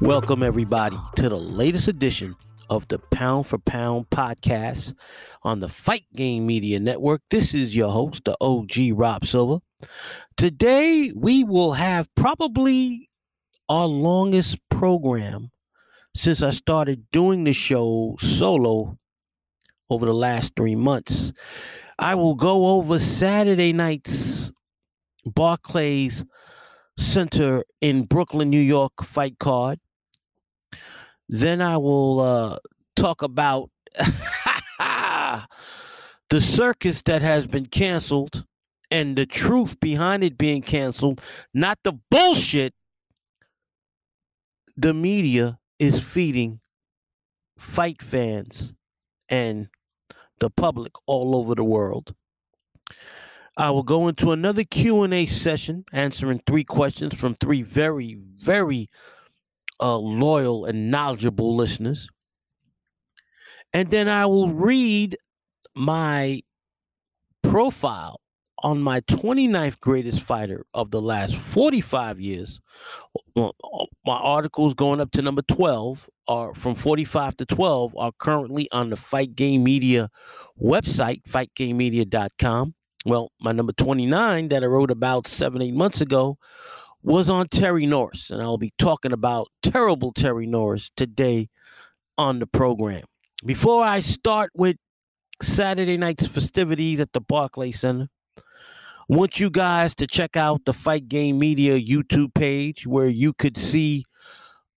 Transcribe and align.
Welcome, 0.00 0.42
everybody, 0.42 0.96
to 1.16 1.28
the 1.28 1.36
latest 1.36 1.86
edition 1.86 2.34
of 2.70 2.88
the 2.88 2.98
Pound 2.98 3.46
for 3.46 3.58
Pound 3.58 4.08
podcast 4.08 4.94
on 5.42 5.60
the 5.60 5.68
Fight 5.68 6.06
Game 6.16 6.46
Media 6.46 6.80
Network. 6.80 7.20
This 7.28 7.52
is 7.52 7.76
your 7.76 7.92
host, 7.92 8.24
the 8.24 8.34
OG 8.40 8.92
Rob 8.94 9.26
Silva. 9.26 9.60
Today, 10.38 11.12
we 11.14 11.44
will 11.44 11.74
have 11.74 12.08
probably 12.14 13.10
our 13.68 13.86
longest 13.86 14.58
program 14.70 15.50
since 16.14 16.42
I 16.42 16.50
started 16.50 17.04
doing 17.12 17.44
the 17.44 17.52
show 17.52 18.16
solo 18.20 18.96
over 19.90 20.06
the 20.06 20.14
last 20.14 20.56
three 20.56 20.76
months. 20.76 21.34
I 21.98 22.14
will 22.14 22.36
go 22.36 22.68
over 22.68 22.98
Saturday 22.98 23.74
night's 23.74 24.50
Barclays 25.26 26.24
Center 26.96 27.64
in 27.82 28.04
Brooklyn, 28.04 28.48
New 28.48 28.60
York 28.60 29.04
fight 29.04 29.38
card. 29.38 29.78
Then 31.32 31.62
I 31.62 31.76
will 31.76 32.18
uh, 32.18 32.58
talk 32.96 33.22
about 33.22 33.70
the 36.28 36.40
circus 36.40 37.02
that 37.02 37.22
has 37.22 37.46
been 37.46 37.66
canceled 37.66 38.44
and 38.90 39.14
the 39.14 39.26
truth 39.26 39.78
behind 39.78 40.24
it 40.24 40.36
being 40.36 40.60
canceled, 40.60 41.20
not 41.54 41.78
the 41.84 41.92
bullshit 42.10 42.74
the 44.76 44.92
media 44.92 45.60
is 45.78 46.02
feeding 46.02 46.58
fight 47.56 48.02
fans 48.02 48.74
and 49.28 49.68
the 50.40 50.50
public 50.50 50.92
all 51.06 51.36
over 51.36 51.54
the 51.54 51.62
world. 51.62 52.12
I 53.56 53.70
will 53.70 53.84
go 53.84 54.08
into 54.08 54.32
another 54.32 54.64
Q&A 54.64 55.26
session 55.26 55.84
answering 55.92 56.42
three 56.44 56.64
questions 56.64 57.14
from 57.14 57.36
three 57.36 57.62
very 57.62 58.18
very 58.36 58.88
uh, 59.80 59.96
loyal 59.96 60.64
and 60.64 60.90
knowledgeable 60.90 61.56
listeners. 61.56 62.08
And 63.72 63.90
then 63.90 64.08
I 64.08 64.26
will 64.26 64.50
read 64.50 65.16
my 65.74 66.42
profile 67.42 68.20
on 68.62 68.82
my 68.82 69.00
29th 69.02 69.80
greatest 69.80 70.20
fighter 70.20 70.66
of 70.74 70.90
the 70.90 71.00
last 71.00 71.34
45 71.36 72.20
years. 72.20 72.60
My 73.34 73.50
articles 74.06 74.74
going 74.74 75.00
up 75.00 75.12
to 75.12 75.22
number 75.22 75.42
12 75.42 76.10
are 76.28 76.54
from 76.54 76.74
45 76.74 77.36
to 77.38 77.46
12 77.46 77.96
are 77.96 78.12
currently 78.18 78.68
on 78.70 78.90
the 78.90 78.96
Fight 78.96 79.34
Game 79.34 79.64
Media 79.64 80.10
website, 80.60 81.22
fightgamemedia.com. 81.22 82.74
Well, 83.06 83.32
my 83.40 83.52
number 83.52 83.72
29 83.72 84.48
that 84.50 84.62
I 84.62 84.66
wrote 84.66 84.90
about 84.90 85.26
seven, 85.26 85.62
eight 85.62 85.74
months 85.74 86.02
ago 86.02 86.36
was 87.02 87.30
on 87.30 87.48
Terry 87.48 87.86
Norris, 87.86 88.30
and 88.30 88.42
I'll 88.42 88.58
be 88.58 88.72
talking 88.78 89.12
about 89.12 89.48
terrible 89.62 90.12
Terry 90.12 90.46
Norris 90.46 90.90
today 90.96 91.48
on 92.18 92.38
the 92.38 92.46
program. 92.46 93.04
Before 93.44 93.82
I 93.82 94.00
start 94.00 94.50
with 94.54 94.76
Saturday 95.40 95.96
night's 95.96 96.26
festivities 96.26 97.00
at 97.00 97.12
the 97.12 97.20
Barclay 97.20 97.72
Center, 97.72 98.08
I 98.36 98.42
want 99.16 99.40
you 99.40 99.50
guys 99.50 99.94
to 99.96 100.06
check 100.06 100.36
out 100.36 100.64
the 100.66 100.74
Fight 100.74 101.08
Game 101.08 101.38
Media 101.38 101.80
YouTube 101.80 102.34
page 102.34 102.86
where 102.86 103.08
you 103.08 103.32
could 103.32 103.56
see 103.56 104.04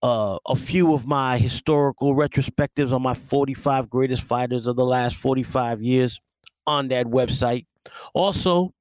uh, 0.02 0.38
a 0.46 0.56
few 0.56 0.94
of 0.94 1.06
my 1.06 1.38
historical 1.38 2.14
retrospectives 2.14 2.92
on 2.92 3.02
my 3.02 3.14
45 3.14 3.90
greatest 3.90 4.22
fighters 4.22 4.66
of 4.66 4.76
the 4.76 4.84
last 4.84 5.16
45 5.16 5.82
years 5.82 6.20
on 6.66 6.88
that 6.88 7.06
website. 7.06 7.66
Also, 8.14 8.72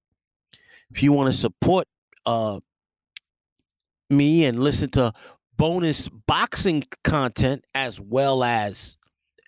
if 0.92 1.02
you 1.02 1.12
want 1.12 1.32
to 1.32 1.38
support 1.38 1.88
uh, 2.26 2.60
me 4.12 4.46
and 4.46 4.60
listen 4.60 4.90
to 4.92 5.14
bonus 5.58 6.10
boxing 6.28 6.84
content 7.04 7.64
as 7.74 8.00
well 8.00 8.44
as 8.44 8.98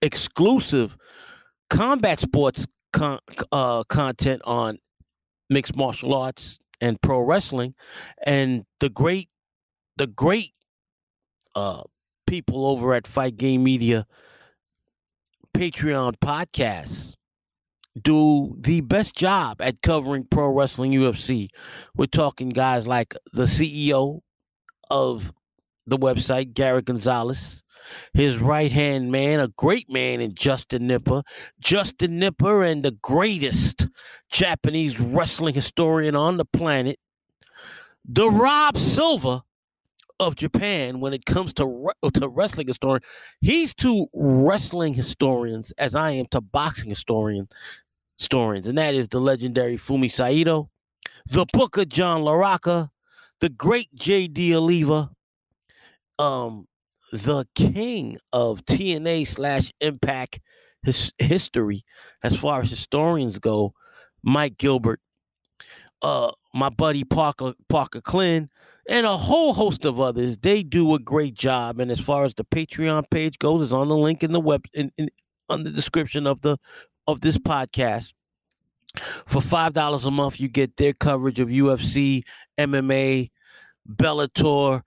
exclusive 0.02 0.98
combat 1.70 2.20
sports 2.20 2.68
con- 2.92 3.20
uh, 3.52 3.84
content 3.86 4.42
on 4.46 4.78
mixed 5.50 5.76
martial 5.76 6.14
arts 6.14 6.60
and 6.82 7.02
pro 7.02 7.20
wrestling 7.20 7.74
and 8.26 8.66
the 8.80 8.90
great 8.90 9.30
the 9.98 10.08
great 10.08 10.52
uh 11.56 11.84
people 12.28 12.66
over 12.66 12.94
at 12.94 13.06
Fight 13.08 13.38
Game 13.38 13.64
Media 13.64 14.06
Patreon 15.56 16.16
podcasts 16.18 17.16
do 18.02 18.56
the 18.60 18.82
best 18.82 19.16
job 19.16 19.62
at 19.62 19.82
covering 19.82 20.26
pro 20.30 20.48
wrestling 20.48 20.94
UFC. 20.94 21.50
We're 21.96 22.08
talking 22.08 22.50
guys 22.50 22.88
like 22.88 23.16
the 23.34 23.44
CEO 23.44 24.22
of 24.94 25.34
the 25.88 25.98
website, 25.98 26.54
Garrett 26.54 26.86
Gonzalez. 26.86 27.64
His 28.14 28.38
right 28.38 28.72
hand 28.72 29.12
man, 29.12 29.40
a 29.42 29.50
great 29.50 29.90
man 29.90 30.22
in 30.22 30.36
Justin 30.36 30.88
Nipper. 30.88 31.24
Justin 31.60 32.20
Nipper 32.20 32.64
and 32.64 32.86
the 32.86 32.92
greatest 32.92 33.88
Japanese 34.32 35.00
wrestling 35.02 35.56
historian 35.56 36.16
on 36.16 36.38
the 36.38 36.46
planet. 36.46 37.00
The 38.06 38.30
Rob 38.30 38.78
Silva 38.78 39.44
of 40.20 40.36
Japan 40.36 41.00
when 41.00 41.12
it 41.12 41.26
comes 41.26 41.54
to, 41.56 41.90
to 42.14 42.30
wrestling 42.30 42.68
historian. 42.68 43.02
He's 43.42 43.74
to 43.76 44.08
wrestling 44.14 44.94
historians 44.94 45.74
as 45.78 45.96
I 45.96 46.12
am 46.12 46.28
to 46.28 46.40
boxing 46.40 46.90
historian 46.90 47.50
historians, 48.18 48.68
and 48.68 48.78
that 48.78 48.94
is 48.94 49.08
the 49.10 49.20
legendary 49.20 49.76
Fumi 49.76 50.10
Saito, 50.10 50.70
the 51.26 51.46
Booker 51.52 51.84
John 51.84 52.22
LaRocca, 52.22 52.90
the 53.44 53.50
great 53.50 53.94
J.D. 53.94 54.56
Oliva, 54.56 55.12
um, 56.18 56.66
the 57.12 57.46
king 57.56 58.18
of 58.32 58.64
TNA 58.64 59.28
slash 59.28 59.70
Impact 59.82 60.40
his, 60.82 61.12
history, 61.18 61.84
as 62.24 62.38
far 62.38 62.62
as 62.62 62.70
historians 62.70 63.40
go, 63.40 63.74
Mike 64.24 64.58
Gilbert, 64.58 65.02
uh, 66.02 66.32
my 66.54 66.70
buddy 66.70 67.04
Parker 67.04 67.54
Parker 67.68 68.00
Klin, 68.00 68.48
and 68.88 69.06
a 69.06 69.18
whole 69.18 69.52
host 69.54 69.84
of 69.84 70.00
others. 70.00 70.38
They 70.38 70.64
do 70.64 70.94
a 70.94 71.00
great 71.00 71.34
job. 71.34 71.82
And 71.82 71.92
as 71.92 72.00
far 72.00 72.24
as 72.24 72.34
the 72.36 72.46
Patreon 72.46 73.10
page 73.12 73.38
goes, 73.40 73.62
is 73.62 73.74
on 73.74 73.90
the 73.90 73.98
link 73.98 74.24
in 74.24 74.32
the 74.32 74.40
web 74.40 74.64
in, 74.74 74.90
in 74.98 75.10
on 75.50 75.66
the 75.66 75.70
description 75.70 76.28
of 76.28 76.40
the 76.40 76.58
of 77.08 77.20
this 77.20 77.38
podcast. 77.38 78.14
For 79.26 79.42
five 79.42 79.74
dollars 79.74 80.06
a 80.06 80.12
month, 80.12 80.40
you 80.40 80.48
get 80.48 80.78
their 80.78 80.94
coverage 80.94 81.42
of 81.42 81.50
UFC, 81.50 82.24
MMA, 82.58 83.32
Bellator, 83.90 84.82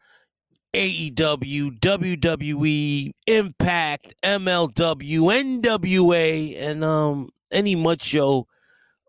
AEW, 0.75 1.79
WWE, 1.81 3.13
Impact, 3.27 4.15
MLW, 4.23 5.63
NWA, 5.63 6.57
and 6.59 6.85
um 6.85 7.29
any 7.51 7.75
much 7.75 8.03
show 8.03 8.47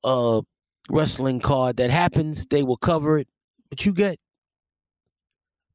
uh 0.04 0.42
wrestling 0.90 1.40
card 1.40 1.78
that 1.78 1.90
happens, 1.90 2.46
they 2.50 2.64
will 2.64 2.78
cover 2.78 3.18
it. 3.20 3.28
But 3.70 3.86
you 3.86 3.94
get 3.94 4.20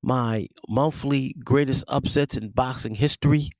my 0.02 0.48
monthly 0.68 1.34
greatest 1.44 1.84
upsets 1.88 2.36
in 2.36 2.48
boxing 2.50 2.94
history. 2.94 3.50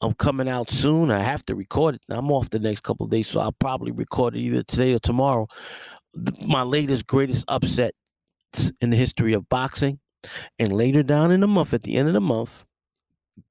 I'm 0.00 0.14
coming 0.14 0.48
out 0.48 0.70
soon. 0.70 1.10
I 1.10 1.22
have 1.22 1.44
to 1.46 1.54
record 1.54 1.96
it. 1.96 2.02
I'm 2.08 2.30
off 2.30 2.50
the 2.50 2.58
next 2.58 2.82
couple 2.82 3.06
days, 3.06 3.28
so 3.28 3.40
I'll 3.40 3.52
probably 3.52 3.92
record 3.92 4.36
it 4.36 4.40
either 4.40 4.62
today 4.62 4.92
or 4.92 4.98
tomorrow. 4.98 5.48
My 6.46 6.62
latest 6.62 7.06
greatest 7.06 7.44
upset 7.48 7.94
in 8.80 8.90
the 8.90 8.96
history 8.96 9.32
of 9.32 9.48
boxing. 9.48 10.00
And 10.58 10.72
later 10.72 11.02
down 11.02 11.30
in 11.30 11.40
the 11.40 11.46
month, 11.46 11.74
at 11.74 11.82
the 11.82 11.96
end 11.96 12.08
of 12.08 12.14
the 12.14 12.20
month, 12.20 12.64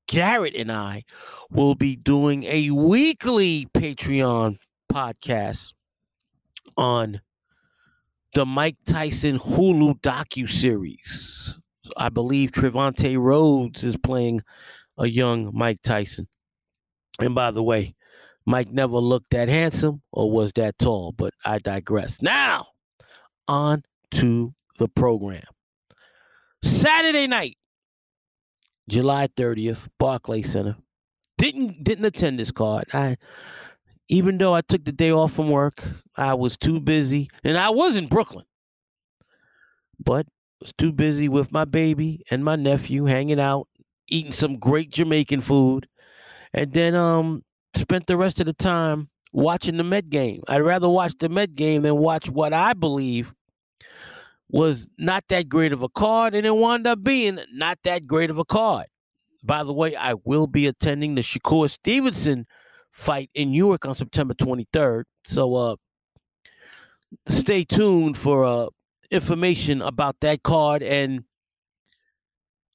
Garrett 0.08 0.56
and 0.56 0.72
I 0.72 1.04
will 1.50 1.76
be 1.76 1.96
doing 1.96 2.44
a 2.46 2.72
weekly 2.72 3.68
Patreon 3.74 4.58
podcast 4.92 5.74
on 6.78 7.22
the 8.34 8.46
Mike 8.46 8.78
Tyson 8.86 9.40
Hulu 9.40 10.00
docu 10.02 10.50
series. 10.50 11.60
I 11.98 12.10
believe 12.10 12.52
Trevante 12.52 13.18
Rhodes 13.18 13.84
is 13.84 13.98
playing 13.98 14.42
a 14.98 15.08
young 15.08 15.52
Mike 15.54 15.82
Tyson. 15.84 16.28
And 17.20 17.36
by 17.36 17.52
the 17.52 17.64
way, 17.64 17.96
Mike 18.46 18.72
never 18.72 18.98
looked 18.98 19.30
that 19.32 19.50
handsome 19.50 20.02
or 20.12 20.32
was 20.32 20.54
that 20.54 20.78
tall, 20.80 21.12
but 21.12 21.34
I 21.46 21.60
digress. 21.60 22.22
Now, 22.22 22.68
on 23.48 23.84
to 24.12 24.54
the 24.78 24.88
program. 24.88 25.44
Saturday 26.62 27.28
night, 27.28 27.58
July 28.88 29.28
30th, 29.28 29.88
Barclay 30.00 30.42
Center. 30.42 30.76
Didn't 31.38 31.84
didn't 31.84 32.06
attend 32.06 32.40
this 32.40 32.52
card. 32.52 32.86
I 32.94 33.18
even 34.08 34.38
though 34.38 34.54
I 34.54 34.62
took 34.62 34.86
the 34.86 34.92
day 34.92 35.12
off 35.12 35.34
from 35.34 35.50
work, 35.50 35.84
I 36.16 36.34
was 36.36 36.58
too 36.58 36.80
busy, 36.80 37.30
and 37.44 37.58
I 37.58 37.70
was 37.70 37.96
in 37.96 38.08
Brooklyn. 38.08 38.46
But 40.00 40.28
was 40.62 40.74
too 40.78 40.94
busy 40.94 41.28
with 41.28 41.52
my 41.52 41.66
baby 41.66 42.24
and 42.32 42.44
my 42.44 42.56
nephew 42.56 43.06
hanging 43.06 43.40
out, 43.40 43.68
eating 44.08 44.32
some 44.32 44.58
great 44.58 44.90
Jamaican 44.92 45.42
food, 45.42 45.88
and 46.54 46.72
then 46.74 46.96
um 46.96 47.44
spent 47.76 48.08
the 48.08 48.18
rest 48.18 48.40
of 48.40 48.46
the 48.46 48.54
time 48.54 49.10
watching 49.32 49.78
the 49.78 49.84
Met 49.84 50.10
game. 50.10 50.42
I'd 50.48 50.62
rather 50.62 50.88
watch 50.88 51.16
the 51.20 51.30
Met 51.30 51.56
game 51.56 51.82
than 51.82 51.98
watch 51.98 52.30
what 52.30 52.54
I 52.54 52.74
believe 52.74 53.34
was 54.54 54.86
not 55.00 55.24
that 55.30 55.50
great 55.50 55.74
of 55.74 55.82
a 55.82 55.90
card, 55.90 56.36
and 56.36 56.46
it 56.46 56.56
wound 56.56 56.86
up 56.86 57.04
being 57.04 57.40
not 57.52 57.80
that 57.84 58.06
great 58.06 58.30
of 58.30 58.38
a 58.38 58.46
card. 58.46 58.86
By 59.44 59.64
the 59.64 59.74
way, 59.74 59.96
I 59.96 60.14
will 60.14 60.46
be 60.46 60.68
attending 60.68 61.16
the 61.16 61.22
Shakur 61.22 61.70
Stevenson 61.70 62.46
fight 62.92 63.32
in 63.34 63.52
Newark 63.52 63.88
on 63.88 63.96
September 63.96 64.36
23rd. 64.36 65.06
So 65.26 65.56
uh 65.56 65.76
stay 67.28 67.64
tuned 67.64 68.16
for 68.16 68.46
uh 68.46 68.68
information 69.10 69.82
about 69.82 70.18
that 70.22 70.44
card 70.44 70.84
and 70.84 71.24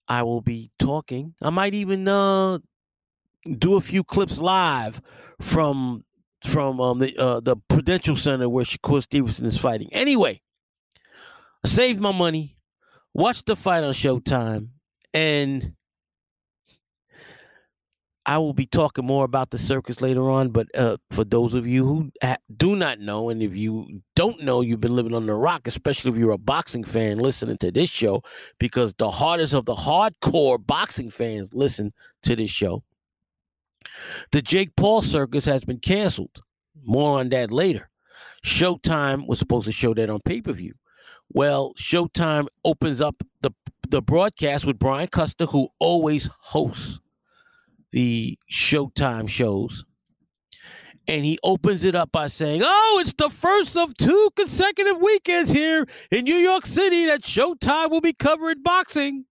I 0.08 0.24
will 0.24 0.40
be 0.40 0.70
talking. 0.78 1.34
I 1.40 1.50
might 1.50 1.74
even 1.74 2.08
uh 2.08 2.58
do 3.58 3.76
a 3.76 3.80
few 3.80 4.02
clips 4.02 4.40
live 4.40 5.00
from 5.40 6.04
from 6.44 6.80
um, 6.80 6.98
the 6.98 7.16
uh, 7.16 7.40
the 7.40 7.56
Prudential 7.68 8.16
Center 8.16 8.48
where 8.48 8.64
Shakur 8.64 9.00
Stevenson 9.02 9.46
is 9.46 9.58
fighting. 9.58 9.88
Anyway, 9.92 10.40
Saved 11.64 12.00
my 12.00 12.12
money, 12.12 12.56
watched 13.14 13.46
the 13.46 13.56
fight 13.56 13.84
on 13.84 13.92
Showtime, 13.92 14.68
and 15.12 15.72
I 18.24 18.36
will 18.38 18.52
be 18.52 18.66
talking 18.66 19.06
more 19.06 19.24
about 19.24 19.50
the 19.50 19.58
circus 19.58 20.00
later 20.00 20.30
on. 20.30 20.50
But 20.50 20.68
uh, 20.74 20.98
for 21.10 21.24
those 21.24 21.54
of 21.54 21.66
you 21.66 21.84
who 21.84 22.10
do 22.56 22.76
not 22.76 23.00
know, 23.00 23.30
and 23.30 23.42
if 23.42 23.56
you 23.56 24.02
don't 24.14 24.42
know, 24.42 24.60
you've 24.60 24.80
been 24.80 24.94
living 24.94 25.14
under 25.14 25.32
the 25.32 25.38
rock, 25.38 25.66
especially 25.66 26.12
if 26.12 26.16
you're 26.18 26.30
a 26.32 26.38
boxing 26.38 26.84
fan 26.84 27.16
listening 27.18 27.56
to 27.58 27.72
this 27.72 27.88
show, 27.88 28.22
because 28.60 28.94
the 28.98 29.10
hardest 29.10 29.54
of 29.54 29.64
the 29.64 29.74
hardcore 29.74 30.64
boxing 30.64 31.10
fans 31.10 31.54
listen 31.54 31.92
to 32.22 32.36
this 32.36 32.50
show. 32.50 32.84
The 34.30 34.42
Jake 34.42 34.76
Paul 34.76 35.02
circus 35.02 35.46
has 35.46 35.64
been 35.64 35.78
canceled. 35.78 36.42
More 36.84 37.18
on 37.18 37.30
that 37.30 37.50
later. 37.50 37.90
Showtime 38.44 39.26
was 39.26 39.38
supposed 39.38 39.66
to 39.66 39.72
show 39.72 39.94
that 39.94 40.10
on 40.10 40.20
pay 40.24 40.40
per 40.40 40.52
view. 40.52 40.74
Well, 41.30 41.74
Showtime 41.78 42.48
opens 42.64 43.00
up 43.00 43.22
the 43.42 43.50
the 43.88 44.02
broadcast 44.02 44.66
with 44.66 44.78
Brian 44.78 45.08
Custer, 45.08 45.46
who 45.46 45.68
always 45.78 46.28
hosts 46.40 47.00
the 47.90 48.38
Showtime 48.50 49.28
shows. 49.28 49.84
And 51.06 51.24
he 51.24 51.38
opens 51.42 51.84
it 51.84 51.94
up 51.94 52.12
by 52.12 52.26
saying, 52.26 52.60
Oh, 52.62 52.98
it's 53.00 53.14
the 53.14 53.30
first 53.30 53.76
of 53.76 53.96
two 53.96 54.28
consecutive 54.36 55.00
weekends 55.00 55.50
here 55.50 55.86
in 56.10 56.24
New 56.24 56.36
York 56.36 56.66
City 56.66 57.06
that 57.06 57.22
Showtime 57.22 57.90
will 57.90 58.02
be 58.02 58.12
covering 58.12 58.62
boxing. 58.62 59.24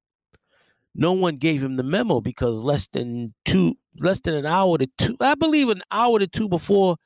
No 0.95 1.13
one 1.13 1.35
gave 1.35 1.63
him 1.63 1.75
the 1.75 1.83
memo 1.83 2.19
because 2.19 2.57
less 2.57 2.88
than 2.88 3.35
two, 3.45 3.75
less 3.99 4.19
than 4.21 4.33
an 4.33 4.47
hour 4.47 4.79
to 4.79 4.88
two, 4.97 5.15
I 5.19 5.35
believe 5.35 5.69
an 5.69 5.83
hour 5.91 6.17
to 6.17 6.25
two 6.25 6.49
before 6.49 6.97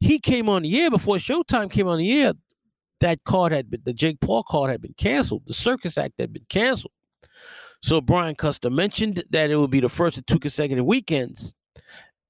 he 0.00 0.18
came 0.18 0.48
on 0.48 0.62
the 0.62 0.80
air, 0.80 0.90
before 0.90 1.16
Showtime 1.16 1.70
came 1.70 1.86
on 1.86 1.98
the 1.98 2.20
air, 2.20 2.32
that 3.00 3.24
card 3.24 3.52
had 3.52 3.70
been, 3.70 3.82
the 3.84 3.92
Jake 3.92 4.20
Paul 4.20 4.42
card 4.42 4.70
had 4.70 4.82
been 4.82 4.94
canceled. 4.96 5.42
The 5.46 5.54
Circus 5.54 5.98
Act 5.98 6.14
had 6.18 6.32
been 6.32 6.46
canceled. 6.48 6.92
So 7.82 8.00
Brian 8.00 8.34
Custer 8.34 8.70
mentioned 8.70 9.22
that 9.30 9.50
it 9.50 9.56
would 9.56 9.70
be 9.70 9.80
the 9.80 9.88
first 9.88 10.18
of 10.18 10.26
two 10.26 10.38
consecutive 10.38 10.84
weekends. 10.84 11.54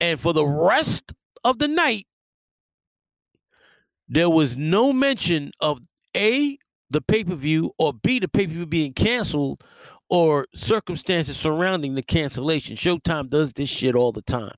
And 0.00 0.20
for 0.20 0.32
the 0.32 0.46
rest 0.46 1.12
of 1.44 1.58
the 1.58 1.68
night, 1.68 2.06
there 4.08 4.30
was 4.30 4.56
no 4.56 4.92
mention 4.92 5.52
of 5.60 5.80
A, 6.16 6.58
the 6.90 7.00
pay 7.00 7.24
per 7.24 7.34
view, 7.34 7.72
or 7.78 7.92
B, 7.92 8.18
the 8.18 8.28
pay 8.28 8.46
per 8.46 8.52
view 8.52 8.66
being 8.66 8.92
canceled, 8.92 9.64
or 10.10 10.46
circumstances 10.54 11.36
surrounding 11.36 11.94
the 11.94 12.02
cancellation. 12.02 12.76
Showtime 12.76 13.28
does 13.28 13.52
this 13.52 13.68
shit 13.68 13.94
all 13.94 14.12
the 14.12 14.22
time. 14.22 14.54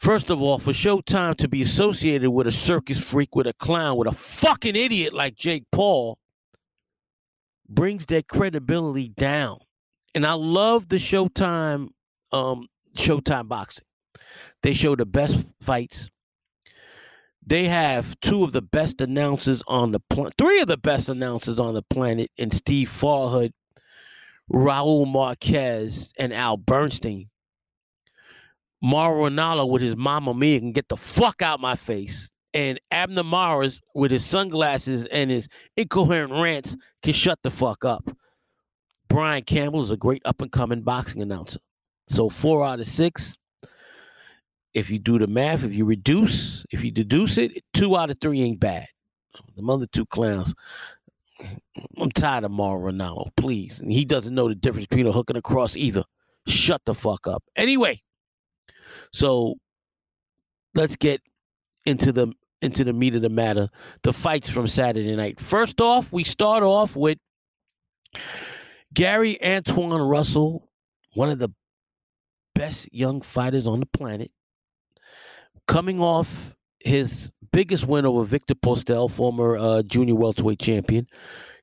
First 0.00 0.30
of 0.30 0.40
all, 0.40 0.58
for 0.58 0.72
Showtime 0.72 1.36
to 1.36 1.46
be 1.46 1.60
associated 1.60 2.30
with 2.30 2.46
a 2.46 2.50
circus 2.50 2.98
freak, 2.98 3.36
with 3.36 3.46
a 3.46 3.52
clown, 3.52 3.98
with 3.98 4.08
a 4.08 4.12
fucking 4.12 4.74
idiot 4.74 5.12
like 5.12 5.36
Jake 5.36 5.64
Paul, 5.70 6.18
brings 7.68 8.06
their 8.06 8.22
credibility 8.22 9.10
down. 9.10 9.58
And 10.14 10.26
I 10.26 10.32
love 10.32 10.88
the 10.88 10.96
Showtime, 10.96 11.88
um, 12.32 12.66
Showtime 12.96 13.48
boxing. 13.48 13.84
They 14.62 14.72
show 14.72 14.96
the 14.96 15.04
best 15.04 15.44
fights. 15.60 16.08
They 17.46 17.66
have 17.66 18.18
two 18.20 18.42
of 18.42 18.52
the 18.52 18.62
best 18.62 19.02
announcers 19.02 19.62
on 19.66 19.92
the 19.92 20.00
planet, 20.00 20.32
three 20.38 20.60
of 20.60 20.68
the 20.68 20.78
best 20.78 21.10
announcers 21.10 21.60
on 21.60 21.74
the 21.74 21.82
planet, 21.82 22.30
and 22.38 22.54
Steve 22.54 22.88
Farhood, 22.88 23.52
Raul 24.50 25.06
Marquez, 25.06 26.14
and 26.18 26.32
Al 26.32 26.56
Bernstein. 26.56 27.28
Mauro 28.82 29.28
Ranallo 29.28 29.68
with 29.68 29.82
his 29.82 29.96
mama 29.96 30.32
Mia 30.34 30.58
can 30.58 30.72
get 30.72 30.88
the 30.88 30.96
fuck 30.96 31.42
out 31.42 31.60
my 31.60 31.74
face 31.74 32.30
and 32.54 32.80
Abner 32.90 33.22
Mares 33.22 33.80
with 33.94 34.10
his 34.10 34.24
sunglasses 34.24 35.06
and 35.06 35.30
his 35.30 35.48
incoherent 35.76 36.32
rants 36.32 36.76
can 37.02 37.12
shut 37.12 37.38
the 37.42 37.50
fuck 37.50 37.84
up. 37.84 38.10
Brian 39.08 39.42
Campbell 39.42 39.82
is 39.82 39.90
a 39.90 39.96
great 39.96 40.22
up 40.24 40.40
and 40.40 40.52
coming 40.52 40.82
boxing 40.82 41.22
announcer. 41.22 41.58
So 42.08 42.28
four 42.28 42.64
out 42.64 42.80
of 42.80 42.86
six. 42.86 43.36
If 44.72 44.88
you 44.88 45.00
do 45.00 45.18
the 45.18 45.26
math, 45.26 45.64
if 45.64 45.74
you 45.74 45.84
reduce, 45.84 46.64
if 46.70 46.84
you 46.84 46.92
deduce 46.92 47.38
it, 47.38 47.64
two 47.74 47.96
out 47.96 48.10
of 48.10 48.20
three 48.20 48.40
ain't 48.40 48.60
bad. 48.60 48.86
The 49.56 49.66
other 49.66 49.86
two 49.86 50.06
clowns. 50.06 50.54
I'm 51.96 52.10
tired 52.10 52.44
of 52.44 52.50
Mauro 52.50 52.92
Ranallo, 52.92 53.30
please. 53.36 53.80
And 53.80 53.90
he 53.90 54.04
doesn't 54.04 54.34
know 54.34 54.48
the 54.48 54.54
difference 54.54 54.86
between 54.86 55.06
a 55.06 55.12
hook 55.12 55.30
and 55.30 55.38
a 55.38 55.42
cross 55.42 55.76
either. 55.76 56.04
Shut 56.46 56.82
the 56.84 56.94
fuck 56.94 57.26
up. 57.26 57.42
Anyway, 57.56 58.02
so 59.12 59.54
let's 60.74 60.96
get 60.96 61.20
into 61.86 62.12
the 62.12 62.32
into 62.62 62.84
the 62.84 62.92
meat 62.92 63.16
of 63.16 63.22
the 63.22 63.30
matter, 63.30 63.68
the 64.02 64.12
fights 64.12 64.50
from 64.50 64.66
Saturday 64.66 65.16
night. 65.16 65.40
First 65.40 65.80
off, 65.80 66.12
we 66.12 66.24
start 66.24 66.62
off 66.62 66.94
with 66.94 67.18
Gary 68.92 69.42
Antoine 69.42 70.02
Russell, 70.02 70.68
one 71.14 71.30
of 71.30 71.38
the 71.38 71.48
best 72.54 72.92
young 72.92 73.22
fighters 73.22 73.66
on 73.66 73.80
the 73.80 73.86
planet, 73.86 74.30
coming 75.66 76.00
off 76.00 76.54
his 76.80 77.30
biggest 77.52 77.86
win 77.86 78.04
over 78.04 78.22
Victor 78.22 78.54
Postol, 78.54 79.10
former 79.10 79.56
uh, 79.56 79.82
junior 79.82 80.14
welterweight 80.14 80.60
champion. 80.60 81.06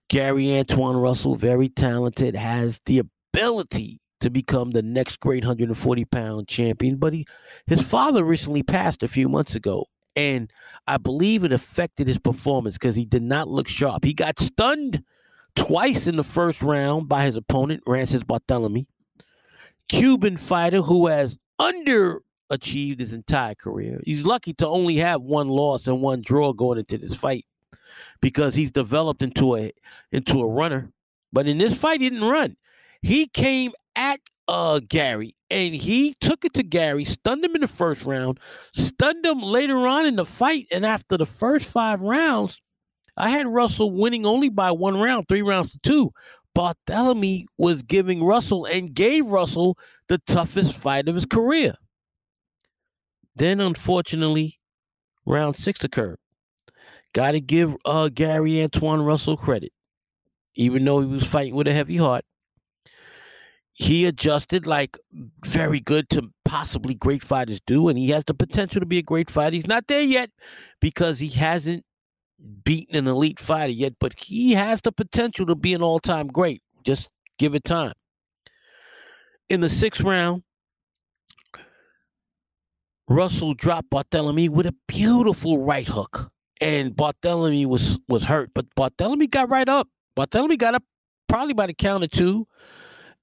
Gary 0.10 0.58
Antoine 0.58 0.96
Russell, 0.96 1.36
very 1.36 1.70
talented, 1.70 2.36
has 2.36 2.80
the 2.86 3.00
ability 3.00 4.00
to 4.22 4.30
become 4.30 4.72
the 4.72 4.82
next 4.82 5.20
great 5.20 5.44
140 5.44 6.06
pound 6.06 6.48
champion. 6.48 6.98
But 6.98 7.14
he, 7.14 7.26
his 7.66 7.82
father 7.82 8.24
recently 8.24 8.64
passed 8.64 9.04
a 9.04 9.08
few 9.08 9.30
months 9.30 9.56
ago, 9.56 9.86
and 10.16 10.52
I 10.88 10.98
believe 10.98 11.44
it 11.44 11.52
affected 11.54 12.08
his 12.08 12.18
performance 12.18 12.76
because 12.76 12.96
he 12.96 13.06
did 13.06 13.24
not 13.24 13.48
look 13.48 13.68
sharp. 13.68 14.04
He 14.04 14.14
got 14.14 14.40
stunned 14.40 15.04
twice 15.56 16.08
in 16.08 16.16
the 16.16 16.24
first 16.24 16.62
round 16.62 17.10
by 17.10 17.26
his 17.26 17.36
opponent, 17.36 17.84
Rances 17.86 18.22
Barthelemy, 18.22 18.86
Cuban 19.90 20.38
fighter 20.38 20.82
who 20.82 21.08
has 21.08 21.38
underachieved 21.60 23.00
his 23.00 23.14
entire 23.14 23.56
career. 23.56 24.02
He's 24.06 24.26
lucky 24.26 24.54
to 24.56 24.68
only 24.68 24.98
have 24.98 25.22
one 25.22 25.50
loss 25.50 25.88
and 25.88 26.02
one 26.02 26.22
draw 26.22 26.54
going 26.54 26.80
into 26.80 26.98
this 26.98 27.16
fight 27.16 27.46
because 28.22 28.56
he's 28.56 28.72
developed 28.72 29.22
into 29.22 29.56
a 29.56 29.72
into 30.12 30.42
a 30.42 30.48
runner. 30.48 30.92
But 31.34 31.48
in 31.48 31.58
this 31.58 31.78
fight, 31.78 32.02
he 32.02 32.10
didn't 32.10 32.28
run. 32.28 32.56
He 33.02 33.28
came 33.28 33.72
at 33.98 34.22
uh, 34.48 34.80
Gary, 34.88 35.36
and 35.50 35.76
he 35.76 36.16
took 36.22 36.46
it 36.46 36.54
to 36.54 36.64
Gary, 36.64 37.04
stunned 37.04 37.44
him 37.44 37.56
in 37.56 37.62
the 37.62 37.68
first 37.68 38.06
round, 38.06 38.40
stunned 38.74 39.26
him 39.26 39.40
later 39.40 39.86
on 39.86 40.06
in 40.06 40.16
the 40.16 40.26
fight. 40.26 40.68
And 40.72 40.86
after 40.86 41.18
the 41.18 41.26
first 41.26 41.70
five 41.70 42.02
rounds, 42.02 42.62
I 43.18 43.30
had 43.30 43.48
Russell 43.48 43.92
winning 43.92 44.26
only 44.26 44.48
by 44.48 44.72
one 44.72 44.96
round, 44.96 45.28
three 45.28 45.42
rounds 45.42 45.72
to 45.72 45.80
two. 45.80 46.12
Barthelemy 46.56 47.46
was 47.58 47.84
giving 47.84 48.24
Russell 48.24 48.66
and 48.66 48.94
gave 48.94 49.28
Russell 49.28 49.78
the 50.08 50.20
toughest 50.20 50.78
fight 50.78 51.10
of 51.10 51.16
his 51.16 51.26
career. 51.26 51.76
Then, 53.36 53.60
unfortunately, 53.60 54.60
round 55.26 55.56
six 55.56 55.84
occurred. 55.84 56.18
Got 57.14 57.32
to 57.32 57.40
give 57.40 57.76
uh, 57.86 58.10
Gary 58.10 58.62
Antoine 58.62 59.02
Russell 59.02 59.38
credit. 59.38 59.72
Even 60.56 60.86
though 60.86 61.02
he 61.02 61.08
was 61.08 61.28
fighting 61.28 61.54
with 61.56 61.68
a 61.68 61.74
heavy 61.74 61.98
heart, 61.98 62.26
he 63.80 64.06
adjusted 64.06 64.66
like 64.66 64.98
very 65.46 65.80
good 65.80 66.10
to 66.10 66.32
possibly 66.44 66.96
great 66.96 67.22
fighters 67.22 67.62
do, 67.68 67.90
and 67.90 67.98
he 67.98 68.10
has 68.10 68.24
the 68.24 68.34
potential 68.34 68.80
to 68.80 68.88
be 68.88 68.98
a 68.98 69.04
great 69.04 69.30
fighter. 69.30 69.54
He's 69.54 69.68
not 69.68 69.86
there 69.88 70.02
yet 70.02 70.32
because 70.82 71.20
he 71.20 71.30
hasn't 71.30 71.86
beaten 72.64 72.96
an 72.96 73.08
elite 73.08 73.40
fighter 73.40 73.72
yet, 73.72 73.94
but 74.00 74.20
he 74.20 74.54
has 74.54 74.82
the 74.82 74.92
potential 74.92 75.46
to 75.46 75.54
be 75.54 75.76
an 75.76 75.84
all 75.84 76.00
time 76.00 76.26
great. 76.26 76.64
Just 76.84 77.12
give 77.38 77.54
it 77.54 77.64
time. 77.66 77.94
In 79.48 79.62
the 79.62 79.70
sixth 79.70 80.02
round, 80.02 80.42
Russell 83.08 83.54
dropped 83.54 83.92
Barthelemy 83.92 84.50
with 84.50 84.66
a 84.66 84.76
beautiful 84.88 85.60
right 85.60 85.88
hook. 85.88 86.32
And 86.60 86.96
Barthelemy 86.96 87.68
was 87.68 88.00
was 88.10 88.24
hurt, 88.24 88.50
but 88.56 88.66
Barthelemy 88.76 89.30
got 89.30 89.50
right 89.50 89.70
up. 89.70 89.88
Barthelemy 90.18 90.58
got 90.58 90.74
up 90.74 90.84
probably 91.30 91.54
by 91.54 91.68
the 91.68 91.76
count 91.76 92.04
of 92.04 92.10
two 92.10 92.48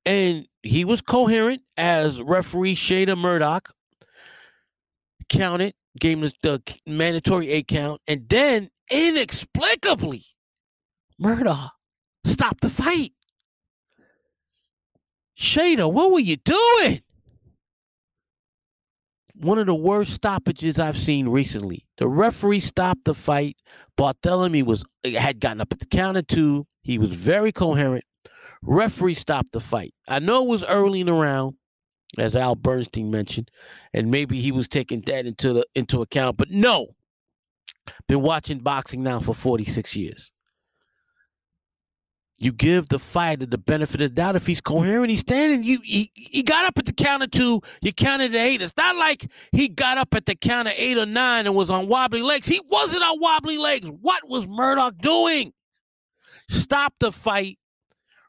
and 0.07 0.47
he 0.63 0.85
was 0.85 1.01
coherent 1.01 1.63
as 1.77 2.21
referee 2.21 2.75
Shada 2.75 3.17
Murdoch 3.17 3.73
counted, 5.29 5.75
gave 5.99 6.21
the 6.43 6.63
mandatory 6.87 7.51
eight 7.51 7.69
count, 7.69 8.01
and 8.07 8.29
then 8.29 8.71
inexplicably, 8.91 10.25
Murdoch 11.19 11.73
stopped 12.25 12.61
the 12.61 12.71
fight. 12.71 13.13
Shada, 15.39 15.91
what 15.91 16.13
were 16.13 16.21
you 16.21 16.37
doing? 16.37 17.03
One 19.37 19.59
of 19.59 19.67
the 19.67 19.75
worst 19.75 20.13
stoppages 20.13 20.79
I've 20.79 20.97
seen 20.97 21.29
recently. 21.29 21.87
The 21.99 22.07
referee 22.07 22.61
stopped 22.61 23.05
the 23.05 23.15
fight. 23.15 23.57
Barthelemy 23.99 24.65
was 24.65 24.85
had 25.05 25.41
gotten 25.41 25.61
up 25.61 25.73
at 25.73 25.81
the 25.81 25.87
counter 25.87 26.23
two. 26.23 26.67
He 26.83 26.99
was 26.99 27.09
very 27.09 27.51
coherent. 27.51 28.05
Referee 28.67 29.15
stopped 29.15 29.53
the 29.53 29.61
fight. 29.61 29.95
I 30.09 30.19
know 30.19 30.43
it 30.43 30.49
was 30.49 30.65
early 30.65 31.01
in 31.01 31.07
the 31.07 31.13
round, 31.13 31.57
as 32.19 32.35
Al 32.35 32.55
Bernstein 32.55 33.11
mentioned, 33.11 33.51
and 33.93 34.11
maybe 34.11 34.41
he 34.41 34.53
was 34.53 34.69
taking 34.69 35.03
that 35.03 35.27
into 35.27 35.53
the 35.53 35.67
into 35.75 36.03
account. 36.03 36.37
But 36.37 36.51
no, 36.51 36.95
been 38.09 38.23
watching 38.23 38.61
boxing 38.61 39.03
now 39.03 39.21
for 39.21 39.35
46 39.35 39.95
years. 39.97 40.33
You 42.41 42.51
give 42.51 42.89
the 42.89 42.99
fighter 42.99 43.47
the 43.47 43.59
benefit 43.59 44.01
of 44.01 44.11
the 44.11 44.15
doubt. 44.15 44.35
If 44.35 44.47
he's 44.47 44.61
coherent, 44.61 45.09
he's 45.09 45.21
standing. 45.21 45.63
You 45.63 45.81
he, 45.85 46.11
he 46.15 46.43
got 46.43 46.65
up 46.65 46.77
at 46.79 46.85
the 46.85 46.93
count 46.93 47.23
of 47.23 47.31
two. 47.31 47.61
You 47.81 47.93
counted 47.93 48.35
eight. 48.35 48.61
It's 48.61 48.77
not 48.77 48.97
like 48.97 49.31
he 49.53 49.69
got 49.69 49.99
up 49.99 50.15
at 50.15 50.27
the 50.27 50.35
count 50.35 50.67
of 50.67 50.75
eight 50.77 50.99
or 50.99 51.07
nine 51.07 51.47
and 51.47 51.55
was 51.55 51.71
on 51.71 51.87
wobbly 51.87 52.23
legs. 52.23 52.49
He 52.49 52.61
wasn't 52.69 53.05
on 53.05 53.21
wobbly 53.21 53.57
legs. 53.57 53.89
What 53.89 54.29
was 54.29 54.49
Murdoch 54.49 54.99
doing? 54.99 55.53
Stop 56.49 56.95
the 56.99 57.13
fight. 57.13 57.59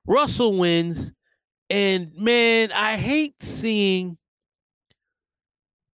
Russell 0.05 0.57
wins. 0.57 1.11
And 1.69 2.13
man, 2.15 2.71
I 2.71 2.95
hate 2.95 3.41
seeing 3.41 4.17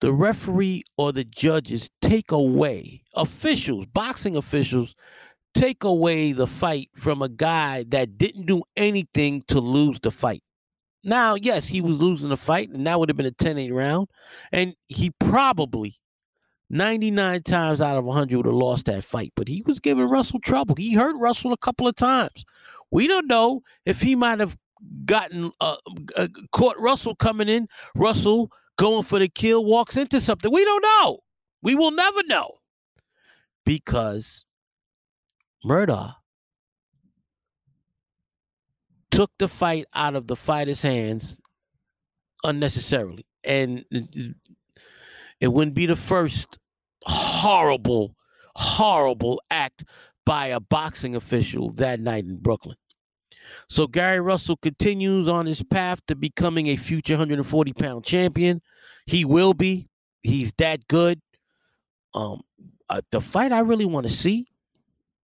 the 0.01 0.11
referee 0.11 0.83
or 0.97 1.13
the 1.13 1.23
judges 1.23 1.89
take 2.01 2.31
away 2.31 3.03
officials, 3.15 3.85
boxing 3.85 4.35
officials, 4.35 4.95
take 5.53 5.83
away 5.83 6.31
the 6.31 6.47
fight 6.47 6.89
from 6.95 7.21
a 7.21 7.29
guy 7.29 7.85
that 7.89 8.17
didn't 8.17 8.47
do 8.47 8.63
anything 8.75 9.43
to 9.47 9.59
lose 9.59 9.99
the 10.01 10.11
fight. 10.11 10.43
Now, 11.03 11.35
yes, 11.35 11.67
he 11.67 11.81
was 11.81 11.99
losing 11.99 12.29
the 12.29 12.37
fight, 12.37 12.69
and 12.69 12.85
that 12.85 12.99
would 12.99 13.09
have 13.09 13.17
been 13.17 13.25
a 13.25 13.31
10 13.31 13.57
8 13.57 13.71
round. 13.71 14.07
And 14.51 14.75
he 14.87 15.11
probably 15.19 15.95
99 16.69 17.43
times 17.43 17.81
out 17.81 17.97
of 17.97 18.05
100 18.05 18.37
would 18.37 18.45
have 18.45 18.55
lost 18.55 18.85
that 18.85 19.03
fight, 19.03 19.33
but 19.35 19.47
he 19.47 19.63
was 19.65 19.79
giving 19.79 20.05
Russell 20.05 20.39
trouble. 20.39 20.75
He 20.75 20.93
hurt 20.93 21.15
Russell 21.17 21.53
a 21.53 21.57
couple 21.57 21.87
of 21.87 21.95
times. 21.95 22.45
We 22.91 23.07
don't 23.07 23.27
know 23.27 23.61
if 23.85 24.01
he 24.01 24.15
might 24.15 24.39
have 24.39 24.57
gotten 25.05 25.51
uh, 25.61 25.77
uh, 26.15 26.27
caught 26.51 26.79
Russell 26.79 27.15
coming 27.15 27.49
in. 27.49 27.67
Russell 27.95 28.51
going 28.77 29.03
for 29.03 29.19
the 29.19 29.29
kill 29.29 29.63
walks 29.63 29.97
into 29.97 30.19
something. 30.19 30.51
We 30.51 30.65
don't 30.65 30.83
know. 30.83 31.19
We 31.61 31.75
will 31.75 31.91
never 31.91 32.23
know 32.23 32.51
because 33.65 34.43
Murdoch 35.63 36.15
took 39.11 39.31
the 39.37 39.47
fight 39.47 39.85
out 39.93 40.15
of 40.15 40.27
the 40.27 40.35
fighter's 40.35 40.81
hands 40.81 41.37
unnecessarily. 42.43 43.25
And 43.43 43.85
it 45.39 45.47
wouldn't 45.47 45.75
be 45.75 45.85
the 45.85 45.95
first 45.95 46.59
horrible, 47.03 48.15
horrible 48.55 49.41
act 49.49 49.83
by 50.25 50.47
a 50.47 50.59
boxing 50.59 51.15
official 51.15 51.71
that 51.73 51.99
night 51.99 52.25
in 52.25 52.37
Brooklyn. 52.37 52.77
So 53.67 53.87
Gary 53.87 54.19
Russell 54.19 54.57
continues 54.57 55.27
on 55.27 55.45
his 55.45 55.63
path 55.63 55.99
to 56.07 56.15
becoming 56.15 56.67
a 56.67 56.75
future 56.75 57.13
140 57.13 57.73
pound 57.73 58.03
champion. 58.03 58.61
He 59.05 59.25
will 59.25 59.53
be. 59.53 59.87
He's 60.21 60.51
that 60.57 60.87
good. 60.87 61.21
Um, 62.13 62.41
uh, 62.89 63.01
the 63.11 63.21
fight 63.21 63.51
I 63.51 63.59
really 63.59 63.85
want 63.85 64.05
to 64.07 64.13
see, 64.13 64.47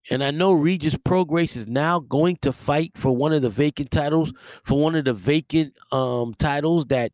and 0.10 0.24
I 0.24 0.32
know 0.32 0.54
Regis 0.54 0.96
Prograis 0.96 1.56
is 1.58 1.68
now 1.68 2.00
going 2.00 2.38
to 2.38 2.54
fight 2.54 2.92
for 2.96 3.16
one 3.16 3.34
of 3.34 3.42
the 3.42 3.50
vacant 3.50 3.92
titles, 3.92 4.34
for 4.64 4.80
one 4.80 4.96
of 4.96 5.06
the 5.06 5.14
vacant 5.14 5.74
um, 5.92 6.34
titles 6.36 6.86
that 6.88 7.12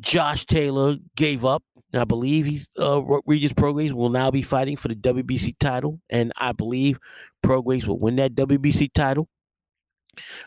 Josh 0.00 0.44
Taylor 0.46 0.96
gave 1.14 1.44
up. 1.44 1.62
I 1.92 2.04
believe 2.04 2.46
he's 2.46 2.70
uh, 2.78 3.02
Regis 3.26 3.52
Prograis 3.52 3.92
will 3.92 4.10
now 4.10 4.30
be 4.30 4.42
fighting 4.42 4.76
for 4.76 4.88
the 4.88 4.94
WBC 4.94 5.58
title, 5.58 6.00
and 6.08 6.32
I 6.36 6.52
believe 6.52 6.98
Prograis 7.44 7.86
will 7.86 7.98
win 7.98 8.16
that 8.16 8.34
WBC 8.34 8.92
title. 8.92 9.28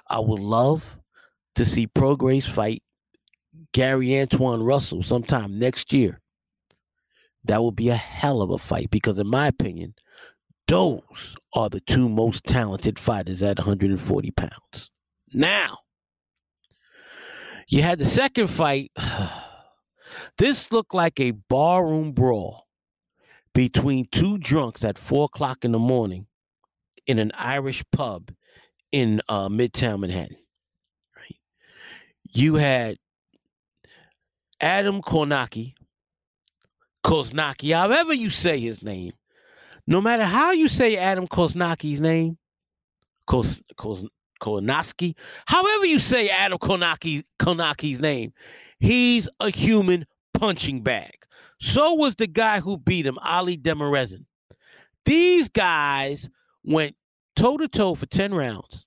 I 0.10 0.20
would 0.20 0.40
love 0.40 0.98
to 1.56 1.66
see 1.66 1.88
Prograis 1.88 2.48
fight 2.48 2.84
Gary 3.74 4.20
Antoine 4.20 4.64
Russell 4.64 5.04
sometime 5.04 5.60
next 5.60 5.94
year. 5.94 6.20
That 7.46 7.64
would 7.64 7.76
be 7.76 7.90
a 7.90 7.96
hell 7.96 8.42
of 8.42 8.52
a 8.52 8.58
fight 8.58 8.90
because, 8.90 9.20
in 9.20 9.28
my 9.28 9.48
opinion, 9.48 9.96
those 10.68 11.36
are 11.54 11.70
the 11.70 11.82
two 11.82 12.08
most 12.08 12.46
talented 12.46 12.98
fighters 12.98 13.44
at 13.44 13.58
140 13.58 14.32
pounds. 14.32 14.90
Now, 15.34 15.80
you 17.68 17.82
had 17.82 18.00
the 18.00 18.06
second 18.06 18.48
fight. 18.48 18.92
This 20.38 20.72
looked 20.72 20.94
like 20.94 21.20
a 21.20 21.32
barroom 21.32 22.12
brawl 22.12 22.68
between 23.54 24.08
two 24.12 24.38
drunks 24.38 24.84
at 24.84 24.98
four 24.98 25.26
o'clock 25.26 25.66
in 25.66 25.72
the 25.72 25.80
morning 25.80 26.28
in 27.08 27.18
an 27.18 27.32
Irish 27.36 27.84
pub 27.92 28.32
in 28.94 29.20
uh, 29.28 29.50
Midtown 29.50 30.00
Manhattan. 30.00 30.38
Right? 31.18 31.36
You 32.32 32.56
had 32.56 32.98
Adam 34.62 35.02
Kornacki, 35.02 35.74
Koznaki, 37.04 37.76
however 37.76 38.14
you 38.14 38.30
say 38.30 38.60
his 38.60 38.82
name, 38.82 39.12
no 39.86 40.00
matter 40.00 40.24
how 40.24 40.52
you 40.52 40.70
say 40.70 40.96
Adam 40.96 41.28
Koznaki's 41.28 42.00
name, 42.00 42.38
Kos, 43.28 43.60
Konaski, 44.42 45.16
however 45.46 45.86
you 45.86 46.00
say 46.00 46.30
Adam 46.30 46.58
Konaki's 46.60 48.00
name, 48.00 48.34
he's 48.80 49.28
a 49.40 49.50
human 49.50 50.06
punching 50.34 50.82
bag. 50.82 51.26
So 51.60 51.94
was 51.94 52.16
the 52.16 52.28
guy 52.28 52.60
who 52.60 52.78
beat 52.78 53.06
him, 53.06 53.18
Ali 53.20 53.58
Demirezen. 53.58 54.26
These 55.06 55.50
guys 55.50 56.30
went 56.64 56.96
toe 57.36 57.58
to 57.58 57.68
toe 57.68 57.96
for 57.96 58.06
10 58.06 58.34
rounds. 58.34 58.86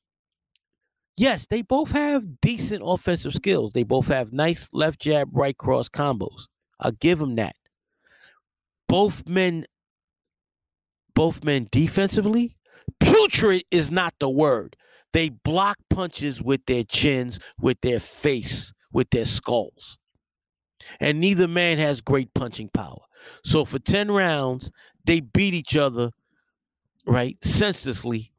Yes, 1.17 1.47
they 1.47 1.63
both 1.63 1.93
have 1.93 2.41
decent 2.41 2.83
offensive 2.85 3.33
skills. 3.35 3.73
They 3.73 3.85
both 3.85 4.09
have 4.09 4.33
nice 4.33 4.69
left 4.73 5.01
jab, 5.01 5.31
right 5.33 5.57
cross 5.57 5.89
combos. 5.89 6.47
I'll 6.79 6.93
give 6.93 7.19
them 7.19 7.37
that. 7.37 7.57
Both 8.87 9.27
men, 9.27 9.65
both 11.15 11.43
men 11.43 11.69
defensively, 11.73 12.57
putrid 13.01 13.65
is 13.71 13.91
not 13.91 14.15
the 14.21 14.29
word. 14.29 14.77
They 15.13 15.31
block 15.31 15.79
punches 15.89 16.43
with 16.43 16.67
their 16.67 16.85
chins, 16.85 17.39
with 17.59 17.81
their 17.81 17.99
face, 17.99 18.73
with 18.93 19.09
their 19.11 19.25
skulls. 19.25 19.97
And 21.01 21.21
neither 21.21 21.49
man 21.49 21.79
has 21.79 22.03
great 22.03 22.35
punching 22.35 22.69
power. 22.75 23.01
So 23.43 23.65
for 23.65 23.79
10 23.79 24.11
rounds, 24.11 24.71
they 25.05 25.21
beat 25.21 25.55
each 25.55 25.77
other, 25.77 26.11
right, 27.07 27.39
senselessly. 27.43 28.33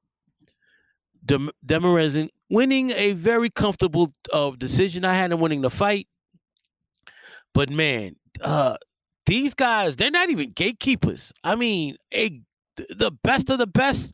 Dem- 1.28 1.52
Demirezen 1.66 2.30
winning 2.50 2.92
a 2.92 3.12
very 3.12 3.50
comfortable 3.50 4.14
uh, 4.34 4.52
decision. 4.52 5.06
I 5.06 5.14
had 5.14 5.32
him 5.32 5.40
winning 5.40 5.62
the 5.62 5.70
fight. 5.70 6.08
But 7.54 7.70
man, 7.70 8.16
uh, 8.42 8.78
these 9.26 9.54
guys, 9.54 9.96
they're 9.96 10.12
not 10.12 10.30
even 10.30 10.52
gatekeepers. 10.52 11.34
I 11.44 11.56
mean, 11.56 11.98
a, 12.14 12.42
the 12.76 13.12
best 13.24 13.50
of 13.50 13.58
the 13.58 13.68
best 13.68 14.14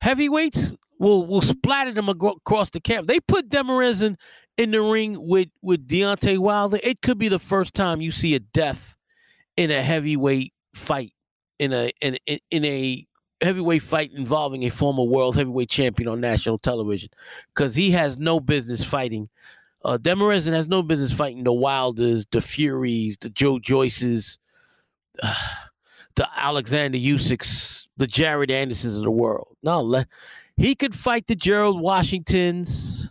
heavyweights 0.00 0.74
will 0.98 1.26
will 1.26 1.42
splatter 1.42 1.92
them 1.92 2.08
across 2.08 2.70
the 2.70 2.80
camp. 2.80 3.06
They 3.06 3.20
put 3.20 3.48
Demirezen 3.48 4.16
in 4.56 4.70
the 4.70 4.82
ring 4.82 5.16
with 5.18 5.48
with 5.62 5.86
Deontay 5.86 6.38
Wilder. 6.38 6.78
It 6.82 7.02
could 7.02 7.18
be 7.18 7.28
the 7.28 7.38
first 7.38 7.74
time 7.74 8.00
you 8.00 8.10
see 8.10 8.34
a 8.34 8.40
death 8.40 8.96
in 9.56 9.70
a 9.70 9.82
heavyweight 9.82 10.52
fight 10.74 11.12
in 11.58 11.72
a 11.72 11.90
in 12.00 12.16
in 12.50 12.64
a 12.64 13.06
heavyweight 13.42 13.82
fight 13.82 14.12
involving 14.12 14.64
a 14.64 14.68
former 14.68 15.02
world 15.02 15.36
heavyweight 15.36 15.70
champion 15.70 16.08
on 16.08 16.20
national 16.20 16.58
television 16.58 17.08
because 17.54 17.74
he 17.74 17.90
has 17.90 18.18
no 18.18 18.40
business 18.40 18.84
fighting. 18.84 19.28
Uh, 19.84 19.96
Demirezen 19.96 20.52
has 20.52 20.68
no 20.68 20.82
business 20.82 21.12
fighting 21.12 21.44
the 21.44 21.52
Wilders, 21.52 22.26
the 22.30 22.40
Furies, 22.40 23.16
the 23.18 23.30
Joe 23.30 23.58
Joyces, 23.58 24.38
uh, 25.22 25.34
the 26.16 26.28
Alexander 26.36 26.98
Usyks, 26.98 27.86
the 27.96 28.06
Jared 28.06 28.50
Andersons 28.50 28.96
of 28.96 29.04
the 29.04 29.10
world. 29.10 29.56
No, 29.62 30.04
he 30.56 30.74
could 30.74 30.94
fight 30.94 31.26
the 31.26 31.34
Gerald 31.34 31.80
Washingtons, 31.80 33.10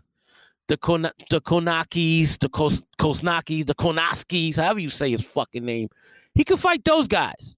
the 0.67 0.77
Kon- 0.77 1.11
the 1.31 1.41
Konakis, 1.41 2.37
the 2.37 2.49
Kos- 2.49 2.83
Kosnakis, 2.99 3.65
the 3.65 3.73
Konaskis, 3.73 4.57
however 4.57 4.79
you 4.79 4.91
say 4.91 5.11
his 5.11 5.25
fucking 5.25 5.65
name. 5.65 5.89
He 6.35 6.43
could 6.43 6.59
fight 6.59 6.83
those 6.85 7.07
guys, 7.07 7.55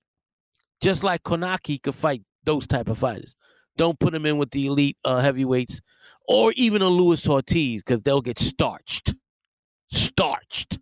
just 0.81 1.03
like 1.03 1.23
Konaki 1.23 1.81
could 1.81 1.95
fight 1.95 2.23
those 2.43 2.67
type 2.67 2.89
of 2.89 2.97
fighters. 2.97 3.35
Don't 3.77 3.99
put 3.99 4.13
him 4.13 4.25
in 4.25 4.37
with 4.37 4.51
the 4.51 4.67
elite 4.67 4.97
uh, 5.05 5.19
heavyweights 5.21 5.81
or 6.27 6.53
even 6.55 6.81
a 6.81 6.87
Luis 6.89 7.27
Ortiz 7.27 7.81
because 7.83 8.01
they'll 8.03 8.21
get 8.21 8.39
starched. 8.39 9.15
Starched. 9.91 10.79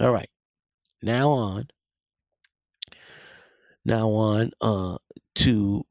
All 0.00 0.12
right. 0.12 0.30
Now 1.02 1.30
on. 1.30 1.68
Now 3.84 4.10
on 4.10 4.52
uh, 4.60 4.98
to 5.36 5.84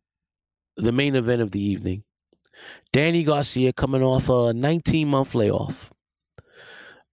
the 0.77 0.92
main 0.92 1.16
event 1.16 1.42
of 1.42 1.51
the 1.51 1.62
evening. 1.62 2.04
Danny 2.94 3.24
Garcia 3.24 3.74
coming 3.74 4.04
off 4.04 4.30
a 4.30 4.54
19 4.54 5.08
month 5.08 5.36
layoff. 5.36 5.92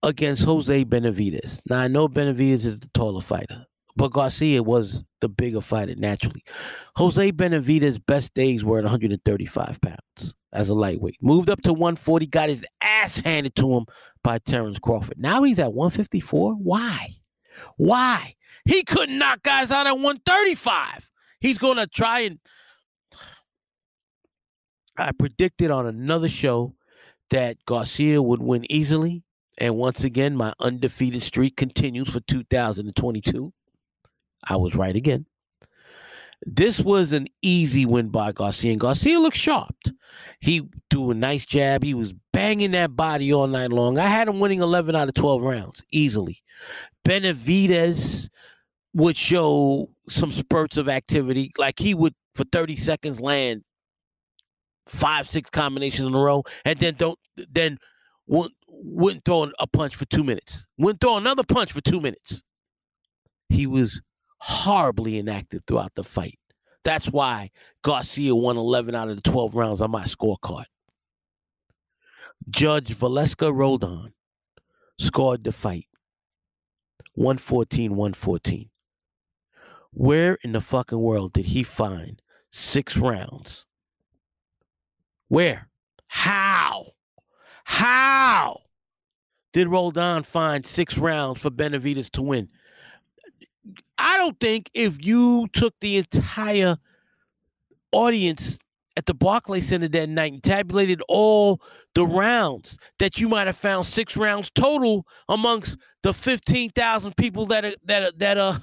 against 0.02 0.44
Jose 0.44 0.84
Benavidez. 0.84 1.60
Now 1.68 1.80
I 1.80 1.88
know 1.88 2.08
Benavidez 2.08 2.66
is 2.66 2.80
the 2.80 2.88
taller 2.94 3.22
fighter, 3.22 3.66
but 3.96 4.12
Garcia 4.12 4.62
was 4.62 5.04
the 5.20 5.28
bigger 5.28 5.60
fighter 5.60 5.94
naturally. 5.96 6.42
Jose 6.96 7.30
Benavidez's 7.30 7.98
best 7.98 8.34
days 8.34 8.64
were 8.64 8.78
at 8.78 8.84
135 8.84 9.80
pounds 9.80 10.34
as 10.52 10.68
a 10.68 10.74
lightweight. 10.74 11.22
Moved 11.22 11.50
up 11.50 11.62
to 11.62 11.72
140, 11.72 12.26
got 12.26 12.48
his 12.48 12.64
ass 12.80 13.20
handed 13.20 13.54
to 13.56 13.72
him 13.72 13.86
by 14.22 14.38
Terrence 14.38 14.78
Crawford. 14.78 15.18
Now 15.18 15.42
he's 15.42 15.58
at 15.58 15.72
154. 15.72 16.54
Why? 16.54 17.08
Why? 17.76 18.34
He 18.64 18.82
couldn't 18.82 19.18
knock 19.18 19.42
guys 19.42 19.70
out 19.70 19.86
at 19.86 19.94
135. 19.94 21.10
He's 21.40 21.58
going 21.58 21.76
to 21.76 21.86
try 21.86 22.20
and. 22.20 22.38
I 24.96 25.10
predicted 25.12 25.70
on 25.70 25.86
another 25.86 26.28
show 26.28 26.74
that 27.30 27.56
Garcia 27.66 28.22
would 28.22 28.40
win 28.40 28.70
easily. 28.70 29.24
And 29.58 29.76
once 29.76 30.04
again, 30.04 30.36
my 30.36 30.52
undefeated 30.60 31.22
streak 31.22 31.56
continues 31.56 32.08
for 32.08 32.20
2022. 32.20 33.52
I 34.46 34.56
was 34.56 34.74
right 34.74 34.94
again. 34.94 35.26
This 36.46 36.78
was 36.78 37.12
an 37.12 37.26
easy 37.40 37.86
win 37.86 38.08
by 38.08 38.32
Garcia, 38.32 38.72
and 38.72 38.80
Garcia 38.80 39.18
looked 39.18 39.36
sharp. 39.36 39.74
He 40.40 40.68
threw 40.90 41.10
a 41.10 41.14
nice 41.14 41.46
jab. 41.46 41.82
He 41.82 41.94
was 41.94 42.12
banging 42.32 42.72
that 42.72 42.94
body 42.94 43.32
all 43.32 43.46
night 43.46 43.70
long. 43.70 43.98
I 43.98 44.08
had 44.08 44.28
him 44.28 44.40
winning 44.40 44.60
11 44.60 44.94
out 44.94 45.08
of 45.08 45.14
12 45.14 45.42
rounds 45.42 45.84
easily. 45.90 46.38
Benavidez 47.06 48.28
would 48.92 49.16
show 49.16 49.88
some 50.08 50.32
spurts 50.32 50.76
of 50.76 50.88
activity, 50.88 51.50
like 51.56 51.78
he 51.78 51.94
would 51.94 52.14
for 52.34 52.44
30 52.44 52.76
seconds 52.76 53.20
land 53.20 53.62
five, 54.86 55.28
six 55.28 55.50
combinations 55.50 56.06
in 56.06 56.14
a 56.14 56.18
row, 56.18 56.42
and 56.64 56.78
then 56.78 56.94
don't 56.94 57.18
then 57.50 57.78
wouldn't, 58.26 58.54
wouldn't 58.68 59.24
throw 59.24 59.50
a 59.58 59.66
punch 59.66 59.96
for 59.96 60.04
two 60.06 60.24
minutes. 60.24 60.66
Wouldn't 60.78 61.00
throw 61.00 61.16
another 61.16 61.42
punch 61.42 61.72
for 61.72 61.80
two 61.80 62.00
minutes. 62.00 62.42
He 63.48 63.66
was 63.66 64.02
horribly 64.46 65.16
inactive 65.16 65.62
throughout 65.66 65.94
the 65.94 66.04
fight. 66.04 66.38
That's 66.84 67.06
why 67.06 67.50
Garcia 67.82 68.34
won 68.34 68.58
11 68.58 68.94
out 68.94 69.08
of 69.08 69.16
the 69.16 69.22
12 69.22 69.54
rounds 69.54 69.80
on 69.80 69.90
my 69.90 70.04
scorecard. 70.04 70.66
Judge 72.50 72.94
Waleska 72.96 73.54
Roldan 73.56 74.12
scored 74.98 75.44
the 75.44 75.52
fight 75.52 75.86
114 77.14 77.92
114. 77.92 78.68
Where 79.92 80.36
in 80.42 80.52
the 80.52 80.60
fucking 80.60 81.00
world 81.00 81.32
did 81.32 81.46
he 81.46 81.62
find 81.62 82.20
six 82.52 82.98
rounds? 82.98 83.64
Where? 85.28 85.70
How? 86.06 86.88
How 87.64 88.60
did 89.54 89.68
Roldan 89.68 90.24
find 90.24 90.66
six 90.66 90.98
rounds 90.98 91.40
for 91.40 91.50
Benavidez 91.50 92.10
to 92.10 92.20
win? 92.20 92.50
I 93.98 94.16
don't 94.18 94.38
think 94.40 94.70
if 94.74 95.04
you 95.04 95.48
took 95.52 95.74
the 95.80 95.96
entire 95.96 96.76
audience 97.92 98.58
at 98.96 99.06
the 99.06 99.14
Barclays 99.14 99.68
Center 99.68 99.88
that 99.88 100.08
night 100.08 100.32
and 100.32 100.42
tabulated 100.42 101.02
all 101.08 101.60
the 101.94 102.06
rounds 102.06 102.78
that 102.98 103.18
you 103.18 103.28
might 103.28 103.46
have 103.46 103.56
found 103.56 103.86
six 103.86 104.16
rounds 104.16 104.50
total 104.54 105.06
amongst 105.28 105.78
the 106.02 106.14
15,000 106.14 107.16
people 107.16 107.46
that 107.46 107.64
uh, 107.64 107.72
that 107.84 108.02
uh, 108.02 108.12
that 108.18 108.38
uh 108.38 108.58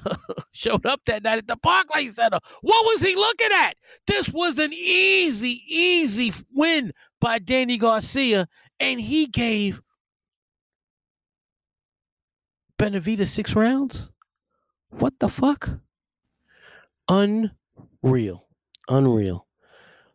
showed 0.52 0.86
up 0.86 1.02
that 1.06 1.24
night 1.24 1.40
at 1.40 1.48
the 1.48 1.58
Barclays 1.58 2.16
Center. 2.16 2.40
What 2.62 2.86
was 2.86 3.02
he 3.02 3.16
looking 3.16 3.50
at? 3.54 3.76
This 4.08 4.30
was 4.30 4.58
an 4.58 4.72
easy 4.74 5.62
easy 5.68 6.34
win 6.54 6.94
by 7.20 7.40
Danny 7.40 7.78
Garcia 7.78 8.48
and 8.80 9.02
he 9.02 9.28
gave 9.28 9.82
Benavidez 12.80 13.28
6 13.28 13.56
rounds? 13.56 14.10
What 14.92 15.14
the 15.20 15.30
fuck? 15.30 15.80
Unreal. 17.10 18.48
Unreal. 18.88 19.48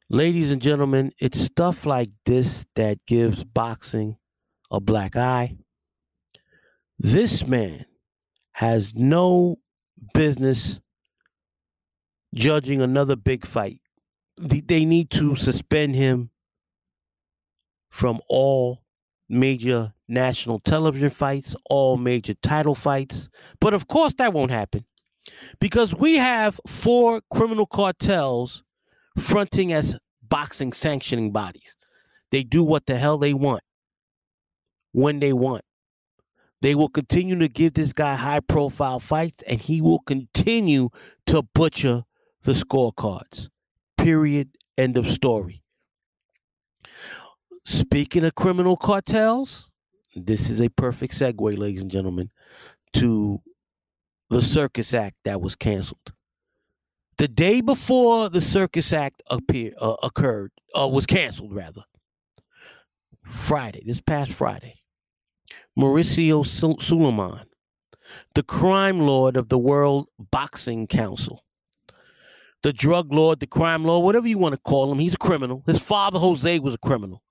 Ladies 0.08 0.52
and 0.52 0.62
gentlemen, 0.62 1.12
it's 1.18 1.40
stuff 1.40 1.84
like 1.84 2.10
this 2.24 2.64
that 2.76 3.04
gives 3.06 3.42
boxing 3.42 4.16
a 4.70 4.80
black 4.80 5.16
eye. 5.16 5.56
This 6.98 7.46
man 7.46 7.86
has 8.52 8.94
no 8.94 9.58
business 10.14 10.80
judging 12.34 12.80
another 12.80 13.16
big 13.16 13.46
fight. 13.46 13.80
They 14.38 14.84
need 14.84 15.10
to 15.10 15.34
suspend 15.36 15.96
him 15.96 16.30
from 17.90 18.20
all 18.28 18.82
major 19.28 19.92
national 20.08 20.60
television 20.60 21.10
fights, 21.10 21.56
all 21.68 21.96
major 21.96 22.34
title 22.34 22.74
fights. 22.74 23.28
But 23.60 23.74
of 23.74 23.88
course, 23.88 24.14
that 24.14 24.32
won't 24.32 24.50
happen 24.50 24.84
because 25.60 25.94
we 25.94 26.16
have 26.16 26.60
four 26.66 27.20
criminal 27.32 27.66
cartels 27.66 28.62
fronting 29.18 29.72
as 29.72 29.96
boxing 30.22 30.72
sanctioning 30.72 31.32
bodies. 31.32 31.76
They 32.30 32.42
do 32.42 32.62
what 32.62 32.86
the 32.86 32.96
hell 32.96 33.18
they 33.18 33.34
want 33.34 33.62
when 34.92 35.20
they 35.20 35.32
want. 35.32 35.62
They 36.62 36.74
will 36.74 36.88
continue 36.88 37.38
to 37.38 37.48
give 37.48 37.74
this 37.74 37.92
guy 37.92 38.16
high 38.16 38.40
profile 38.40 38.98
fights 38.98 39.42
and 39.46 39.60
he 39.60 39.80
will 39.80 40.00
continue 40.00 40.88
to 41.26 41.42
butcher 41.42 42.04
the 42.42 42.52
scorecards. 42.52 43.48
Period. 43.98 44.50
End 44.78 44.96
of 44.96 45.08
story. 45.08 45.62
Speaking 47.66 48.24
of 48.24 48.37
criminal 48.37 48.76
cartels, 48.76 49.68
this 50.14 50.50
is 50.50 50.61
a 50.61 50.68
perfect 50.68 51.14
segue, 51.14 51.59
ladies 51.59 51.83
and 51.83 51.90
gentlemen, 51.90 52.31
to 52.92 53.42
the 54.31 54.40
Circus 54.40 54.94
Act 54.94 55.16
that 55.24 55.40
was 55.40 55.57
canceled. 55.57 56.12
The 57.18 57.26
day 57.26 57.61
before 57.61 58.29
the 58.29 58.40
Circus 58.40 58.92
Act 58.92 59.20
appear, 59.29 59.72
uh, 59.81 59.96
occurred, 60.05 60.52
uh, 60.79 60.87
was 60.87 61.07
canceled 61.07 61.52
rather. 61.52 61.83
Friday, 63.24 63.83
this 63.85 64.00
past 64.00 64.33
Friday, 64.33 64.76
Mauricio 65.76 66.46
Sulaiman, 66.46 67.46
the 68.37 68.44
crime 68.44 69.00
lord 69.00 69.37
of 69.37 69.48
the 69.48 69.59
World 69.59 70.07
Boxing 70.31 70.87
Council, 70.87 71.44
the 72.62 72.72
drug 72.72 73.12
lord, 73.12 73.40
the 73.40 73.48
crime 73.48 73.85
lord, 73.85 74.05
whatever 74.05 74.29
you 74.29 74.38
want 74.38 74.55
to 74.55 74.61
call 74.61 74.92
him, 74.92 75.00
he's 75.00 75.14
a 75.14 75.18
criminal. 75.18 75.64
His 75.66 75.81
father, 75.81 76.20
Jose, 76.20 76.61
was 76.61 76.74
a 76.74 76.79
criminal. 76.79 77.24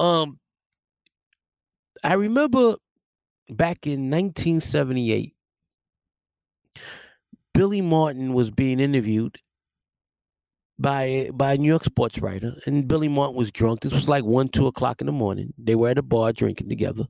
Um, 0.00 0.38
I 2.02 2.14
remember 2.14 2.76
back 3.50 3.86
in 3.86 4.10
1978, 4.10 5.34
Billy 7.52 7.82
Martin 7.82 8.32
was 8.32 8.50
being 8.50 8.80
interviewed 8.80 9.36
by 10.78 11.28
by 11.34 11.52
a 11.52 11.58
New 11.58 11.68
York 11.68 11.84
sports 11.84 12.18
writer, 12.18 12.54
and 12.64 12.88
Billy 12.88 13.08
Martin 13.08 13.36
was 13.36 13.52
drunk. 13.52 13.80
This 13.80 13.92
was 13.92 14.08
like 14.08 14.24
one, 14.24 14.48
two 14.48 14.66
o'clock 14.66 15.02
in 15.02 15.06
the 15.06 15.12
morning. 15.12 15.52
They 15.58 15.74
were 15.74 15.90
at 15.90 15.98
a 15.98 16.02
bar 16.02 16.32
drinking 16.32 16.70
together, 16.70 17.04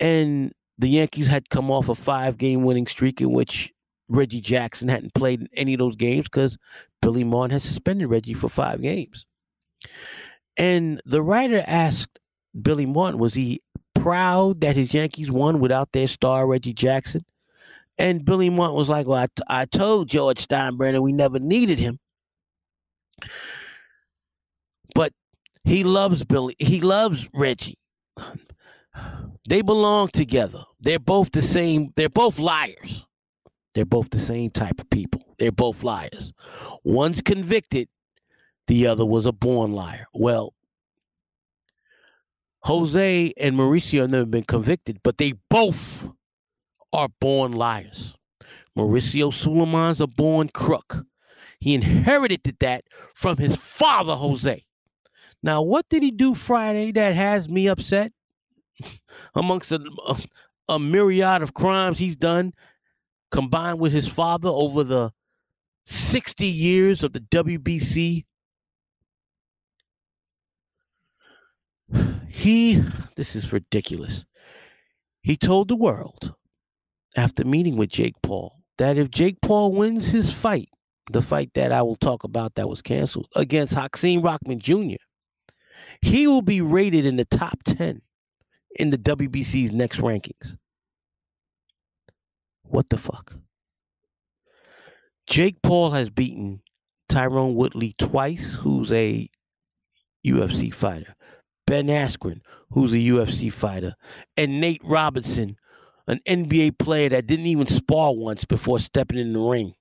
and 0.00 0.54
the 0.78 0.88
Yankees 0.88 1.26
had 1.26 1.50
come 1.50 1.70
off 1.70 1.90
a 1.90 1.94
five 1.94 2.38
game 2.38 2.62
winning 2.64 2.86
streak 2.86 3.20
in 3.20 3.32
which 3.32 3.74
Reggie 4.08 4.40
Jackson 4.40 4.88
hadn't 4.88 5.12
played 5.12 5.42
in 5.42 5.48
any 5.52 5.74
of 5.74 5.80
those 5.80 5.96
games 5.96 6.24
because 6.24 6.56
Billy 7.02 7.24
Martin 7.24 7.50
had 7.50 7.62
suspended 7.62 8.08
Reggie 8.08 8.32
for 8.32 8.48
five 8.48 8.80
games. 8.80 9.26
And 10.56 11.00
the 11.04 11.22
writer 11.22 11.62
asked 11.66 12.18
Billy 12.60 12.86
Martin, 12.86 13.20
was 13.20 13.34
he 13.34 13.60
proud 13.94 14.60
that 14.62 14.76
his 14.76 14.94
Yankees 14.94 15.30
won 15.30 15.60
without 15.60 15.92
their 15.92 16.08
star 16.08 16.46
Reggie 16.46 16.72
Jackson? 16.72 17.24
And 17.98 18.24
Billy 18.24 18.50
Martin 18.50 18.76
was 18.76 18.88
like, 18.88 19.06
Well, 19.06 19.22
I, 19.22 19.26
t- 19.26 19.42
I 19.48 19.64
told 19.64 20.08
George 20.08 20.46
Steinbrenner 20.46 21.00
we 21.00 21.12
never 21.12 21.38
needed 21.38 21.78
him. 21.78 21.98
But 24.94 25.12
he 25.64 25.84
loves 25.84 26.24
Billy. 26.24 26.54
He 26.58 26.80
loves 26.80 27.28
Reggie. 27.32 27.78
They 29.48 29.62
belong 29.62 30.08
together. 30.08 30.64
They're 30.80 30.98
both 30.98 31.30
the 31.32 31.42
same. 31.42 31.92
They're 31.96 32.08
both 32.08 32.38
liars. 32.38 33.04
They're 33.74 33.84
both 33.84 34.10
the 34.10 34.18
same 34.18 34.50
type 34.50 34.80
of 34.80 34.88
people. 34.90 35.22
They're 35.38 35.52
both 35.52 35.82
liars. 35.82 36.32
One's 36.82 37.20
convicted, 37.20 37.88
the 38.66 38.86
other 38.86 39.04
was 39.04 39.26
a 39.26 39.32
born 39.32 39.72
liar. 39.72 40.06
Well, 40.12 40.54
Jose 42.60 43.32
and 43.36 43.56
Mauricio 43.56 44.00
have 44.00 44.10
never 44.10 44.26
been 44.26 44.44
convicted, 44.44 44.98
but 45.04 45.18
they 45.18 45.34
both 45.48 46.08
are 46.92 47.08
born 47.20 47.52
liars. 47.52 48.14
Mauricio 48.76 49.32
Sulaiman's 49.32 50.00
a 50.00 50.06
born 50.06 50.48
crook. 50.48 51.04
He 51.60 51.74
inherited 51.74 52.56
that 52.60 52.84
from 53.14 53.38
his 53.38 53.56
father, 53.56 54.14
Jose. 54.14 54.64
Now, 55.42 55.62
what 55.62 55.88
did 55.88 56.02
he 56.02 56.10
do 56.10 56.34
Friday 56.34 56.92
that 56.92 57.14
has 57.14 57.48
me 57.48 57.68
upset? 57.68 58.12
Amongst 59.34 59.72
a, 59.72 59.80
a, 60.06 60.16
a 60.68 60.78
myriad 60.78 61.42
of 61.42 61.54
crimes 61.54 61.98
he's 61.98 62.16
done, 62.16 62.52
combined 63.30 63.78
with 63.78 63.92
his 63.92 64.08
father 64.08 64.48
over 64.48 64.82
the 64.82 65.12
60 65.84 66.44
years 66.44 67.04
of 67.04 67.12
the 67.12 67.20
WBC 67.20 68.24
he 72.28 72.82
this 73.16 73.36
is 73.36 73.52
ridiculous 73.52 74.24
He 75.22 75.36
told 75.36 75.68
the 75.68 75.76
world 75.76 76.34
after 77.16 77.44
meeting 77.44 77.76
with 77.76 77.90
Jake 77.90 78.14
Paul 78.22 78.62
that 78.78 78.98
if 78.98 79.10
Jake 79.10 79.40
Paul 79.40 79.72
wins 79.72 80.08
his 80.08 80.32
fight, 80.32 80.68
the 81.12 81.22
fight 81.22 81.50
that 81.54 81.72
I 81.72 81.82
will 81.82 81.96
talk 81.96 82.24
about 82.24 82.54
that 82.56 82.68
was 82.68 82.82
canceled 82.82 83.28
against 83.34 83.74
Hakeem 83.74 84.22
Rockman 84.22 84.58
Jr., 84.58 85.02
he 86.02 86.26
will 86.26 86.42
be 86.42 86.60
rated 86.60 87.06
in 87.06 87.16
the 87.16 87.24
top 87.24 87.62
10 87.64 88.02
in 88.78 88.90
the 88.90 88.98
WBC's 88.98 89.72
next 89.72 89.98
rankings. 90.00 90.56
What 92.64 92.90
the 92.90 92.98
fuck? 92.98 93.34
Jake 95.26 95.62
Paul 95.62 95.90
has 95.92 96.10
beaten 96.10 96.62
Tyron 97.10 97.54
Woodley 97.54 97.94
twice, 97.98 98.54
who's 98.54 98.92
a 98.92 99.28
UFC 100.26 100.72
fighter. 100.72 101.14
Ben 101.66 101.88
Askren, 101.88 102.40
who's 102.70 102.92
a 102.92 102.96
UFC 102.96 103.52
fighter. 103.52 103.94
And 104.36 104.60
Nate 104.60 104.82
Robinson, 104.84 105.56
an 106.06 106.20
NBA 106.26 106.78
player 106.78 107.08
that 107.08 107.26
didn't 107.26 107.46
even 107.46 107.66
spar 107.66 108.14
once 108.14 108.44
before 108.44 108.78
stepping 108.78 109.18
in 109.18 109.32
the 109.32 109.40
ring. 109.40 109.74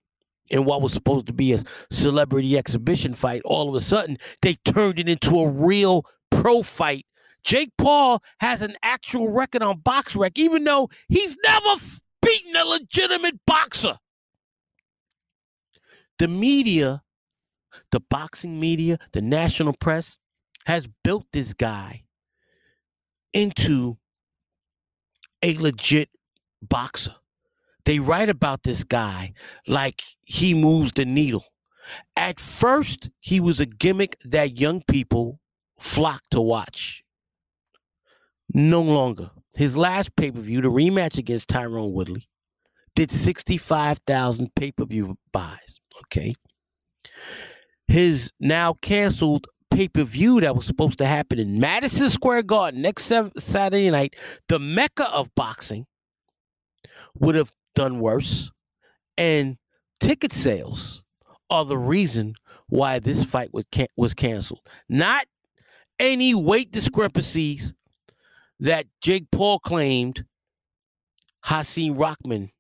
In 0.52 0.66
what 0.66 0.82
was 0.82 0.94
supposed 0.94 1.26
to 1.28 1.34
be 1.34 1.54
a 1.54 1.64
celebrity 1.90 2.58
exhibition 2.58 3.14
fight, 3.14 3.42
all 3.46 3.70
of 3.70 3.76
a 3.76 3.82
sudden 3.82 4.18
they 4.42 4.56
turned 4.66 5.00
it 5.00 5.10
into 5.10 5.40
a 5.40 5.50
real 5.50 6.06
pro 6.30 6.62
fight. 6.62 7.06
Jake 7.44 7.72
Paul 7.78 8.22
has 8.40 8.62
an 8.62 8.76
actual 8.84 9.30
record 9.30 9.64
on 9.64 9.80
BoxRec, 9.82 10.32
even 10.36 10.64
though 10.64 10.90
he's 11.08 11.36
never 11.44 11.82
beaten 12.22 12.56
a 12.56 12.66
legitimate 12.66 13.40
boxer. 13.46 13.98
The 16.18 16.28
media, 16.28 17.04
the 17.92 18.00
boxing 18.00 18.60
media, 18.60 19.00
the 19.14 19.22
national 19.22 19.74
press 19.74 20.18
has 20.66 20.88
built 21.04 21.26
this 21.32 21.54
guy 21.54 22.04
into 23.34 23.98
a 25.42 25.58
legit 25.58 26.10
boxer. 26.62 27.16
They 27.86 28.00
write 28.00 28.30
about 28.30 28.64
this 28.64 28.84
guy 28.84 29.34
like 29.68 30.02
he 30.26 30.54
moves 30.54 30.94
the 30.94 31.06
needle. 31.06 31.46
At 32.16 32.40
first, 32.40 33.12
he 33.20 33.40
was 33.40 33.60
a 33.60 33.66
gimmick 33.66 34.18
that 34.26 34.60
young 34.60 34.82
people 34.88 35.40
flocked 35.80 36.32
to 36.32 36.42
watch. 36.42 37.04
No 38.52 38.82
longer. 38.82 39.30
His 39.56 39.78
last 39.78 40.16
pay 40.16 40.32
per 40.32 40.40
view, 40.40 40.62
the 40.62 40.70
rematch 40.70 41.18
against 41.18 41.50
Tyron 41.50 41.92
Woodley, 41.92 42.28
did 42.96 43.12
65,000 43.12 44.56
pay 44.56 44.72
per 44.72 44.86
view 44.86 45.18
buys. 45.32 45.80
Okay. 46.06 46.34
His 47.88 48.32
now 48.40 48.74
canceled 48.74 49.48
pay 49.72 49.88
per 49.88 50.04
view 50.04 50.42
that 50.42 50.56
was 50.56 50.66
supposed 50.66 50.98
to 51.00 51.06
happen 51.06 51.40
in 51.40 51.60
Madison 51.60 52.10
Square 52.10 52.44
Garden 52.44 52.82
next 52.82 53.12
Saturday 53.38 53.90
night, 53.90 54.16
the 54.48 54.60
mecca 54.60 55.12
of 55.12 55.34
boxing, 55.36 55.86
would 57.20 57.36
have 57.36 57.52
done 57.74 58.00
worse. 58.00 58.52
And 59.18 59.58
ticket 60.00 60.34
sales 60.34 61.04
are 61.50 61.66
the 61.66 61.78
reason 61.78 62.36
why 62.68 63.00
this 63.00 63.24
fight 63.24 63.52
was 63.96 64.14
canceled. 64.14 64.62
Not 64.90 65.28
any 66.00 66.34
weight 66.34 66.72
discrepancies 66.72 67.74
that 68.60 68.88
Jake 69.02 69.32
Paul 69.32 69.60
claimed 69.60 70.26
Hakeem 71.46 71.96
Rockman 71.96 72.52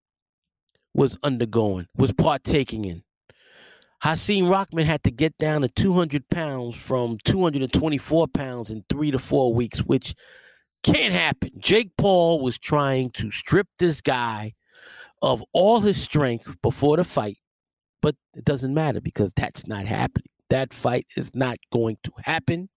was 0.93 1.17
undergoing, 1.23 1.87
was 1.97 2.13
partaking 2.13 2.85
in. 2.85 3.03
Hakeem 4.05 4.45
Rockman 4.45 4.85
had 4.85 5.01
to 5.05 5.09
get 5.09 5.35
down 5.39 5.61
to 5.61 5.67
200 5.67 6.29
pounds 6.29 6.75
from 6.75 7.17
224 7.25 8.27
pounds 8.27 8.69
in 8.69 8.85
three 8.87 9.09
to 9.09 9.17
four 9.17 9.51
weeks, 9.51 9.79
which 9.79 10.13
can't 10.83 11.11
happen. 11.11 11.49
Jake 11.57 11.89
Paul 11.97 12.39
was 12.39 12.59
trying 12.59 13.09
to 13.13 13.31
strip 13.31 13.65
this 13.79 14.01
guy 14.01 14.53
of 15.23 15.43
all 15.53 15.79
his 15.79 15.99
strength 15.99 16.55
before 16.61 16.97
the 16.97 17.03
fight, 17.03 17.39
but 18.03 18.15
it 18.35 18.45
doesn't 18.45 18.75
matter 18.75 19.01
because 19.01 19.33
that's 19.33 19.65
not 19.65 19.87
happening. 19.87 20.29
That 20.51 20.71
fight 20.71 21.07
is 21.17 21.33
not 21.33 21.57
going 21.73 21.97
to 22.03 22.11
happen 22.19 22.69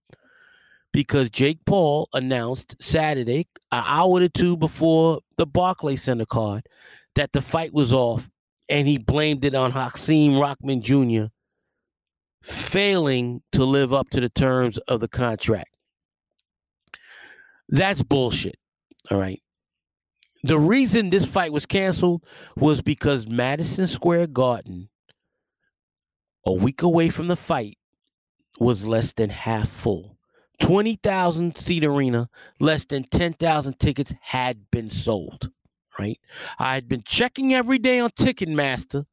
because 0.91 1.29
Jake 1.29 1.59
Paul 1.63 2.09
announced 2.11 2.75
Saturday, 2.81 3.45
an 3.71 3.83
hour 3.85 4.19
or 4.19 4.29
two 4.29 4.57
before 4.57 5.19
the 5.37 5.45
Barclay 5.45 5.95
Center 5.95 6.25
card, 6.25 6.63
that 7.13 7.33
the 7.33 7.41
fight 7.41 7.71
was 7.71 7.93
off, 7.93 8.31
and 8.69 8.87
he 8.87 8.97
blamed 8.97 9.43
it 9.45 9.55
on 9.55 9.71
Hakeem 9.71 10.33
Rockman 10.33 10.81
Jr. 10.81 11.31
failing 12.43 13.41
to 13.51 13.65
live 13.65 13.93
up 13.93 14.09
to 14.11 14.21
the 14.21 14.29
terms 14.29 14.77
of 14.79 14.99
the 14.99 15.07
contract. 15.07 15.75
That's 17.67 18.01
bullshit. 18.01 18.57
All 19.11 19.19
right. 19.19 19.41
The 20.43 20.57
reason 20.57 21.09
this 21.09 21.25
fight 21.25 21.51
was 21.51 21.65
canceled 21.65 22.23
was 22.55 22.81
because 22.81 23.27
Madison 23.27 23.87
Square 23.87 24.27
Garden, 24.27 24.89
a 26.45 26.53
week 26.53 26.81
away 26.81 27.09
from 27.09 27.27
the 27.27 27.35
fight, 27.35 27.77
was 28.59 28.85
less 28.85 29.11
than 29.13 29.29
half 29.29 29.69
full. 29.69 30.17
20,000 30.61 31.57
seat 31.57 31.83
arena, 31.83 32.29
less 32.59 32.85
than 32.85 33.03
10,000 33.03 33.79
tickets 33.79 34.13
had 34.21 34.69
been 34.71 34.89
sold, 34.89 35.51
right? 35.99 36.19
I 36.57 36.75
had 36.75 36.87
been 36.87 37.03
checking 37.05 37.53
every 37.53 37.77
day 37.77 37.99
on 37.99 38.11
Ticketmaster 38.11 39.05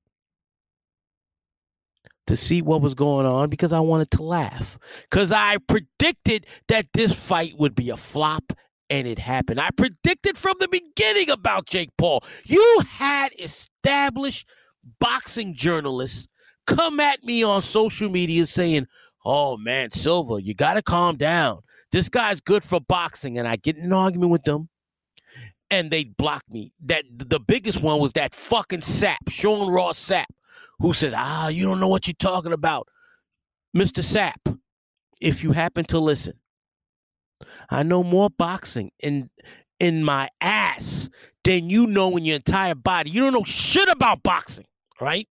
to 2.26 2.36
see 2.36 2.62
what 2.62 2.80
was 2.80 2.94
going 2.94 3.26
on 3.26 3.50
because 3.50 3.72
I 3.72 3.80
wanted 3.80 4.10
to 4.12 4.22
laugh. 4.22 4.78
Because 5.10 5.32
I 5.32 5.58
predicted 5.58 6.46
that 6.68 6.86
this 6.92 7.12
fight 7.12 7.54
would 7.58 7.74
be 7.74 7.90
a 7.90 7.96
flop 7.96 8.52
and 8.88 9.06
it 9.08 9.18
happened. 9.18 9.60
I 9.60 9.70
predicted 9.76 10.38
from 10.38 10.54
the 10.60 10.68
beginning 10.68 11.30
about 11.30 11.66
Jake 11.66 11.90
Paul. 11.98 12.22
You 12.44 12.82
had 12.88 13.32
established 13.38 14.48
boxing 15.00 15.54
journalists 15.54 16.28
come 16.66 17.00
at 17.00 17.22
me 17.24 17.42
on 17.42 17.62
social 17.62 18.08
media 18.08 18.46
saying, 18.46 18.86
oh 19.24 19.56
man, 19.56 19.90
Silva, 19.90 20.40
you 20.40 20.54
got 20.54 20.74
to 20.74 20.82
calm 20.82 21.16
down. 21.16 21.60
This 21.92 22.08
guy's 22.08 22.40
good 22.40 22.64
for 22.64 22.80
boxing. 22.80 23.38
And 23.38 23.48
I 23.48 23.56
get 23.56 23.76
in 23.76 23.84
an 23.84 23.92
argument 23.92 24.30
with 24.30 24.44
them 24.44 24.68
and 25.70 25.90
they 25.90 26.04
block 26.04 26.42
me. 26.50 26.72
That 26.84 27.04
the 27.10 27.40
biggest 27.40 27.82
one 27.82 28.00
was 28.00 28.12
that 28.12 28.34
fucking 28.34 28.82
sap, 28.82 29.28
Sean 29.28 29.72
Ross 29.72 29.98
Sapp, 29.98 30.26
who 30.78 30.92
says, 30.92 31.12
ah, 31.16 31.48
you 31.48 31.64
don't 31.66 31.80
know 31.80 31.88
what 31.88 32.06
you're 32.06 32.14
talking 32.18 32.52
about. 32.52 32.88
Mr. 33.76 34.02
Sapp, 34.02 34.58
if 35.20 35.42
you 35.42 35.52
happen 35.52 35.84
to 35.86 35.98
listen, 35.98 36.34
I 37.68 37.82
know 37.82 38.02
more 38.02 38.30
boxing 38.30 38.90
in 39.00 39.30
in 39.78 40.02
my 40.02 40.28
ass 40.40 41.10
than 41.44 41.68
you 41.68 41.86
know 41.86 42.16
in 42.16 42.24
your 42.24 42.36
entire 42.36 42.74
body. 42.74 43.10
You 43.10 43.20
don't 43.20 43.34
know 43.34 43.44
shit 43.44 43.88
about 43.88 44.22
boxing, 44.22 44.64
right? 45.00 45.28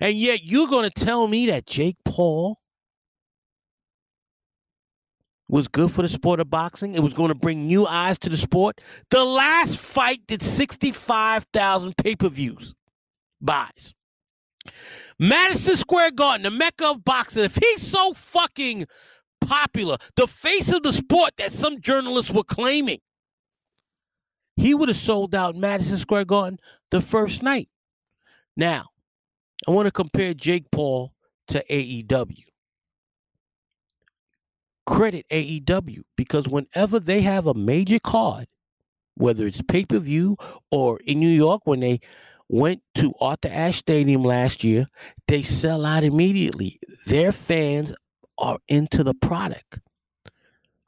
And 0.00 0.18
yet 0.18 0.42
you're 0.44 0.66
to 0.66 0.90
tell 0.90 1.28
me 1.28 1.46
that 1.46 1.66
Jake 1.66 1.96
Paul 2.04 2.58
was 5.48 5.68
good 5.68 5.90
for 5.90 6.02
the 6.02 6.08
sport 6.08 6.40
of 6.40 6.50
boxing. 6.50 6.94
It 6.94 7.02
was 7.02 7.12
going 7.12 7.28
to 7.28 7.34
bring 7.34 7.66
new 7.66 7.86
eyes 7.86 8.18
to 8.20 8.28
the 8.28 8.36
sport. 8.36 8.80
The 9.10 9.24
last 9.24 9.78
fight 9.78 10.26
did 10.26 10.42
65,000 10.42 11.96
pay 11.96 12.16
per 12.16 12.28
views 12.28 12.74
buys. 13.40 13.94
Madison 15.18 15.76
Square 15.76 16.12
Garden, 16.12 16.42
the 16.42 16.50
mecca 16.50 16.86
of 16.86 17.04
boxing. 17.04 17.44
If 17.44 17.56
he's 17.56 17.86
so 17.86 18.14
fucking 18.14 18.86
popular, 19.40 19.98
the 20.16 20.26
face 20.26 20.72
of 20.72 20.82
the 20.82 20.92
sport 20.92 21.32
that 21.36 21.52
some 21.52 21.80
journalists 21.80 22.32
were 22.32 22.44
claiming, 22.44 23.00
he 24.56 24.74
would 24.74 24.88
have 24.88 24.96
sold 24.96 25.34
out 25.34 25.56
Madison 25.56 25.98
Square 25.98 26.24
Garden 26.26 26.58
the 26.90 27.00
first 27.00 27.42
night. 27.42 27.68
Now, 28.56 28.86
I 29.66 29.72
want 29.72 29.86
to 29.86 29.92
compare 29.92 30.32
Jake 30.32 30.70
Paul 30.70 31.12
to 31.48 31.62
AEW 31.68 32.44
credit 34.86 35.26
AEW 35.30 36.02
because 36.16 36.48
whenever 36.48 37.00
they 37.00 37.22
have 37.22 37.46
a 37.46 37.54
major 37.54 37.98
card, 37.98 38.46
whether 39.16 39.46
it's 39.46 39.62
pay 39.62 39.84
per 39.84 39.98
view 39.98 40.36
or 40.70 40.98
in 41.00 41.20
New 41.20 41.28
York 41.28 41.62
when 41.64 41.80
they 41.80 42.00
went 42.48 42.82
to 42.96 43.14
Arthur 43.20 43.48
Ashe 43.50 43.78
Stadium 43.78 44.22
last 44.22 44.64
year, 44.64 44.88
they 45.28 45.42
sell 45.42 45.84
out 45.84 46.04
immediately. 46.04 46.78
Their 47.06 47.32
fans 47.32 47.94
are 48.38 48.58
into 48.68 49.02
the 49.02 49.14
product. 49.14 49.80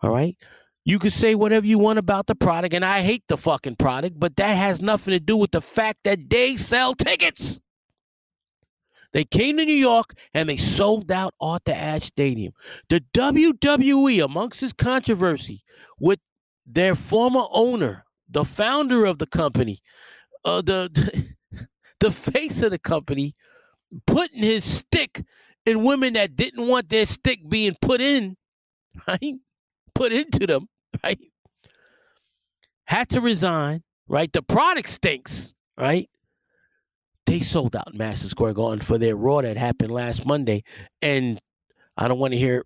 All 0.02 0.10
right. 0.10 0.36
You 0.84 0.98
can 1.00 1.10
say 1.10 1.34
whatever 1.34 1.66
you 1.66 1.78
want 1.78 1.98
about 1.98 2.28
the 2.28 2.36
product, 2.36 2.72
and 2.72 2.84
I 2.84 3.00
hate 3.00 3.24
the 3.26 3.36
fucking 3.36 3.76
product, 3.76 4.20
but 4.20 4.36
that 4.36 4.56
has 4.56 4.80
nothing 4.80 5.12
to 5.12 5.20
do 5.20 5.36
with 5.36 5.50
the 5.50 5.60
fact 5.60 6.00
that 6.04 6.30
they 6.30 6.56
sell 6.56 6.94
tickets. 6.94 7.60
They 9.16 9.24
came 9.24 9.56
to 9.56 9.64
New 9.64 9.72
York 9.72 10.12
and 10.34 10.46
they 10.46 10.58
sold 10.58 11.10
out 11.10 11.32
Arthur 11.40 11.72
Ashe 11.72 12.04
Stadium. 12.04 12.52
The 12.90 13.02
WWE, 13.14 14.22
amongst 14.22 14.60
this 14.60 14.74
controversy 14.74 15.62
with 15.98 16.18
their 16.66 16.94
former 16.94 17.46
owner, 17.50 18.04
the 18.28 18.44
founder 18.44 19.06
of 19.06 19.16
the 19.16 19.26
company, 19.26 19.80
uh, 20.44 20.60
the 20.60 21.34
the 22.00 22.10
face 22.10 22.60
of 22.60 22.72
the 22.72 22.78
company, 22.78 23.34
putting 24.06 24.42
his 24.42 24.64
stick 24.64 25.24
in 25.64 25.82
women 25.82 26.12
that 26.12 26.36
didn't 26.36 26.68
want 26.68 26.90
their 26.90 27.06
stick 27.06 27.40
being 27.48 27.74
put 27.80 28.02
in, 28.02 28.36
right? 29.08 29.36
Put 29.94 30.12
into 30.12 30.46
them, 30.46 30.68
right? 31.02 31.18
Had 32.84 33.08
to 33.08 33.22
resign 33.22 33.82
right? 34.08 34.32
The 34.32 34.42
product 34.42 34.88
stinks, 34.88 35.54
right? 35.78 36.08
They 37.26 37.40
sold 37.40 37.74
out 37.76 37.94
Madison 37.94 38.30
Square 38.30 38.54
Garden 38.54 38.84
for 38.84 38.98
their 38.98 39.16
Raw 39.16 39.40
that 39.42 39.56
happened 39.56 39.92
last 39.92 40.24
Monday, 40.24 40.62
and 41.02 41.40
I 41.96 42.08
don't 42.08 42.18
want 42.18 42.32
to 42.32 42.38
hear 42.38 42.64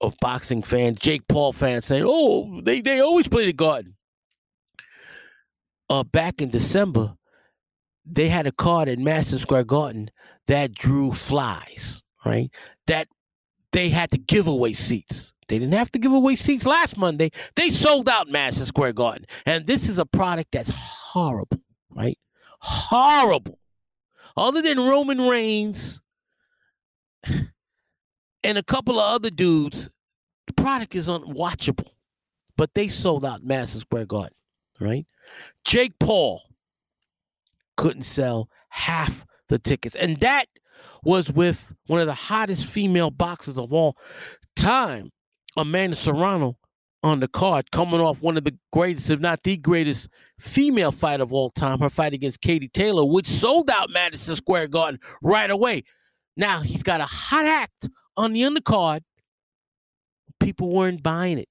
of 0.00 0.16
boxing 0.20 0.62
fans, 0.62 0.98
Jake 0.98 1.26
Paul 1.28 1.52
fans 1.52 1.86
saying, 1.86 2.04
"Oh, 2.06 2.60
they 2.60 2.80
they 2.80 3.00
always 3.00 3.28
play 3.28 3.46
the 3.46 3.52
Garden." 3.52 3.96
Uh, 5.88 6.02
back 6.02 6.40
in 6.40 6.50
December, 6.50 7.16
they 8.04 8.28
had 8.28 8.46
a 8.46 8.52
card 8.52 8.88
at 8.88 8.98
Madison 8.98 9.38
Square 9.38 9.64
Garden 9.64 10.10
that 10.46 10.74
drew 10.74 11.12
flies, 11.12 12.02
right? 12.24 12.50
That 12.86 13.08
they 13.72 13.88
had 13.88 14.10
to 14.10 14.18
give 14.18 14.46
away 14.46 14.72
seats. 14.72 15.32
They 15.48 15.58
didn't 15.58 15.74
have 15.74 15.90
to 15.92 15.98
give 15.98 16.12
away 16.12 16.36
seats 16.36 16.66
last 16.66 16.96
Monday. 16.96 17.30
They 17.56 17.70
sold 17.70 18.08
out 18.08 18.28
Madison 18.28 18.66
Square 18.66 18.94
Garden. 18.94 19.26
And 19.44 19.66
this 19.66 19.88
is 19.88 19.98
a 19.98 20.06
product 20.06 20.52
that's 20.52 20.70
horrible, 20.70 21.60
right? 21.90 22.18
Horrible. 22.62 23.58
Other 24.36 24.62
than 24.62 24.78
Roman 24.78 25.20
Reigns 25.20 26.00
and 27.24 28.58
a 28.58 28.62
couple 28.62 28.98
of 28.98 29.14
other 29.14 29.30
dudes, 29.30 29.90
the 30.46 30.52
product 30.54 30.94
is 30.94 31.08
unwatchable. 31.08 31.90
But 32.56 32.74
they 32.74 32.88
sold 32.88 33.24
out 33.24 33.42
Madison 33.42 33.80
Square 33.80 34.06
Garden, 34.06 34.36
right? 34.80 35.06
Jake 35.64 35.98
Paul 35.98 36.42
couldn't 37.76 38.04
sell 38.04 38.48
half 38.68 39.26
the 39.48 39.58
tickets. 39.58 39.96
And 39.96 40.18
that 40.20 40.46
was 41.02 41.32
with 41.32 41.72
one 41.86 42.00
of 42.00 42.06
the 42.06 42.14
hottest 42.14 42.66
female 42.66 43.10
boxers 43.10 43.58
of 43.58 43.72
all 43.72 43.96
time, 44.54 45.10
Amanda 45.56 45.96
Serrano, 45.96 46.58
on 47.02 47.20
the 47.20 47.28
card, 47.28 47.70
coming 47.72 48.00
off 48.00 48.22
one 48.22 48.36
of 48.36 48.44
the 48.44 48.56
greatest, 48.72 49.10
if 49.10 49.20
not 49.20 49.42
the 49.42 49.56
greatest, 49.56 50.08
female 50.38 50.92
fight 50.92 51.20
of 51.20 51.32
all 51.32 51.50
time, 51.50 51.80
her 51.80 51.90
fight 51.90 52.12
against 52.12 52.40
Katie 52.40 52.68
Taylor, 52.68 53.04
which 53.04 53.26
sold 53.26 53.70
out 53.70 53.90
Madison 53.90 54.36
Square 54.36 54.68
Garden 54.68 55.00
right 55.22 55.50
away. 55.50 55.82
Now 56.36 56.60
he's 56.60 56.82
got 56.82 57.00
a 57.00 57.06
hot 57.06 57.44
act 57.44 57.88
on 58.16 58.32
the 58.32 58.42
undercard. 58.42 59.00
People 60.40 60.70
weren't 60.70 61.02
buying 61.02 61.38
it. 61.38 61.48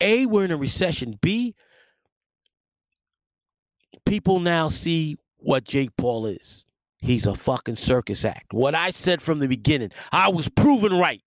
A, 0.00 0.26
we're 0.26 0.44
in 0.44 0.50
a 0.50 0.56
recession. 0.56 1.18
B, 1.20 1.54
people 4.04 4.40
now 4.40 4.68
see 4.68 5.16
what 5.38 5.64
Jake 5.64 5.90
Paul 5.96 6.26
is. 6.26 6.66
He's 6.98 7.26
a 7.26 7.34
fucking 7.34 7.76
circus 7.76 8.24
act. 8.24 8.52
What 8.52 8.74
I 8.74 8.90
said 8.90 9.22
from 9.22 9.38
the 9.38 9.46
beginning, 9.46 9.90
I 10.12 10.28
was 10.28 10.48
proven 10.48 10.92
right. 10.92 11.22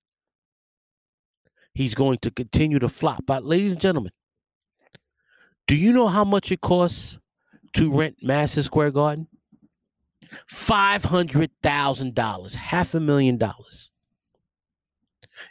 He's 1.74 1.94
going 1.94 2.18
to 2.20 2.32
continue 2.32 2.80
to 2.80 2.90
flop. 2.90 3.26
But, 3.26 3.46
ladies 3.46 3.72
and 3.72 3.82
gentlemen, 3.82 4.12
do 5.68 5.76
you 5.76 5.94
know 5.94 6.08
how 6.08 6.26
much 6.26 6.52
it 6.52 6.62
costs 6.62 7.20
to 7.74 7.92
rent 7.92 8.18
Madison 8.22 8.64
Square 8.64 8.92
Garden? 8.92 9.28
$500,000, 10.52 12.56
half 12.56 12.94
a 12.94 13.00
million 13.00 13.38
dollars. 13.38 13.90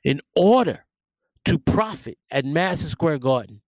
In 0.05 0.21
order 0.35 0.85
to 1.47 1.59
profit 1.59 2.19
at 2.31 2.45
Madison 2.45 2.91
Square 2.91 3.19
Garden, 3.19 3.63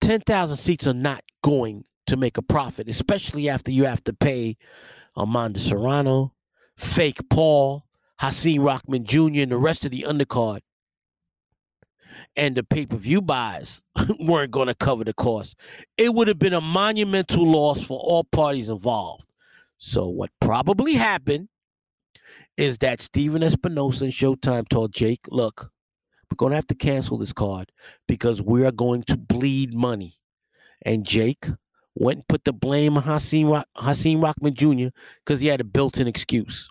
10,000 0.00 0.56
seats 0.56 0.86
are 0.86 0.94
not 0.94 1.22
going 1.42 1.84
to 2.06 2.16
make 2.16 2.36
a 2.36 2.42
profit, 2.42 2.88
especially 2.88 3.48
after 3.48 3.70
you 3.70 3.84
have 3.84 4.02
to 4.04 4.12
pay 4.12 4.56
Amanda 5.16 5.58
Serrano, 5.58 6.34
Fake 6.76 7.20
Paul, 7.30 7.86
Hakeem 8.20 8.62
Rockman 8.62 9.04
Jr., 9.04 9.42
and 9.42 9.52
the 9.52 9.56
rest 9.56 9.84
of 9.84 9.90
the 9.90 10.04
undercard. 10.08 10.60
And 12.36 12.56
the 12.56 12.64
pay 12.64 12.86
per 12.86 12.96
view 12.96 13.20
buys 13.20 13.84
weren't 14.20 14.50
going 14.50 14.66
to 14.66 14.74
cover 14.74 15.04
the 15.04 15.14
cost. 15.14 15.56
It 15.96 16.14
would 16.14 16.28
have 16.28 16.38
been 16.38 16.54
a 16.54 16.60
monumental 16.60 17.48
loss 17.48 17.84
for 17.84 17.98
all 18.00 18.24
parties 18.24 18.68
involved. 18.68 19.26
So, 19.78 20.08
what 20.08 20.30
probably 20.40 20.94
happened 20.94 21.48
is 22.56 22.78
that 22.78 23.00
Stephen 23.00 23.42
Espinoza 23.42 24.02
and 24.02 24.12
Showtime 24.12 24.68
told 24.68 24.92
Jake, 24.92 25.20
look, 25.28 25.70
we're 26.30 26.36
going 26.36 26.50
to 26.50 26.56
have 26.56 26.66
to 26.68 26.74
cancel 26.74 27.18
this 27.18 27.32
card 27.32 27.70
because 28.08 28.42
we 28.42 28.64
are 28.64 28.72
going 28.72 29.02
to 29.04 29.16
bleed 29.16 29.74
money. 29.74 30.14
And 30.82 31.04
Jake 31.06 31.46
went 31.94 32.18
and 32.18 32.28
put 32.28 32.44
the 32.44 32.52
blame 32.52 32.96
on 32.96 33.04
Hakeem, 33.04 33.48
Rock, 33.48 33.68
Hakeem 33.76 34.20
Rockman 34.20 34.54
Jr. 34.54 34.94
because 35.24 35.40
he 35.40 35.46
had 35.46 35.60
a 35.60 35.64
built 35.64 35.98
in 35.98 36.08
excuse. 36.08 36.68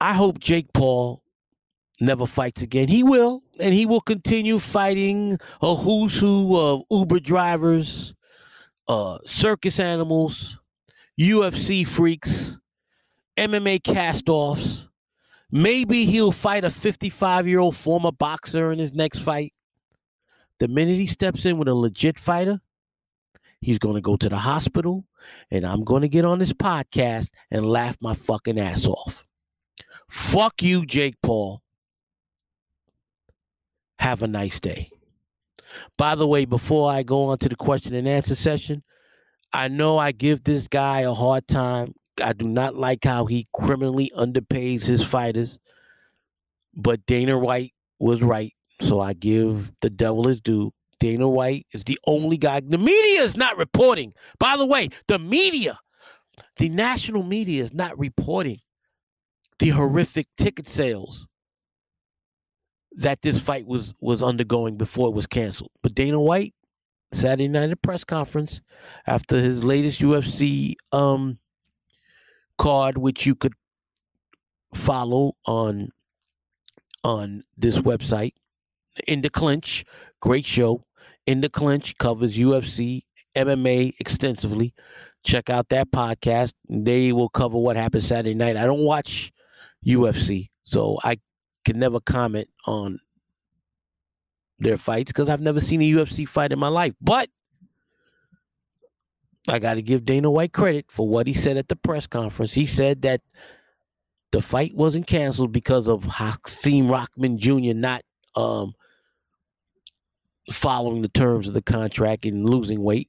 I 0.00 0.14
hope 0.14 0.38
Jake 0.38 0.72
Paul 0.72 1.22
never 2.00 2.26
fights 2.26 2.62
again. 2.62 2.88
He 2.88 3.02
will, 3.02 3.42
and 3.58 3.74
he 3.74 3.86
will 3.86 4.00
continue 4.00 4.58
fighting 4.58 5.38
a 5.60 5.74
who's 5.74 6.18
who 6.18 6.56
of 6.56 6.82
Uber 6.90 7.20
drivers, 7.20 8.14
uh, 8.88 9.18
circus 9.24 9.78
animals, 9.78 10.58
UFC 11.18 11.86
freaks, 11.86 12.58
MMA 13.36 13.80
castoffs. 13.82 14.88
Maybe 15.50 16.04
he'll 16.04 16.32
fight 16.32 16.64
a 16.64 16.70
55 16.70 17.48
year 17.48 17.58
old 17.58 17.76
former 17.76 18.12
boxer 18.12 18.72
in 18.72 18.78
his 18.78 18.94
next 18.94 19.18
fight. 19.18 19.52
The 20.58 20.68
minute 20.68 20.96
he 20.96 21.06
steps 21.06 21.46
in 21.46 21.58
with 21.58 21.68
a 21.68 21.74
legit 21.74 22.18
fighter, 22.18 22.60
he's 23.60 23.78
going 23.78 23.94
to 23.94 24.00
go 24.00 24.16
to 24.16 24.28
the 24.28 24.36
hospital 24.36 25.04
and 25.50 25.66
I'm 25.66 25.84
going 25.84 26.02
to 26.02 26.08
get 26.08 26.24
on 26.24 26.38
this 26.38 26.52
podcast 26.52 27.30
and 27.50 27.66
laugh 27.66 27.96
my 28.00 28.14
fucking 28.14 28.58
ass 28.58 28.86
off. 28.86 29.24
Fuck 30.08 30.62
you, 30.62 30.86
Jake 30.86 31.16
Paul. 31.22 31.62
Have 34.00 34.22
a 34.22 34.26
nice 34.26 34.58
day. 34.60 34.90
By 35.98 36.14
the 36.14 36.26
way, 36.26 36.46
before 36.46 36.90
I 36.90 37.02
go 37.02 37.24
on 37.24 37.36
to 37.38 37.50
the 37.50 37.54
question 37.54 37.94
and 37.94 38.08
answer 38.08 38.34
session, 38.34 38.82
I 39.52 39.68
know 39.68 39.98
I 39.98 40.12
give 40.12 40.42
this 40.42 40.68
guy 40.68 41.00
a 41.00 41.12
hard 41.12 41.46
time. 41.46 41.92
I 42.24 42.32
do 42.32 42.48
not 42.48 42.74
like 42.74 43.04
how 43.04 43.26
he 43.26 43.46
criminally 43.52 44.10
underpays 44.16 44.86
his 44.86 45.04
fighters, 45.04 45.58
but 46.74 47.04
Dana 47.04 47.38
White 47.38 47.74
was 47.98 48.22
right. 48.22 48.54
So 48.80 49.00
I 49.00 49.12
give 49.12 49.70
the 49.82 49.90
devil 49.90 50.24
his 50.24 50.40
due. 50.40 50.72
Dana 50.98 51.28
White 51.28 51.66
is 51.72 51.84
the 51.84 51.98
only 52.06 52.38
guy. 52.38 52.60
The 52.60 52.78
media 52.78 53.20
is 53.20 53.36
not 53.36 53.58
reporting. 53.58 54.14
By 54.38 54.56
the 54.56 54.66
way, 54.66 54.88
the 55.08 55.18
media, 55.18 55.78
the 56.56 56.70
national 56.70 57.22
media 57.22 57.60
is 57.60 57.74
not 57.74 57.98
reporting 57.98 58.60
the 59.58 59.68
horrific 59.68 60.26
ticket 60.38 60.68
sales 60.68 61.26
that 62.92 63.22
this 63.22 63.40
fight 63.40 63.66
was 63.66 63.94
was 64.00 64.22
undergoing 64.22 64.76
before 64.76 65.08
it 65.08 65.14
was 65.14 65.26
canceled. 65.26 65.70
But 65.82 65.94
Dana 65.94 66.20
White, 66.20 66.54
Saturday 67.12 67.48
night 67.48 67.70
at 67.70 67.82
press 67.82 68.04
conference 68.04 68.60
after 69.06 69.38
his 69.38 69.64
latest 69.64 70.00
UFC 70.00 70.74
um 70.92 71.38
card, 72.58 72.98
which 72.98 73.26
you 73.26 73.34
could 73.34 73.54
follow 74.74 75.36
on 75.46 75.90
on 77.02 77.44
this 77.56 77.78
website, 77.78 78.32
in 79.06 79.22
the 79.22 79.30
clinch, 79.30 79.84
great 80.20 80.44
show. 80.44 80.84
In 81.26 81.40
the 81.40 81.48
clinch 81.48 81.96
covers 81.98 82.36
UFC, 82.36 83.02
MMA 83.36 83.94
extensively. 84.00 84.74
Check 85.22 85.50
out 85.50 85.68
that 85.68 85.90
podcast. 85.90 86.54
They 86.68 87.12
will 87.12 87.28
cover 87.28 87.58
what 87.58 87.76
happened 87.76 88.02
Saturday 88.02 88.34
night. 88.34 88.56
I 88.56 88.66
don't 88.66 88.84
watch 88.84 89.32
UFC, 89.86 90.48
so 90.62 90.98
I 91.04 91.18
can 91.64 91.78
never 91.78 92.00
comment 92.00 92.48
on 92.66 93.00
their 94.58 94.76
fights 94.76 95.10
because 95.10 95.28
I've 95.28 95.40
never 95.40 95.60
seen 95.60 95.80
a 95.80 95.90
UFC 95.90 96.28
fight 96.28 96.52
in 96.52 96.58
my 96.58 96.68
life. 96.68 96.94
But 97.00 97.30
I 99.48 99.58
got 99.58 99.74
to 99.74 99.82
give 99.82 100.04
Dana 100.04 100.30
White 100.30 100.52
credit 100.52 100.86
for 100.90 101.08
what 101.08 101.26
he 101.26 101.34
said 101.34 101.56
at 101.56 101.68
the 101.68 101.76
press 101.76 102.06
conference. 102.06 102.52
He 102.52 102.66
said 102.66 103.02
that 103.02 103.22
the 104.32 104.40
fight 104.40 104.74
wasn't 104.74 105.06
canceled 105.06 105.52
because 105.52 105.88
of 105.88 106.04
Hakeem 106.04 106.86
Rockman 106.86 107.36
Jr. 107.36 107.76
not 107.76 108.02
um, 108.36 108.74
following 110.52 111.02
the 111.02 111.08
terms 111.08 111.48
of 111.48 111.54
the 111.54 111.62
contract 111.62 112.24
and 112.24 112.48
losing 112.48 112.82
weight. 112.82 113.08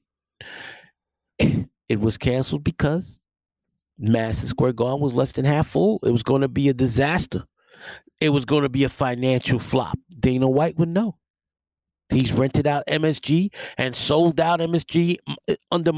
It 1.88 2.00
was 2.00 2.16
canceled 2.16 2.64
because 2.64 3.20
Madison 3.98 4.48
Square 4.48 4.72
Garden 4.74 5.00
was 5.00 5.12
less 5.12 5.32
than 5.32 5.44
half 5.44 5.66
full. 5.68 6.00
It 6.04 6.10
was 6.10 6.22
going 6.22 6.40
to 6.40 6.48
be 6.48 6.70
a 6.70 6.72
disaster. 6.72 7.44
It 8.22 8.28
was 8.28 8.44
going 8.44 8.62
to 8.62 8.68
be 8.68 8.84
a 8.84 8.88
financial 8.88 9.58
flop. 9.58 9.98
Dana 10.16 10.48
White 10.48 10.78
would 10.78 10.90
know. 10.90 11.16
He's 12.08 12.30
rented 12.30 12.68
out 12.68 12.84
MSG 12.86 13.52
and 13.76 13.96
sold 13.96 14.40
out 14.40 14.60
MSG 14.60 15.16
uh, 15.26 15.56
under, 15.72 15.90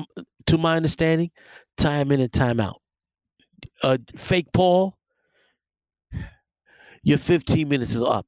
to 0.46 0.56
my 0.56 0.76
understanding, 0.76 1.30
time 1.76 2.10
in 2.12 2.20
and 2.20 2.32
time 2.32 2.60
out. 2.60 2.80
Uh, 3.82 3.98
fake 4.16 4.46
Paul, 4.54 4.96
your 7.02 7.18
15 7.18 7.68
minutes 7.68 7.94
is 7.94 8.02
up. 8.02 8.26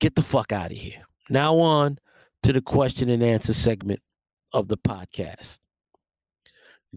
Get 0.00 0.16
the 0.16 0.22
fuck 0.22 0.50
out 0.50 0.72
of 0.72 0.76
here. 0.76 1.04
Now 1.28 1.56
on 1.60 1.98
to 2.42 2.52
the 2.52 2.60
question 2.60 3.08
and 3.10 3.22
answer 3.22 3.52
segment 3.52 4.00
of 4.52 4.66
the 4.66 4.76
podcast. 4.76 5.60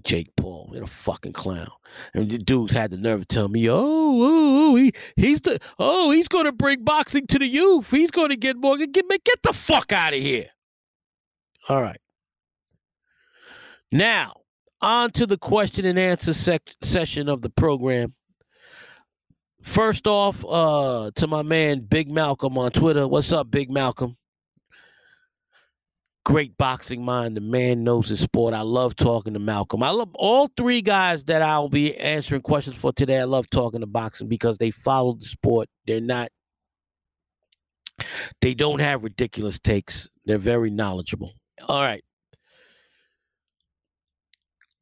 Jake 0.02 0.36
Paul, 0.36 0.68
what 0.70 0.82
a 0.82 0.88
fucking 0.88 1.34
clown. 1.34 1.70
And 2.14 2.30
the 2.30 2.40
dudes 2.40 2.74
had 2.74 2.92
the 2.92 2.98
nerve 2.98 3.22
to 3.22 3.26
tell 3.26 3.48
me, 3.48 3.70
oh, 3.70 3.76
oh, 3.76 4.72
oh 4.72 4.76
he, 4.76 4.92
he's 5.16 5.42
the 5.42 5.60
oh, 5.78 6.10
he's 6.12 6.28
gonna 6.28 6.52
bring 6.52 6.84
boxing 6.84 7.28
to 7.28 7.40
the 7.40 7.46
youth. 7.48 7.92
He's 7.92 8.10
gonna 8.10 8.36
get 8.36 8.58
more 8.58 8.78
get 8.78 8.94
get 8.94 9.44
the 9.44 9.54
fuck 9.54 9.92
out 9.92 10.14
of 10.14 10.20
here. 10.20 10.48
All 11.70 11.82
right. 11.82 12.00
Now, 13.92 14.42
on 14.82 15.12
to 15.12 15.28
the 15.28 15.38
question 15.38 15.86
and 15.86 16.00
answer 16.00 16.34
sec- 16.34 16.76
session 16.82 17.30
of 17.30 17.42
the 17.42 17.50
program. 17.50 18.16
First 19.62 20.08
off, 20.08 20.44
uh, 20.44 21.12
to 21.16 21.28
my 21.28 21.44
man 21.44 21.82
Big 21.82 22.10
Malcolm 22.10 22.58
on 22.58 22.72
Twitter. 22.72 23.08
What's 23.08 23.32
up, 23.32 23.52
Big 23.52 23.70
Malcolm? 23.70 24.18
Great 26.26 26.58
boxing 26.58 27.04
mind. 27.04 27.36
The 27.36 27.42
man 27.42 27.84
knows 27.84 28.08
his 28.08 28.22
sport. 28.22 28.54
I 28.54 28.62
love 28.62 28.96
talking 28.96 29.34
to 29.34 29.40
Malcolm. 29.40 29.84
I 29.84 29.90
love 29.90 30.10
all 30.16 30.50
three 30.56 30.82
guys 30.82 31.26
that 31.26 31.42
I'll 31.42 31.68
be 31.68 31.98
answering 31.98 32.42
questions 32.42 32.78
for 32.78 32.94
today. 32.94 33.20
I 33.20 33.26
love 33.26 33.50
talking 33.50 33.82
to 33.82 33.88
boxing 33.88 34.30
because 34.30 34.58
they 34.58 34.72
follow 34.72 35.14
the 35.14 35.26
sport. 35.26 35.68
They're 35.86 36.00
not, 36.00 36.30
they 38.42 38.54
don't 38.54 38.80
have 38.80 39.04
ridiculous 39.04 39.60
takes. 39.60 40.08
They're 40.26 40.38
very 40.38 40.70
knowledgeable. 40.70 41.34
All 41.68 41.82
right. 41.82 42.04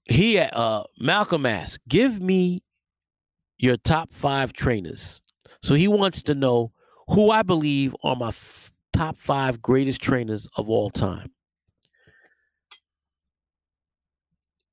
He 0.05 0.37
uh 0.39 0.83
Malcolm 0.99 1.45
asked, 1.45 1.79
give 1.87 2.21
me 2.21 2.63
your 3.57 3.77
top 3.77 4.13
five 4.13 4.53
trainers. 4.53 5.21
So 5.63 5.73
he 5.73 5.87
wants 5.87 6.21
to 6.23 6.35
know 6.35 6.71
who 7.07 7.31
I 7.31 7.43
believe 7.43 7.95
are 8.03 8.15
my 8.15 8.31
top 8.93 9.17
five 9.17 9.61
greatest 9.61 10.01
trainers 10.01 10.47
of 10.55 10.69
all 10.69 10.89
time. 10.89 11.31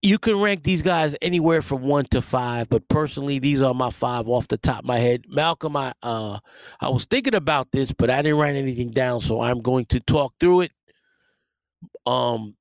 You 0.00 0.18
can 0.18 0.38
rank 0.40 0.62
these 0.62 0.83
guys 0.83 1.16
anywhere 1.20 1.61
from 1.61 1.83
one 1.83 2.04
to 2.12 2.22
five, 2.22 2.68
but 2.68 2.88
personally, 2.88 3.40
these 3.40 3.62
are 3.62 3.74
my 3.74 3.90
five 3.90 4.28
off 4.28 4.46
the 4.46 4.57
top 4.57 4.81
of 4.81 4.85
my 4.85 4.98
head. 4.98 5.24
Malcolm, 5.28 5.76
I 5.76 5.92
uh, 6.04 6.38
I 6.81 6.88
was 6.88 7.04
thinking 7.04 7.35
about 7.35 7.72
this, 7.72 7.92
but 7.92 8.09
I 8.09 8.22
didn't 8.22 8.38
write 8.38 8.54
anything 8.54 8.90
down, 8.92 9.20
so 9.20 9.40
I'm 9.40 9.61
going 9.61 9.87
to 9.87 9.98
talk 9.98 10.35
through 10.38 10.62
it. 10.62 10.72
Um, 12.07 12.54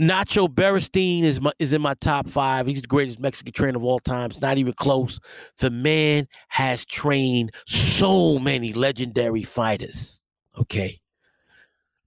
Nacho 0.00 0.48
Beristain 0.48 1.24
is 1.24 1.40
my, 1.40 1.52
is 1.58 1.74
in 1.74 1.82
my 1.82 1.94
top 2.00 2.26
five. 2.26 2.66
He's 2.66 2.80
the 2.80 2.88
greatest 2.88 3.20
Mexican 3.20 3.52
trainer 3.52 3.76
of 3.76 3.84
all 3.84 4.00
time. 4.00 4.30
It's 4.30 4.40
not 4.40 4.56
even 4.56 4.72
close. 4.72 5.20
The 5.58 5.70
man 5.70 6.26
has 6.48 6.86
trained 6.86 7.52
so 7.66 8.38
many 8.38 8.72
legendary 8.72 9.42
fighters. 9.42 10.21
Okay. 10.58 11.00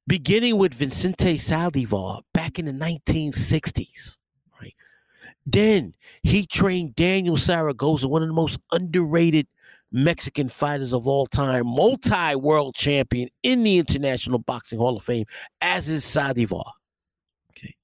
Beginning 0.08 0.58
with 0.58 0.74
Vicente 0.74 1.38
Saldivar 1.38 2.22
back 2.34 2.60
in 2.60 2.66
the 2.66 2.72
1960s. 2.72 4.18
Right. 4.62 4.76
Then 5.46 5.96
he 6.24 6.46
trained 6.46 6.96
Daniel 6.96 7.38
Zaragoza, 7.38 8.08
one 8.08 8.22
of 8.22 8.28
the 8.28 8.34
most 8.34 8.60
underrated 8.72 9.48
Mexican 9.92 10.50
fighters 10.50 10.94
of 10.94 11.08
all 11.08 11.26
time, 11.26 11.66
multi 11.66 12.36
world 12.36 12.76
champion 12.76 13.30
in 13.44 13.64
the 13.64 13.80
International 13.80 14.38
Boxing 14.40 14.78
Hall 14.78 14.98
of 14.98 15.04
Fame, 15.04 15.26
as 15.62 15.90
is 15.90 16.04
Saldivar 16.04 16.64
Okay. 17.52 17.76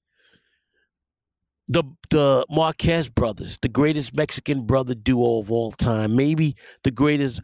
the 1.68 1.82
the 2.10 2.44
Marquez 2.50 3.08
brothers, 3.08 3.58
the 3.62 3.68
greatest 3.68 4.14
Mexican 4.14 4.66
brother 4.66 4.94
duo 4.94 5.40
of 5.40 5.50
all 5.50 5.72
time, 5.72 6.14
maybe 6.14 6.54
the 6.84 6.90
greatest 6.90 7.40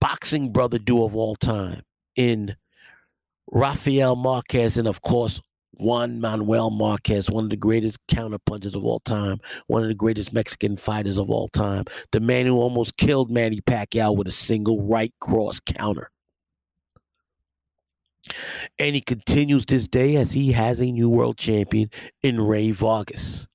boxing 0.00 0.52
brother 0.52 0.78
duo 0.78 1.04
of 1.04 1.16
all 1.16 1.34
time 1.34 1.82
in 2.20 2.54
Rafael 3.50 4.14
Marquez 4.14 4.76
and 4.76 4.86
of 4.86 5.00
course 5.00 5.40
Juan 5.72 6.20
Manuel 6.20 6.68
Marquez, 6.70 7.30
one 7.30 7.44
of 7.44 7.50
the 7.50 7.56
greatest 7.56 7.96
counter 8.08 8.36
counterpunchers 8.36 8.76
of 8.76 8.84
all 8.84 9.00
time, 9.00 9.40
one 9.68 9.80
of 9.80 9.88
the 9.88 9.94
greatest 9.94 10.30
Mexican 10.30 10.76
fighters 10.76 11.16
of 11.16 11.30
all 11.30 11.48
time, 11.48 11.84
the 12.12 12.20
man 12.20 12.44
who 12.44 12.60
almost 12.60 12.98
killed 12.98 13.30
Manny 13.30 13.62
Pacquiao 13.62 14.14
with 14.14 14.26
a 14.26 14.32
single 14.32 14.82
right 14.82 15.14
cross 15.20 15.58
counter. 15.60 16.10
And 18.78 18.94
he 18.94 19.00
continues 19.00 19.64
this 19.64 19.88
day 19.88 20.16
as 20.16 20.32
he 20.32 20.52
has 20.52 20.80
a 20.80 20.92
new 20.92 21.08
world 21.08 21.38
champion 21.38 21.88
in 22.22 22.38
Rey 22.38 22.70
Vargas. 22.72 23.48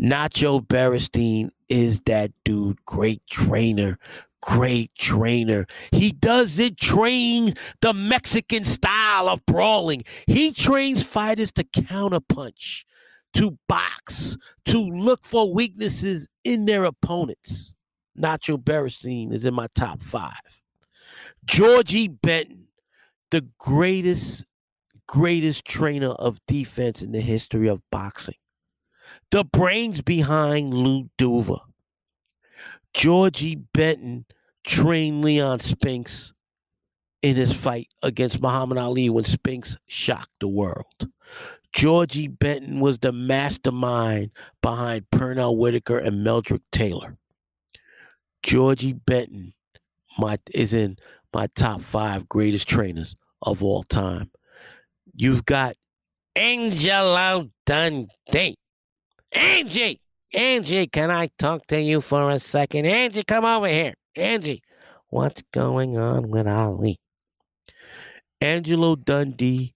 Nacho 0.00 0.66
Beristain 0.66 1.50
is 1.68 2.00
that 2.06 2.30
dude. 2.46 2.82
Great 2.86 3.20
trainer. 3.28 3.98
Great 4.40 4.94
trainer. 4.94 5.66
He 5.92 6.12
doesn't 6.12 6.78
train 6.78 7.54
the 7.80 7.92
Mexican 7.92 8.64
style 8.64 9.28
of 9.28 9.44
brawling. 9.46 10.04
He 10.26 10.52
trains 10.52 11.02
fighters 11.02 11.52
to 11.52 11.64
counterpunch, 11.64 12.84
to 13.34 13.58
box, 13.68 14.36
to 14.66 14.78
look 14.78 15.24
for 15.24 15.52
weaknesses 15.52 16.28
in 16.44 16.64
their 16.66 16.84
opponents. 16.84 17.74
Nacho 18.18 18.62
Beristain 18.62 19.32
is 19.32 19.44
in 19.44 19.54
my 19.54 19.66
top 19.74 20.02
five. 20.02 20.32
Georgie 21.44 22.08
Benton, 22.08 22.68
the 23.30 23.46
greatest, 23.58 24.44
greatest 25.06 25.64
trainer 25.64 26.10
of 26.10 26.38
defense 26.46 27.02
in 27.02 27.12
the 27.12 27.20
history 27.20 27.68
of 27.68 27.80
boxing 27.90 28.34
the 29.30 29.44
brains 29.44 30.02
behind 30.02 30.74
Lou 30.74 31.08
Duva. 31.18 31.60
Georgie 32.94 33.56
Benton 33.72 34.26
trained 34.64 35.24
Leon 35.24 35.60
Spinks 35.60 36.32
in 37.22 37.36
his 37.36 37.52
fight 37.52 37.88
against 38.02 38.40
Muhammad 38.40 38.78
Ali 38.78 39.10
when 39.10 39.24
Spinks 39.24 39.76
shocked 39.86 40.32
the 40.40 40.48
world. 40.48 41.08
Georgie 41.72 42.28
Benton 42.28 42.80
was 42.80 42.98
the 42.98 43.12
mastermind 43.12 44.30
behind 44.62 45.06
Pernell 45.10 45.56
Whitaker 45.56 45.98
and 45.98 46.26
Meldrick 46.26 46.62
Taylor. 46.72 47.16
Georgie 48.42 48.94
Benton 48.94 49.52
my, 50.18 50.38
is 50.52 50.74
in 50.74 50.96
my 51.32 51.46
top 51.54 51.82
five 51.82 52.28
greatest 52.28 52.68
trainers 52.68 53.16
of 53.42 53.62
all 53.62 53.82
time. 53.84 54.30
You've 55.14 55.44
got 55.44 55.76
Angelo 56.34 57.50
Dundee. 57.66 58.56
Angie, 59.32 60.00
Angie, 60.34 60.86
can 60.86 61.10
I 61.10 61.30
talk 61.38 61.66
to 61.68 61.80
you 61.80 62.00
for 62.00 62.30
a 62.30 62.38
second? 62.38 62.86
Angie, 62.86 63.24
come 63.24 63.44
over 63.44 63.66
here. 63.66 63.94
Angie, 64.14 64.62
what's 65.08 65.42
going 65.52 65.96
on 65.96 66.28
with 66.28 66.46
Ali? 66.46 67.00
Angelo 68.40 68.94
Dundee 68.94 69.74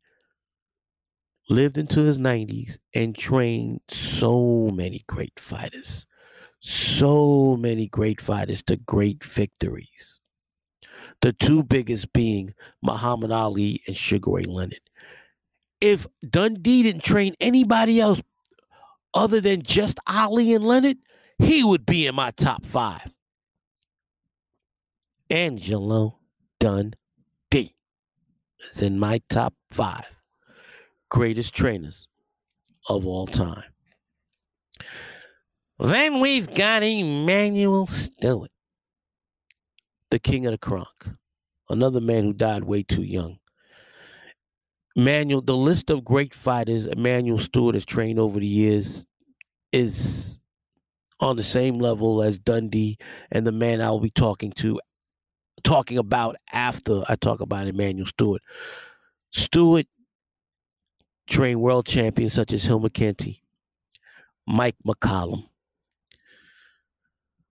lived 1.48 1.78
into 1.78 2.00
his 2.00 2.18
90s 2.18 2.78
and 2.94 3.16
trained 3.16 3.80
so 3.88 4.70
many 4.72 5.04
great 5.06 5.38
fighters. 5.38 6.06
So 6.60 7.56
many 7.56 7.88
great 7.88 8.20
fighters 8.20 8.62
to 8.64 8.76
great 8.76 9.24
victories. 9.24 10.20
The 11.22 11.32
two 11.32 11.64
biggest 11.64 12.12
being 12.12 12.54
Muhammad 12.82 13.32
Ali 13.32 13.80
and 13.86 13.96
Sugar 13.96 14.32
Ray 14.32 14.44
Leonard. 14.44 14.80
If 15.80 16.06
Dundee 16.28 16.84
didn't 16.84 17.02
train 17.02 17.34
anybody 17.40 18.00
else 18.00 18.22
other 19.14 19.40
than 19.40 19.62
just 19.62 19.98
Ali 20.06 20.54
and 20.54 20.64
Leonard, 20.64 20.98
he 21.38 21.64
would 21.64 21.86
be 21.86 22.06
in 22.06 22.14
my 22.14 22.30
top 22.32 22.64
five. 22.64 23.12
Angelo 25.30 26.18
Dundee 26.60 26.96
is 28.72 28.82
in 28.82 28.98
my 28.98 29.20
top 29.28 29.54
five 29.70 30.04
greatest 31.08 31.54
trainers 31.54 32.08
of 32.88 33.06
all 33.06 33.26
time. 33.26 33.64
Then 35.78 36.20
we've 36.20 36.52
got 36.54 36.82
Emanuel 36.82 37.86
Steward, 37.86 38.50
the 40.10 40.18
king 40.18 40.46
of 40.46 40.52
the 40.52 40.58
Kronk, 40.58 41.10
another 41.68 42.00
man 42.00 42.24
who 42.24 42.32
died 42.32 42.64
way 42.64 42.82
too 42.82 43.02
young. 43.02 43.38
Manuel, 44.94 45.40
the 45.40 45.56
list 45.56 45.90
of 45.90 46.04
great 46.04 46.34
fighters 46.34 46.86
Emanuel 46.86 47.38
Steward 47.38 47.74
has 47.74 47.84
trained 47.84 48.18
over 48.18 48.38
the 48.38 48.46
years 48.46 49.06
is 49.72 50.38
on 51.20 51.36
the 51.36 51.42
same 51.42 51.78
level 51.78 52.22
as 52.22 52.38
Dundee 52.38 52.98
and 53.30 53.46
the 53.46 53.52
man 53.52 53.80
I'll 53.80 54.00
be 54.00 54.10
talking 54.10 54.52
to, 54.52 54.80
talking 55.64 55.96
about 55.98 56.36
after 56.52 57.02
I 57.08 57.16
talk 57.16 57.40
about 57.40 57.68
Emanuel 57.68 58.06
Steward. 58.06 58.42
Steward 59.30 59.86
trained 61.28 61.60
world 61.60 61.86
champions 61.86 62.34
such 62.34 62.52
as 62.52 62.64
Hill 62.64 62.86
Kenty, 62.90 63.42
Mike 64.46 64.76
McCallum. 64.86 65.48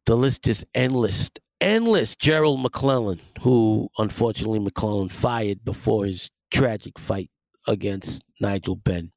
The 0.06 0.16
list 0.16 0.48
is 0.48 0.66
endless, 0.76 1.32
endless. 1.60 2.16
Gerald 2.16 2.62
McClellan, 2.62 3.22
who 3.42 3.90
unfortunately 3.98 4.60
McClellan 4.60 5.10
fired 5.10 5.64
before 5.64 6.06
his 6.06 6.30
tragic 6.52 7.00
fight 7.00 7.30
against 7.68 8.24
Nigel 8.40 8.76
Benn. 8.76 9.12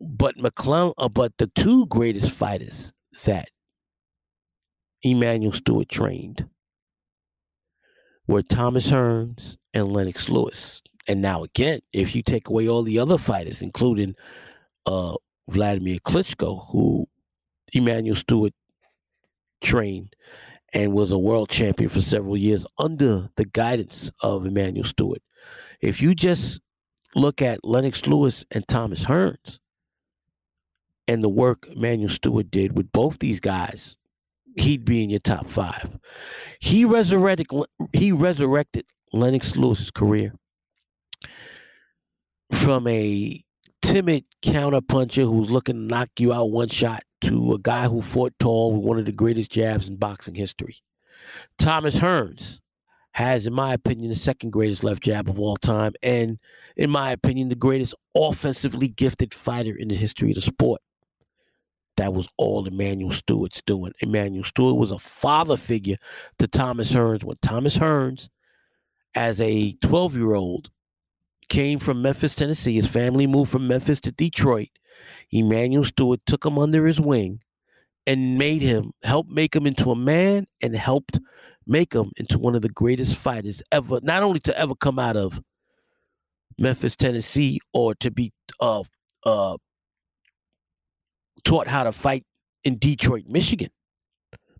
But 0.00 0.36
McClellan, 0.36 0.92
uh, 0.98 1.08
but 1.08 1.32
the 1.38 1.50
two 1.54 1.86
greatest 1.86 2.30
fighters 2.30 2.92
that 3.24 3.48
Emanuel 5.04 5.52
Steward 5.52 5.88
trained 5.88 6.48
were 8.26 8.42
Thomas 8.42 8.90
Hearns 8.90 9.56
and 9.72 9.92
Lennox 9.92 10.28
Lewis. 10.28 10.82
And 11.06 11.20
now 11.20 11.44
again, 11.44 11.80
if 11.92 12.14
you 12.14 12.22
take 12.22 12.48
away 12.48 12.68
all 12.68 12.82
the 12.82 12.98
other 12.98 13.18
fighters, 13.18 13.62
including 13.62 14.14
uh, 14.86 15.14
Vladimir 15.48 15.98
Klitschko, 15.98 16.70
who 16.70 17.06
Emanuel 17.74 18.16
Steward 18.16 18.52
trained 19.62 20.14
and 20.72 20.92
was 20.92 21.12
a 21.12 21.18
world 21.18 21.48
champion 21.48 21.88
for 21.88 22.00
several 22.00 22.36
years 22.36 22.66
under 22.78 23.28
the 23.36 23.44
guidance 23.44 24.10
of 24.22 24.46
Emanuel 24.46 24.84
Steward. 24.84 25.20
If 25.84 26.00
you 26.00 26.14
just 26.14 26.60
look 27.14 27.42
at 27.42 27.62
Lennox 27.62 28.06
Lewis 28.06 28.42
and 28.50 28.66
Thomas 28.66 29.04
Hearns 29.04 29.58
and 31.06 31.22
the 31.22 31.28
work 31.28 31.68
Manuel 31.76 32.08
Steward 32.08 32.50
did 32.50 32.74
with 32.74 32.90
both 32.90 33.18
these 33.18 33.38
guys, 33.38 33.94
he'd 34.56 34.86
be 34.86 35.04
in 35.04 35.10
your 35.10 35.20
top 35.20 35.46
five. 35.46 35.98
He 36.58 36.86
resurrected 36.86 37.48
he 37.92 38.12
resurrected 38.12 38.86
Lennox 39.12 39.56
Lewis's 39.56 39.90
career 39.90 40.32
from 42.50 42.86
a 42.88 43.44
timid 43.82 44.24
counterpuncher 44.42 45.24
who's 45.30 45.50
looking 45.50 45.74
to 45.74 45.82
knock 45.82 46.08
you 46.18 46.32
out 46.32 46.50
one 46.50 46.68
shot 46.68 47.02
to 47.20 47.52
a 47.52 47.58
guy 47.58 47.88
who 47.88 48.00
fought 48.00 48.32
tall 48.38 48.72
with 48.72 48.86
one 48.86 48.98
of 48.98 49.04
the 49.04 49.12
greatest 49.12 49.50
jabs 49.50 49.86
in 49.86 49.96
boxing 49.96 50.34
history. 50.34 50.78
Thomas 51.58 51.96
Hearns 51.96 52.60
has, 53.14 53.46
in 53.46 53.52
my 53.52 53.72
opinion, 53.72 54.08
the 54.08 54.16
second 54.16 54.50
greatest 54.50 54.82
left 54.82 55.00
jab 55.00 55.28
of 55.28 55.38
all 55.38 55.56
time, 55.56 55.92
and 56.02 56.36
in 56.76 56.90
my 56.90 57.12
opinion, 57.12 57.48
the 57.48 57.54
greatest 57.54 57.94
offensively 58.16 58.88
gifted 58.88 59.32
fighter 59.32 59.76
in 59.76 59.86
the 59.86 59.94
history 59.94 60.30
of 60.30 60.34
the 60.34 60.40
sport. 60.40 60.80
That 61.96 62.12
was 62.12 62.28
all 62.38 62.66
Emanuel 62.66 63.12
Steward's 63.12 63.62
doing. 63.64 63.92
Emanuel 64.00 64.42
Steward 64.42 64.74
was 64.76 64.90
a 64.90 64.98
father 64.98 65.56
figure 65.56 65.96
to 66.40 66.48
Thomas 66.48 66.92
Hearns 66.92 67.22
when 67.22 67.36
Thomas 67.40 67.78
Hearns, 67.78 68.28
as 69.14 69.40
a 69.40 69.74
12 69.74 70.16
year 70.16 70.34
old, 70.34 70.72
came 71.48 71.78
from 71.78 72.02
Memphis, 72.02 72.34
Tennessee. 72.34 72.74
His 72.74 72.88
family 72.88 73.28
moved 73.28 73.52
from 73.52 73.68
Memphis 73.68 74.00
to 74.00 74.10
Detroit. 74.10 74.70
Emanuel 75.32 75.84
Steward 75.84 76.18
took 76.26 76.44
him 76.44 76.58
under 76.58 76.84
his 76.84 77.00
wing 77.00 77.40
and 78.06 78.38
made 78.38 78.62
him, 78.62 78.92
helped 79.02 79.30
make 79.30 79.54
him 79.54 79.66
into 79.66 79.90
a 79.90 79.96
man 79.96 80.46
and 80.60 80.76
helped 80.76 81.20
make 81.66 81.92
him 81.94 82.10
into 82.16 82.38
one 82.38 82.54
of 82.54 82.62
the 82.62 82.68
greatest 82.68 83.16
fighters 83.16 83.62
ever, 83.72 84.00
not 84.02 84.22
only 84.22 84.40
to 84.40 84.58
ever 84.58 84.74
come 84.74 84.98
out 84.98 85.16
of 85.16 85.40
Memphis, 86.58 86.96
Tennessee, 86.96 87.60
or 87.72 87.94
to 87.96 88.10
be 88.10 88.32
uh, 88.60 88.82
uh, 89.24 89.56
taught 91.44 91.66
how 91.66 91.84
to 91.84 91.92
fight 91.92 92.24
in 92.64 92.78
Detroit, 92.78 93.24
Michigan, 93.26 93.70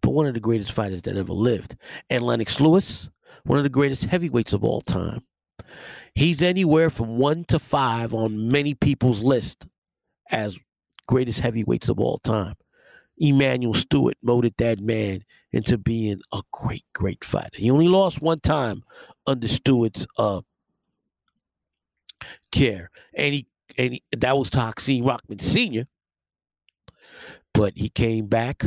but 0.00 0.10
one 0.10 0.26
of 0.26 0.34
the 0.34 0.40
greatest 0.40 0.72
fighters 0.72 1.02
that 1.02 1.16
ever 1.16 1.32
lived. 1.32 1.76
And 2.10 2.22
Lennox 2.22 2.60
Lewis, 2.60 3.10
one 3.44 3.58
of 3.58 3.64
the 3.64 3.70
greatest 3.70 4.04
heavyweights 4.04 4.52
of 4.52 4.64
all 4.64 4.80
time. 4.80 5.22
He's 6.14 6.42
anywhere 6.42 6.90
from 6.90 7.18
one 7.18 7.44
to 7.46 7.58
five 7.58 8.14
on 8.14 8.48
many 8.48 8.74
people's 8.74 9.22
list 9.22 9.66
as 10.30 10.58
greatest 11.06 11.40
heavyweights 11.40 11.88
of 11.88 12.00
all 12.00 12.18
time. 12.18 12.54
Emanuel 13.18 13.74
Steward 13.74 14.16
molded 14.22 14.54
that 14.58 14.80
man 14.80 15.24
into 15.52 15.78
being 15.78 16.20
a 16.32 16.42
great, 16.52 16.84
great 16.92 17.24
fighter. 17.24 17.50
He 17.54 17.70
only 17.70 17.88
lost 17.88 18.20
one 18.20 18.40
time 18.40 18.82
under 19.26 19.46
Steward's 19.48 20.06
uh, 20.18 20.40
care, 22.50 22.90
and 23.14 23.34
he 23.34 23.46
and 23.78 23.94
he, 23.94 24.02
that 24.16 24.36
was 24.36 24.50
to 24.50 24.58
Rahman 24.58 25.38
Sr. 25.38 25.86
But 27.52 27.74
he 27.76 27.88
came 27.88 28.26
back 28.26 28.64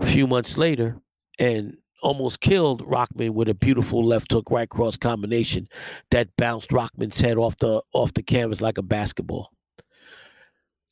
a 0.00 0.06
few 0.06 0.26
months 0.26 0.58
later 0.58 1.00
and 1.38 1.76
almost 2.02 2.40
killed 2.40 2.82
Rahman 2.86 3.34
with 3.34 3.48
a 3.48 3.54
beautiful 3.54 4.04
left 4.04 4.32
hook 4.32 4.50
right 4.50 4.68
cross 4.68 4.96
combination 4.96 5.68
that 6.10 6.28
bounced 6.36 6.72
Rahman's 6.72 7.20
head 7.20 7.36
off 7.36 7.56
the 7.58 7.82
off 7.92 8.12
the 8.14 8.22
canvas 8.22 8.60
like 8.60 8.78
a 8.78 8.82
basketball. 8.82 9.50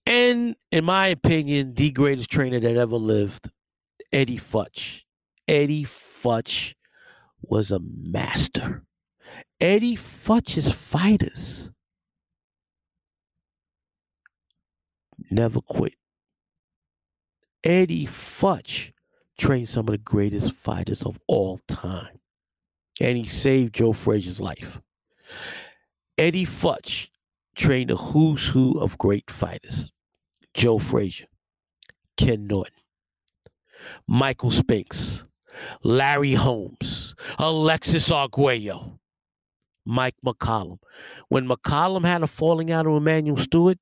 And 0.08 0.56
in 0.72 0.86
my 0.86 1.08
opinion, 1.08 1.74
the 1.74 1.90
greatest 1.90 2.30
trainer 2.30 2.58
that 2.58 2.76
ever 2.78 2.96
lived, 2.96 3.50
Eddie 4.10 4.38
Futch. 4.38 5.02
Eddie 5.46 5.84
Futch 5.84 6.72
was 7.42 7.70
a 7.70 7.78
master. 7.78 8.84
Eddie 9.60 9.96
Futch's 9.96 10.72
fighters 10.72 11.70
never 15.30 15.60
quit. 15.60 15.92
Eddie 17.62 18.06
Futch 18.06 18.92
trained 19.36 19.68
some 19.68 19.88
of 19.88 19.92
the 19.92 19.98
greatest 19.98 20.54
fighters 20.54 21.02
of 21.02 21.18
all 21.26 21.60
time. 21.68 22.18
And 22.98 23.18
he 23.18 23.26
saved 23.26 23.74
Joe 23.74 23.92
Frazier's 23.92 24.40
life. 24.40 24.80
Eddie 26.16 26.46
Futch 26.46 27.08
trained 27.56 27.90
a 27.90 27.96
who's 27.96 28.48
who 28.48 28.80
of 28.80 28.96
great 28.96 29.30
fighters. 29.30 29.92
Joe 30.58 30.80
Frazier, 30.80 31.28
Ken 32.16 32.48
Norton, 32.48 32.74
Michael 34.08 34.50
Spinks, 34.50 35.22
Larry 35.84 36.34
Holmes, 36.34 37.14
Alexis 37.38 38.10
Arguello, 38.10 38.98
Mike 39.86 40.16
McCallum. 40.26 40.78
When 41.28 41.46
McCallum 41.46 42.04
had 42.04 42.24
a 42.24 42.26
falling 42.26 42.72
out 42.72 42.88
with 42.88 42.96
Emanuel 42.96 43.36
Steward, 43.36 43.78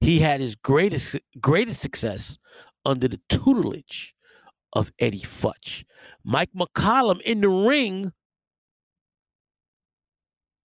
he 0.00 0.20
had 0.20 0.40
his 0.40 0.56
greatest 0.56 1.16
greatest 1.38 1.82
success 1.82 2.38
under 2.86 3.06
the 3.06 3.20
tutelage 3.28 4.14
of 4.72 4.92
Eddie 4.98 5.20
Futch. 5.20 5.84
Mike 6.24 6.50
McCallum 6.56 7.20
in 7.20 7.42
the 7.42 7.50
ring 7.50 8.12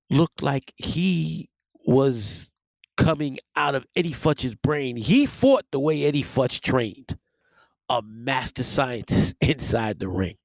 looked 0.10 0.42
like 0.42 0.72
he 0.78 1.50
was 1.86 2.50
coming 2.98 3.40
out 3.56 3.76
of 3.76 3.86
Eddie 3.96 4.14
Futch's 4.14 4.56
brain. 4.56 4.96
He 4.98 5.26
fought 5.26 5.66
the 5.72 5.80
way 5.80 6.06
Eddie 6.06 6.24
Futch 6.24 6.62
trained, 6.62 7.18
a 7.90 8.02
master 8.02 8.64
scientist 8.64 9.36
inside 9.42 10.00
the 10.00 10.08
ring. 10.08 10.36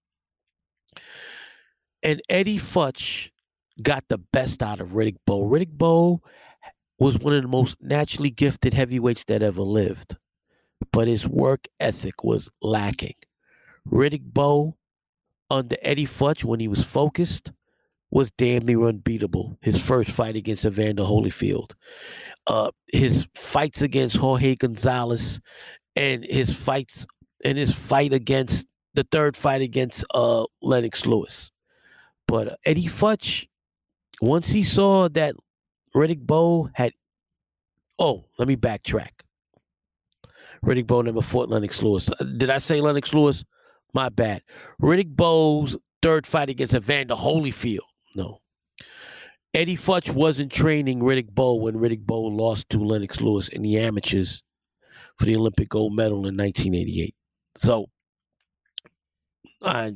And 2.02 2.22
Eddie 2.28 2.58
Futch 2.58 3.30
got 3.82 4.04
the 4.08 4.18
best 4.18 4.62
out 4.62 4.80
of 4.80 4.90
Riddick 4.90 5.16
Bowe. 5.26 5.48
Riddick 5.48 5.72
Bowe 5.72 6.22
was 6.98 7.18
one 7.18 7.34
of 7.34 7.42
the 7.42 7.48
most 7.48 7.76
naturally 7.80 8.30
gifted 8.30 8.74
heavyweights 8.74 9.24
that 9.24 9.42
ever 9.42 9.62
lived, 9.62 10.16
but 10.92 11.08
his 11.08 11.26
work 11.26 11.66
ethic 11.78 12.24
was 12.24 12.50
lacking. 12.60 13.14
Riddick 13.88 14.22
Bowe 14.22 14.76
under 15.50 15.76
Eddie 15.82 16.06
Futch, 16.06 16.44
when 16.44 16.60
he 16.60 16.68
was 16.68 16.84
focused, 16.84 17.52
was 18.10 18.30
damn 18.32 18.64
near 18.64 18.82
unbeatable. 18.86 19.56
His 19.60 19.80
first 19.80 20.10
fight 20.10 20.36
against 20.36 20.64
Evander 20.64 21.04
Holyfield, 21.04 21.72
uh, 22.46 22.70
his 22.92 23.26
fights 23.34 23.82
against 23.82 24.16
Jorge 24.16 24.56
Gonzalez, 24.56 25.40
and 25.96 26.24
his 26.24 26.54
fights 26.54 27.06
and 27.44 27.56
his 27.56 27.74
fight 27.74 28.12
against 28.12 28.66
the 28.94 29.06
third 29.10 29.36
fight 29.36 29.62
against 29.62 30.04
uh, 30.12 30.44
Lennox 30.60 31.06
Lewis. 31.06 31.50
But 32.26 32.48
uh, 32.48 32.56
Eddie 32.64 32.86
Futch, 32.86 33.46
once 34.20 34.48
he 34.48 34.62
saw 34.62 35.08
that 35.10 35.34
Riddick 35.94 36.20
Bowe 36.20 36.68
had, 36.74 36.92
oh, 37.98 38.24
let 38.38 38.48
me 38.48 38.56
backtrack. 38.56 39.10
Riddick 40.64 40.86
Bowe 40.86 41.02
never 41.02 41.22
fought 41.22 41.48
Lennox 41.48 41.82
Lewis. 41.82 42.10
Uh, 42.10 42.24
did 42.24 42.50
I 42.50 42.58
say 42.58 42.80
Lennox 42.80 43.14
Lewis? 43.14 43.44
My 43.94 44.08
bad. 44.08 44.42
Riddick 44.80 45.16
Bowe's 45.16 45.76
third 46.02 46.26
fight 46.26 46.50
against 46.50 46.74
Evander 46.74 47.14
Holyfield. 47.14 47.78
No. 48.14 48.40
Eddie 49.52 49.76
Futch 49.76 50.12
wasn't 50.12 50.52
training 50.52 51.00
Riddick 51.00 51.30
Bowe 51.30 51.56
when 51.56 51.74
Riddick 51.74 52.06
Bowe 52.06 52.22
lost 52.22 52.70
to 52.70 52.78
Lennox 52.78 53.20
Lewis 53.20 53.48
in 53.48 53.62
the 53.62 53.78
amateurs 53.78 54.42
for 55.18 55.24
the 55.24 55.36
Olympic 55.36 55.68
gold 55.68 55.94
medal 55.94 56.26
in 56.26 56.36
1988. 56.36 57.14
So 57.56 57.86
I 59.62 59.94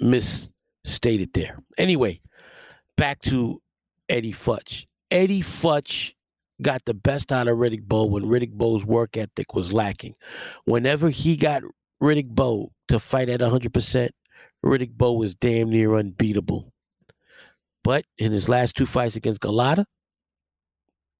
misstated 0.00 1.32
there. 1.32 1.62
Anyway, 1.78 2.20
back 2.96 3.22
to 3.22 3.62
Eddie 4.08 4.32
Futch. 4.32 4.86
Eddie 5.10 5.42
Futch 5.42 6.12
got 6.60 6.84
the 6.84 6.94
best 6.94 7.32
out 7.32 7.48
of 7.48 7.56
Riddick 7.56 7.84
Bowe 7.84 8.04
when 8.04 8.24
Riddick 8.24 8.52
Bowe's 8.52 8.84
work 8.84 9.16
ethic 9.16 9.54
was 9.54 9.72
lacking. 9.72 10.14
Whenever 10.64 11.08
he 11.08 11.36
got 11.36 11.62
Riddick 12.02 12.28
Bowe 12.28 12.72
to 12.88 12.98
fight 12.98 13.28
at 13.28 13.40
100%, 13.40 14.10
Riddick 14.64 14.92
Bowe 14.92 15.12
was 15.12 15.34
damn 15.34 15.70
near 15.70 15.96
unbeatable. 15.96 16.72
But 17.84 18.04
in 18.18 18.32
his 18.32 18.48
last 18.48 18.76
two 18.76 18.86
fights 18.86 19.16
against 19.16 19.40
Golota, 19.40 19.84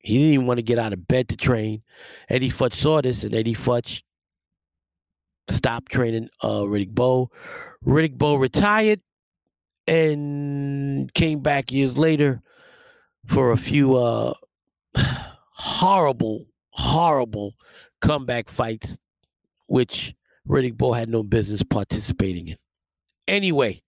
he 0.00 0.18
didn't 0.18 0.34
even 0.34 0.46
want 0.46 0.58
to 0.58 0.62
get 0.62 0.78
out 0.78 0.92
of 0.92 1.08
bed 1.08 1.28
to 1.28 1.36
train. 1.36 1.82
Eddie 2.28 2.50
Futch 2.50 2.74
saw 2.74 3.00
this, 3.00 3.24
and 3.24 3.34
Eddie 3.34 3.54
Futch 3.54 4.02
stopped 5.48 5.90
training 5.90 6.28
uh, 6.42 6.62
Riddick 6.62 6.90
Bowe. 6.90 7.30
Riddick 7.84 8.16
Bowe 8.16 8.36
retired 8.36 9.00
and 9.86 11.12
came 11.14 11.40
back 11.40 11.72
years 11.72 11.96
later 11.96 12.42
for 13.26 13.50
a 13.50 13.56
few 13.56 13.96
uh, 13.96 14.34
horrible, 15.50 16.46
horrible 16.70 17.54
comeback 18.00 18.48
fights, 18.48 18.98
which 19.66 20.14
Riddick 20.46 20.76
Bowe 20.76 20.92
had 20.92 21.08
no 21.08 21.22
business 21.22 21.62
participating 21.62 22.48
in. 22.48 22.56
Anyway, 23.26 23.82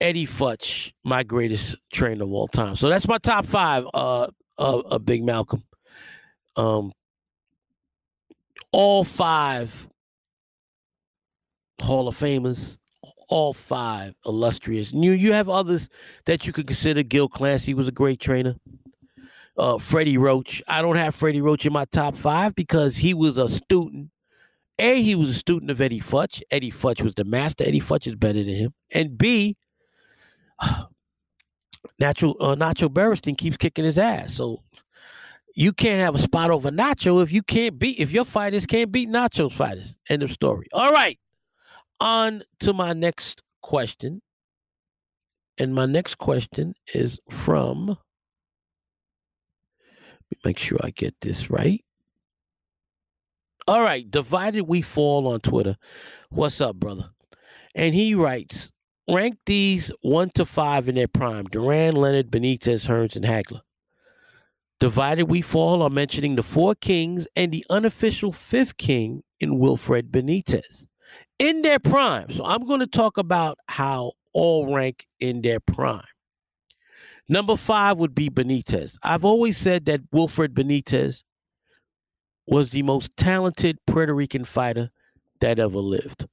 Eddie 0.00 0.26
Futch, 0.26 0.92
my 1.04 1.22
greatest 1.22 1.76
trainer 1.92 2.24
of 2.24 2.32
all 2.32 2.48
time. 2.48 2.76
So 2.76 2.88
that's 2.88 3.08
my 3.08 3.18
top 3.18 3.46
five. 3.46 3.86
Uh, 3.94 4.28
uh, 4.58 4.78
uh 4.78 4.98
Big 4.98 5.24
Malcolm. 5.24 5.64
Um, 6.56 6.92
all 8.72 9.04
five 9.04 9.88
Hall 11.80 12.08
of 12.08 12.18
Famers, 12.18 12.76
all 13.28 13.52
five 13.52 14.14
illustrious. 14.24 14.92
You 14.92 15.12
you 15.12 15.32
have 15.32 15.48
others 15.48 15.88
that 16.24 16.46
you 16.46 16.52
could 16.52 16.66
consider. 16.66 17.02
Gil 17.02 17.28
Clancy 17.28 17.74
was 17.74 17.88
a 17.88 17.92
great 17.92 18.20
trainer. 18.20 18.56
Uh, 19.56 19.78
Freddie 19.78 20.18
Roach. 20.18 20.62
I 20.68 20.82
don't 20.82 20.96
have 20.96 21.14
Freddie 21.14 21.40
Roach 21.40 21.64
in 21.64 21.72
my 21.72 21.86
top 21.86 22.16
five 22.16 22.54
because 22.54 22.96
he 22.96 23.14
was 23.14 23.38
a 23.38 23.48
student. 23.48 24.10
A, 24.78 25.00
he 25.00 25.14
was 25.14 25.30
a 25.30 25.34
student 25.34 25.70
of 25.70 25.80
Eddie 25.80 26.00
Futch. 26.00 26.42
Eddie 26.50 26.70
Futch 26.70 27.00
was 27.00 27.14
the 27.14 27.24
master. 27.24 27.64
Eddie 27.66 27.80
Futch 27.80 28.06
is 28.06 28.14
better 28.14 28.40
than 28.40 28.54
him. 28.54 28.74
And 28.92 29.16
B, 29.16 29.56
Natural 31.98 32.36
uh, 32.40 32.54
Nacho 32.56 32.88
Beristain 32.88 33.38
keeps 33.38 33.56
kicking 33.56 33.84
his 33.84 33.98
ass. 33.98 34.34
So 34.34 34.62
you 35.54 35.72
can't 35.72 36.00
have 36.00 36.14
a 36.14 36.18
spot 36.18 36.50
over 36.50 36.70
Nacho 36.70 37.22
if 37.22 37.32
you 37.32 37.42
can't 37.42 37.78
beat 37.78 37.98
if 37.98 38.12
your 38.12 38.24
fighters 38.24 38.66
can't 38.66 38.92
beat 38.92 39.08
Nacho's 39.08 39.54
fighters. 39.54 39.98
End 40.08 40.22
of 40.22 40.30
story. 40.32 40.66
All 40.72 40.92
right. 40.92 41.18
On 42.00 42.42
to 42.60 42.72
my 42.72 42.92
next 42.92 43.42
question. 43.62 44.20
And 45.58 45.74
my 45.74 45.86
next 45.86 46.16
question 46.16 46.74
is 46.92 47.18
from 47.30 47.96
make 50.44 50.58
sure 50.58 50.78
I 50.82 50.90
get 50.90 51.14
this 51.20 51.50
right. 51.50 51.82
All 53.68 53.82
right, 53.82 54.08
divided 54.08 54.62
we 54.62 54.82
fall 54.82 55.26
on 55.26 55.40
Twitter. 55.40 55.76
What's 56.30 56.60
up, 56.60 56.76
brother? 56.76 57.10
And 57.74 57.94
he 57.94 58.14
writes, 58.14 58.70
rank 59.08 59.38
these 59.46 59.92
one 60.02 60.30
to 60.34 60.44
five 60.44 60.88
in 60.88 60.94
their 60.94 61.08
prime: 61.08 61.44
Duran, 61.46 61.96
Leonard, 61.96 62.30
Benitez, 62.30 62.86
Hearns, 62.86 63.16
and 63.16 63.24
Hagler. 63.24 63.62
Divided 64.78 65.30
we 65.30 65.40
fall 65.40 65.80
are 65.82 65.90
mentioning 65.90 66.36
the 66.36 66.42
four 66.42 66.74
kings 66.74 67.26
and 67.34 67.50
the 67.50 67.64
unofficial 67.70 68.30
fifth 68.30 68.76
king 68.76 69.22
in 69.40 69.58
Wilfred 69.58 70.12
Benitez 70.12 70.86
in 71.38 71.62
their 71.62 71.78
prime. 71.78 72.30
So 72.30 72.44
I'm 72.44 72.66
going 72.66 72.80
to 72.80 72.86
talk 72.86 73.16
about 73.16 73.58
how 73.68 74.12
all 74.32 74.74
rank 74.74 75.06
in 75.18 75.40
their 75.40 75.60
prime. 75.60 76.04
Number 77.28 77.56
five 77.56 77.96
would 77.98 78.14
be 78.14 78.28
Benitez. 78.28 78.96
I've 79.02 79.24
always 79.24 79.56
said 79.56 79.86
that 79.86 80.02
Wilfred 80.12 80.54
Benitez 80.54 81.22
was 82.46 82.70
the 82.70 82.82
most 82.82 83.16
talented 83.16 83.78
Puerto 83.86 84.14
Rican 84.14 84.44
fighter 84.44 84.90
that 85.40 85.58
ever 85.58 85.78
lived. 85.78 86.26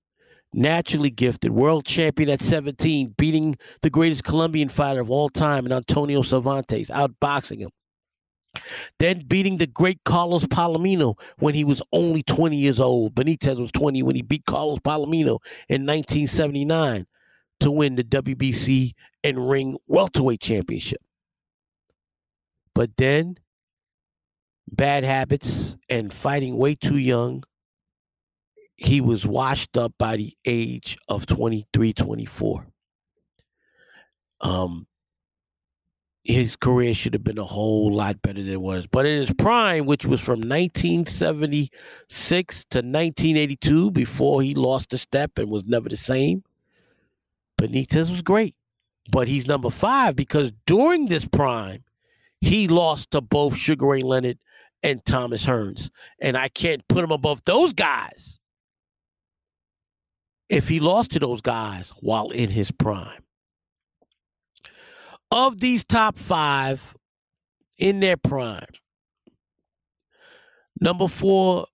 Naturally 0.53 1.09
gifted, 1.09 1.51
world 1.51 1.85
champion 1.85 2.29
at 2.29 2.41
17, 2.41 3.15
beating 3.17 3.55
the 3.81 3.89
greatest 3.89 4.23
Colombian 4.23 4.69
fighter 4.69 5.01
of 5.01 5.09
all 5.09 5.29
time, 5.29 5.65
and 5.65 5.73
Antonio 5.73 6.21
Cervantes, 6.21 6.89
outboxing 6.89 7.59
him. 7.59 7.71
Then 8.99 9.25
beating 9.27 9.57
the 9.57 9.65
great 9.65 9.99
Carlos 10.05 10.45
Palomino 10.45 11.15
when 11.39 11.55
he 11.55 11.63
was 11.63 11.81
only 11.91 12.21
20 12.21 12.55
years 12.55 12.79
old. 12.79 13.15
Benitez 13.15 13.59
was 13.59 13.71
20 13.71 14.03
when 14.03 14.15
he 14.15 14.21
beat 14.21 14.45
Carlos 14.45 14.79
Palomino 14.79 15.39
in 15.69 15.87
1979 15.87 17.07
to 17.61 17.71
win 17.71 17.95
the 17.95 18.03
WBC 18.03 18.91
and 19.23 19.49
ring 19.49 19.77
welterweight 19.87 20.41
championship. 20.41 21.01
But 22.75 22.97
then 22.97 23.37
bad 24.71 25.03
habits 25.03 25.77
and 25.89 26.13
fighting 26.13 26.57
way 26.57 26.75
too 26.75 26.97
young, 26.97 27.43
he 28.83 29.01
was 29.01 29.25
washed 29.25 29.77
up 29.77 29.93
by 29.97 30.17
the 30.17 30.33
age 30.45 30.97
of 31.07 31.25
23, 31.25 31.93
24. 31.93 32.67
Um, 34.41 34.87
his 36.23 36.55
career 36.55 36.93
should 36.93 37.13
have 37.13 37.23
been 37.23 37.37
a 37.37 37.43
whole 37.43 37.93
lot 37.93 38.21
better 38.21 38.41
than 38.41 38.51
it 38.51 38.61
was. 38.61 38.87
But 38.87 39.05
in 39.05 39.19
his 39.19 39.33
prime, 39.33 39.85
which 39.85 40.05
was 40.05 40.21
from 40.21 40.39
1976 40.39 42.65
to 42.69 42.77
1982, 42.77 43.91
before 43.91 44.41
he 44.41 44.55
lost 44.55 44.93
a 44.93 44.97
step 44.97 45.37
and 45.37 45.49
was 45.49 45.65
never 45.65 45.89
the 45.89 45.97
same, 45.97 46.43
Benitez 47.59 48.09
was 48.09 48.21
great. 48.21 48.55
But 49.11 49.27
he's 49.27 49.47
number 49.47 49.69
five 49.69 50.15
because 50.15 50.53
during 50.65 51.07
this 51.07 51.25
prime, 51.25 51.83
he 52.39 52.69
lost 52.69 53.11
to 53.11 53.21
both 53.21 53.57
Sugar 53.57 53.87
Ray 53.87 54.01
Leonard 54.01 54.39
and 54.81 55.03
Thomas 55.05 55.45
Hearns. 55.45 55.89
And 56.19 56.37
I 56.37 56.47
can't 56.47 56.87
put 56.87 57.03
him 57.03 57.11
above 57.11 57.41
those 57.45 57.73
guys 57.73 58.39
if 60.49 60.67
he 60.67 60.79
lost 60.79 61.11
to 61.11 61.19
those 61.19 61.41
guys 61.41 61.91
while 61.99 62.29
in 62.29 62.49
his 62.49 62.71
prime 62.71 63.23
of 65.31 65.59
these 65.59 65.83
top 65.83 66.17
five 66.17 66.95
in 67.77 67.99
their 67.99 68.17
prime, 68.17 68.65
number 70.79 71.07
four 71.07 71.65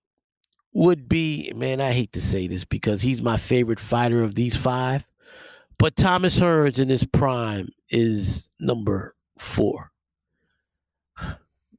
would 0.72 1.08
be 1.08 1.52
man, 1.54 1.80
I 1.80 1.92
hate 1.92 2.12
to 2.12 2.22
say 2.22 2.46
this 2.46 2.64
because 2.64 3.02
he's 3.02 3.22
my 3.22 3.36
favorite 3.36 3.80
fighter 3.80 4.22
of 4.22 4.34
these 4.34 4.56
five, 4.56 5.06
but 5.78 5.96
Thomas 5.96 6.38
Hearns 6.38 6.78
in 6.78 6.88
his 6.88 7.04
prime 7.04 7.68
is 7.88 8.48
number 8.60 9.14
four. 9.38 9.90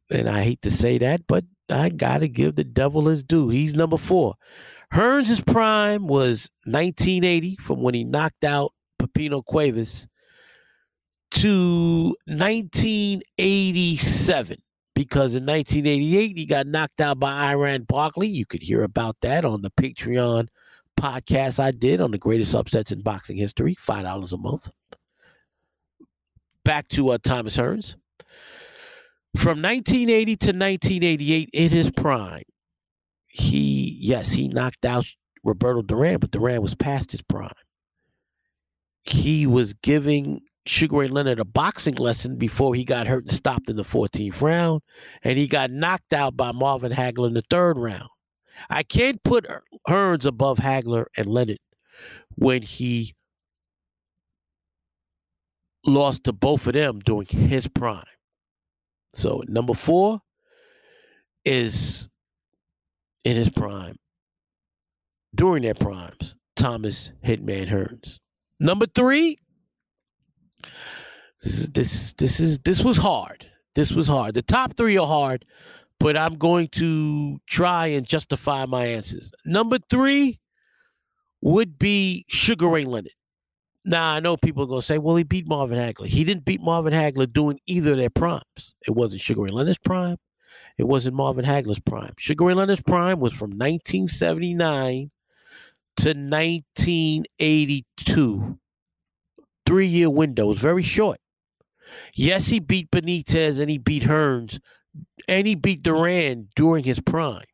And 0.10 0.28
I 0.30 0.44
hate 0.44 0.62
to 0.64 0.72
say 0.72 0.98
that, 0.98 1.26
but 1.26 1.46
I 1.70 1.90
gotta 1.90 2.28
give 2.28 2.56
the 2.56 2.66
devil 2.66 3.06
his 3.06 3.24
due. 3.24 3.50
He's 3.50 3.74
number 3.74 3.98
four. 3.98 4.36
Hearns' 4.94 5.46
prime 5.46 6.08
was 6.08 6.50
1980 6.66 7.58
from 7.58 7.82
when 7.82 7.94
he 7.94 8.04
knocked 8.04 8.44
out 8.44 8.74
Pipino 9.00 9.46
Cuevas 9.46 10.08
to 11.32 12.16
1987 12.28 14.58
because 14.94 15.34
in 15.34 15.46
1988 15.46 16.38
he 16.38 16.46
got 16.46 16.68
knocked 16.68 17.00
out 17.00 17.18
by 17.20 17.52
Iran 17.52 17.84
Barkley. 17.84 18.28
You 18.28 18.46
could 18.46 18.64
hear 18.64 18.84
about 18.84 19.16
that 19.22 19.46
on 19.46 19.62
the 19.62 19.72
Patreon 19.72 20.50
podcast 21.00 21.58
I 21.60 21.72
did 21.72 22.02
on 22.02 22.12
the 22.12 22.18
greatest 22.18 22.54
upsets 22.54 22.92
in 22.92 23.02
boxing 23.02 23.38
history, 23.38 23.78
five 23.80 24.04
dollars 24.04 24.34
a 24.34 24.38
month. 24.38 24.70
Back 26.66 26.90
to 26.90 27.10
uh, 27.10 27.18
Thomas 27.24 27.58
Hearns. 27.58 27.96
From 29.38 29.62
1980 29.62 30.36
to 30.36 30.48
1988, 30.48 31.50
in 31.54 31.70
his 31.70 31.90
prime, 31.90 32.44
he 33.32 33.98
yes 34.00 34.32
he 34.32 34.48
knocked 34.48 34.86
out 34.86 35.06
Roberto 35.44 35.82
Duran, 35.82 36.20
but 36.20 36.32
Duran 36.32 36.62
was 36.62 36.76
past 36.76 37.12
his 37.12 37.22
prime. 37.22 37.52
He 39.04 39.48
was 39.48 39.74
giving 39.74 40.42
Sugar 40.68 40.98
Ray 40.98 41.08
Leonard 41.08 41.40
a 41.40 41.46
boxing 41.46 41.96
lesson 41.96 42.38
before 42.38 42.76
he 42.76 42.84
got 42.84 43.08
hurt 43.08 43.24
and 43.24 43.34
stopped 43.34 43.70
in 43.70 43.76
the 43.78 43.84
14th 43.84 44.42
round, 44.42 44.82
and 45.24 45.40
he 45.40 45.48
got 45.48 45.72
knocked 45.72 46.14
out 46.14 46.38
by 46.38 46.52
Marvin 46.52 46.92
Hagler 46.92 47.28
in 47.28 47.34
the 47.34 47.44
third 47.50 47.78
round. 47.78 48.10
I 48.70 48.84
can't 48.84 49.24
put 49.24 49.48
Hearns 49.88 50.26
above 50.26 50.60
Hagler 50.60 51.06
and 51.18 51.26
Leonard 51.26 51.58
when 52.36 52.62
he 52.62 53.16
lost 55.86 56.26
to 56.26 56.34
both 56.34 56.68
of 56.68 56.74
them 56.74 57.00
during 57.00 57.26
his 57.26 57.68
prime. 57.68 58.04
So 59.14 59.44
number 59.48 59.74
four 59.74 60.22
is 61.44 62.08
in 63.24 63.36
his 63.36 63.50
prime, 63.50 63.98
during 65.36 65.64
their 65.64 65.74
primes, 65.74 66.36
Thomas 66.56 67.12
Hitman 67.26 67.68
Hearns. 67.68 68.20
Number 68.60 68.86
three, 68.86 69.40
this 71.44 71.58
is 71.58 71.70
this 71.70 72.14
this 72.14 72.40
is 72.40 72.60
this 72.60 72.84
was 72.84 72.98
hard. 72.98 73.48
This 73.74 73.92
was 73.92 74.08
hard. 74.08 74.34
The 74.34 74.42
top 74.42 74.76
three 74.76 74.98
are 74.98 75.08
hard, 75.08 75.46
but 76.00 76.18
I'm 76.18 76.36
going 76.36 76.68
to 76.74 77.40
try 77.48 77.88
and 77.88 78.06
justify 78.06 78.66
my 78.66 78.86
answers. 78.86 79.32
Number 79.46 79.80
three 79.90 80.40
would 81.42 81.80
be 81.80 82.26
Sugar 82.28 82.68
Ray 82.68 82.86
Leonard. 82.86 83.14
Now 83.84 84.14
I 84.14 84.20
know 84.20 84.38
people 84.38 84.64
are 84.64 84.68
gonna 84.68 84.82
say, 84.82 85.00
"Well, 85.00 85.16
he 85.16 85.24
beat 85.24 85.48
Marvin 85.48 85.80
Hagler." 85.80 86.06
He 86.06 86.24
didn't 86.24 86.46
beat 86.46 86.62
Marvin 86.62 86.94
Hagler 86.94 87.32
doing 87.32 87.60
either 87.66 87.94
of 87.94 87.98
their 87.98 88.12
primes. 88.12 88.76
It 88.88 88.92
wasn't 88.92 89.22
Sugar 89.22 89.42
Ray 89.42 89.52
Leonard's 89.52 89.80
prime. 89.80 90.18
It 90.78 90.88
wasn't 90.88 91.16
Marvin 91.16 91.46
Hagler's 91.46 91.80
prime. 91.80 92.14
Sugar 92.18 92.46
Ray 92.46 92.54
Leonard's 92.54 92.82
prime 92.82 93.20
was 93.20 93.34
from 93.34 93.50
1979 93.52 95.12
to 95.98 96.10
1982 96.10 98.60
three 99.66 99.88
year 99.88 100.10
window. 100.10 100.48
Was 100.48 100.60
very 100.60 100.84
short. 100.84 101.20
Yes, 102.14 102.48
he 102.48 102.60
beat 102.60 102.92
Benitez 102.92 103.60
and 103.60 103.70
he 103.70 103.78
beat 103.78 104.04
Hearns 104.04 104.60
and 105.28 105.48
he 105.48 105.56
beat 105.56 105.84
Duran 105.84 106.50
during 106.56 106.84
his 106.84 107.00
prime. 107.00 107.46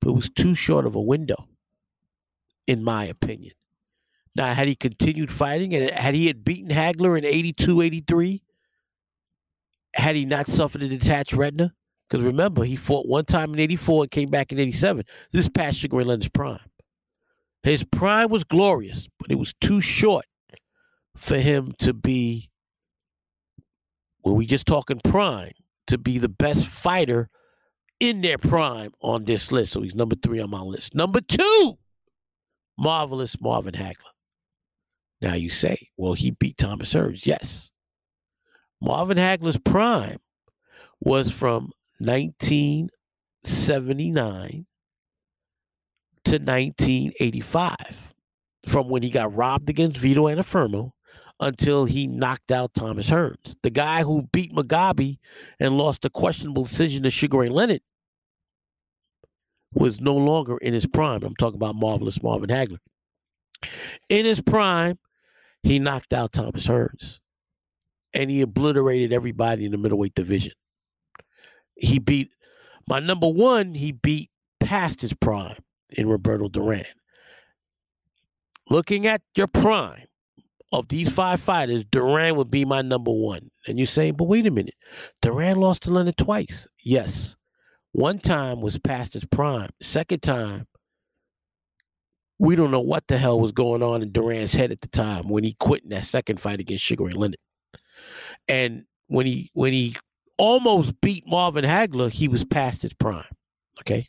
But 0.00 0.10
it 0.10 0.14
was 0.14 0.30
too 0.30 0.54
short 0.54 0.86
of 0.86 0.94
a 0.94 1.00
window, 1.00 1.48
in 2.66 2.84
my 2.84 3.04
opinion. 3.04 3.52
Now, 4.36 4.54
had 4.54 4.68
he 4.68 4.76
continued 4.76 5.32
fighting 5.32 5.74
and 5.74 5.90
had 5.90 6.14
he 6.14 6.28
had 6.28 6.44
beaten 6.44 6.70
Hagler 6.70 7.18
in 7.18 7.24
82, 7.24 7.82
83, 7.82 8.42
had 9.98 10.16
he 10.16 10.24
not 10.24 10.48
suffered 10.48 10.82
a 10.82 10.88
detached 10.88 11.32
retina, 11.32 11.74
because 12.08 12.24
remember, 12.24 12.64
he 12.64 12.76
fought 12.76 13.06
one 13.06 13.24
time 13.24 13.52
in 13.52 13.60
84 13.60 14.04
and 14.04 14.10
came 14.10 14.30
back 14.30 14.52
in 14.52 14.58
87. 14.58 15.04
This 15.32 15.48
past 15.48 15.78
Sugar 15.78 15.96
Ray 15.98 16.04
Leonard's 16.04 16.28
prime. 16.28 16.60
His 17.62 17.84
prime 17.84 18.30
was 18.30 18.44
glorious, 18.44 19.08
but 19.18 19.30
it 19.30 19.34
was 19.38 19.54
too 19.60 19.80
short 19.80 20.24
for 21.16 21.36
him 21.36 21.72
to 21.80 21.92
be, 21.92 22.48
when 24.22 24.36
we 24.36 24.46
just 24.46 24.66
talking 24.66 25.00
prime, 25.02 25.52
to 25.88 25.98
be 25.98 26.18
the 26.18 26.28
best 26.28 26.66
fighter 26.66 27.28
in 28.00 28.20
their 28.20 28.38
prime 28.38 28.92
on 29.00 29.24
this 29.24 29.50
list. 29.50 29.72
So 29.72 29.82
he's 29.82 29.94
number 29.94 30.16
three 30.16 30.40
on 30.40 30.50
my 30.50 30.60
list. 30.60 30.94
Number 30.94 31.20
two 31.20 31.78
marvelous 32.78 33.40
Marvin 33.40 33.74
Hagler. 33.74 34.14
Now 35.20 35.34
you 35.34 35.50
say, 35.50 35.88
well, 35.96 36.12
he 36.14 36.30
beat 36.30 36.56
Thomas 36.56 36.94
Hearns. 36.94 37.26
Yes. 37.26 37.70
Marvin 38.80 39.18
Hagler's 39.18 39.58
prime 39.58 40.18
was 41.00 41.32
from 41.32 41.72
1979 41.98 44.66
to 46.24 46.32
1985, 46.32 47.74
from 48.66 48.88
when 48.88 49.02
he 49.02 49.10
got 49.10 49.34
robbed 49.34 49.68
against 49.68 49.98
Vito 49.98 50.22
Antuofermo 50.24 50.92
until 51.40 51.84
he 51.84 52.06
knocked 52.06 52.52
out 52.52 52.74
Thomas 52.74 53.10
Hearns. 53.10 53.54
The 53.62 53.70
guy 53.70 54.02
who 54.02 54.22
beat 54.32 54.52
Mugabi 54.52 55.18
and 55.58 55.78
lost 55.78 56.04
a 56.04 56.10
questionable 56.10 56.64
decision 56.64 57.02
to 57.04 57.10
Sugar 57.10 57.38
Ray 57.38 57.48
Leonard 57.48 57.80
was 59.72 60.00
no 60.00 60.14
longer 60.14 60.58
in 60.58 60.74
his 60.74 60.86
prime. 60.86 61.22
I'm 61.22 61.36
talking 61.36 61.56
about 61.56 61.76
marvelous 61.76 62.22
Marvin 62.22 62.50
Hagler. 62.50 62.78
In 64.08 64.24
his 64.24 64.40
prime, 64.40 64.98
he 65.62 65.78
knocked 65.78 66.12
out 66.12 66.32
Thomas 66.32 66.66
Hearns 66.66 67.20
and 68.14 68.30
he 68.30 68.40
obliterated 68.40 69.12
everybody 69.12 69.64
in 69.64 69.72
the 69.72 69.78
middleweight 69.78 70.14
division. 70.14 70.52
He 71.76 71.98
beat 71.98 72.30
my 72.88 73.00
number 73.00 73.28
one, 73.28 73.74
he 73.74 73.92
beat 73.92 74.30
past 74.60 75.00
his 75.00 75.12
prime 75.12 75.58
in 75.90 76.08
Roberto 76.08 76.48
Duran. 76.48 76.84
Looking 78.70 79.06
at 79.06 79.22
your 79.34 79.46
prime 79.46 80.04
of 80.72 80.88
these 80.88 81.10
five 81.10 81.40
fighters, 81.40 81.84
Duran 81.84 82.36
would 82.36 82.50
be 82.50 82.64
my 82.64 82.82
number 82.82 83.10
one. 83.10 83.50
And 83.66 83.78
you're 83.78 83.86
saying, 83.86 84.14
but 84.14 84.24
wait 84.24 84.46
a 84.46 84.50
minute, 84.50 84.74
Duran 85.22 85.58
lost 85.58 85.82
to 85.84 85.90
Leonard 85.90 86.16
twice. 86.16 86.66
Yes. 86.82 87.36
One 87.92 88.18
time 88.18 88.60
was 88.60 88.78
past 88.78 89.14
his 89.14 89.24
prime. 89.24 89.70
Second 89.80 90.22
time, 90.22 90.66
we 92.38 92.54
don't 92.54 92.70
know 92.70 92.80
what 92.80 93.08
the 93.08 93.18
hell 93.18 93.40
was 93.40 93.52
going 93.52 93.82
on 93.82 94.02
in 94.02 94.12
Duran's 94.12 94.52
head 94.52 94.70
at 94.70 94.80
the 94.80 94.88
time 94.88 95.28
when 95.28 95.44
he 95.44 95.56
quit 95.58 95.82
in 95.82 95.90
that 95.90 96.04
second 96.04 96.40
fight 96.40 96.60
against 96.60 96.84
Sugar 96.84 97.04
Ray 97.04 97.12
Leonard. 97.12 97.38
And 98.48 98.84
when 99.08 99.26
he 99.26 99.50
when 99.54 99.72
he 99.72 99.96
almost 100.36 101.00
beat 101.00 101.24
Marvin 101.26 101.64
Hagler, 101.64 102.10
he 102.10 102.28
was 102.28 102.44
past 102.44 102.82
his 102.82 102.94
prime. 102.94 103.24
Okay. 103.80 104.06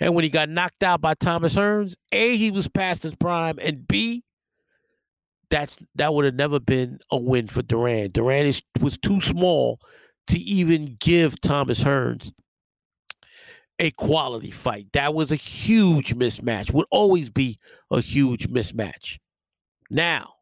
And 0.00 0.14
when 0.14 0.24
he 0.24 0.30
got 0.30 0.48
knocked 0.48 0.82
out 0.82 1.00
by 1.00 1.14
Thomas 1.14 1.54
Hearns, 1.54 1.94
A, 2.12 2.36
he 2.36 2.50
was 2.50 2.68
past 2.68 3.02
his 3.02 3.14
prime, 3.16 3.58
and 3.60 3.86
B, 3.86 4.24
that's 5.50 5.76
that 5.94 6.14
would 6.14 6.24
have 6.24 6.34
never 6.34 6.60
been 6.60 6.98
a 7.10 7.18
win 7.18 7.48
for 7.48 7.62
Duran. 7.62 8.10
Duran 8.12 8.46
is, 8.46 8.62
was 8.80 8.98
too 8.98 9.20
small 9.20 9.78
to 10.28 10.38
even 10.38 10.96
give 11.00 11.40
Thomas 11.40 11.82
Hearns 11.82 12.32
a 13.78 13.90
quality 13.92 14.50
fight. 14.50 14.88
That 14.92 15.14
was 15.14 15.32
a 15.32 15.36
huge 15.36 16.14
mismatch. 16.14 16.72
Would 16.72 16.86
always 16.90 17.30
be 17.30 17.58
a 17.90 18.00
huge 18.00 18.48
mismatch. 18.48 19.18
Now, 19.90 20.34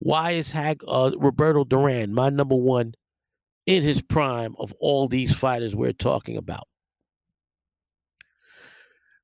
why 0.00 0.32
is 0.32 0.50
Hag 0.50 0.82
uh, 0.86 1.12
Roberto 1.16 1.64
Duran 1.64 2.12
my 2.12 2.30
number 2.30 2.56
one 2.56 2.94
in 3.66 3.82
his 3.82 4.02
prime 4.02 4.56
of 4.58 4.72
all 4.80 5.06
these 5.06 5.34
fighters 5.34 5.76
we're 5.76 5.92
talking 5.92 6.36
about? 6.36 6.66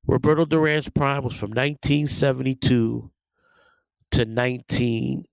Roberto 0.05 0.45
Duran's 0.45 0.87
prime 0.87 1.23
was 1.23 1.35
from 1.35 1.49
1972 1.49 3.11
to 4.11 4.25
19, 4.25 5.25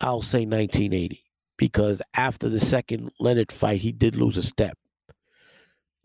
I'll 0.00 0.22
say 0.22 0.40
1980, 0.40 1.22
because 1.56 2.02
after 2.14 2.48
the 2.48 2.58
second 2.58 3.12
Leonard 3.20 3.52
fight, 3.52 3.80
he 3.80 3.92
did 3.92 4.16
lose 4.16 4.36
a 4.36 4.42
step 4.42 4.76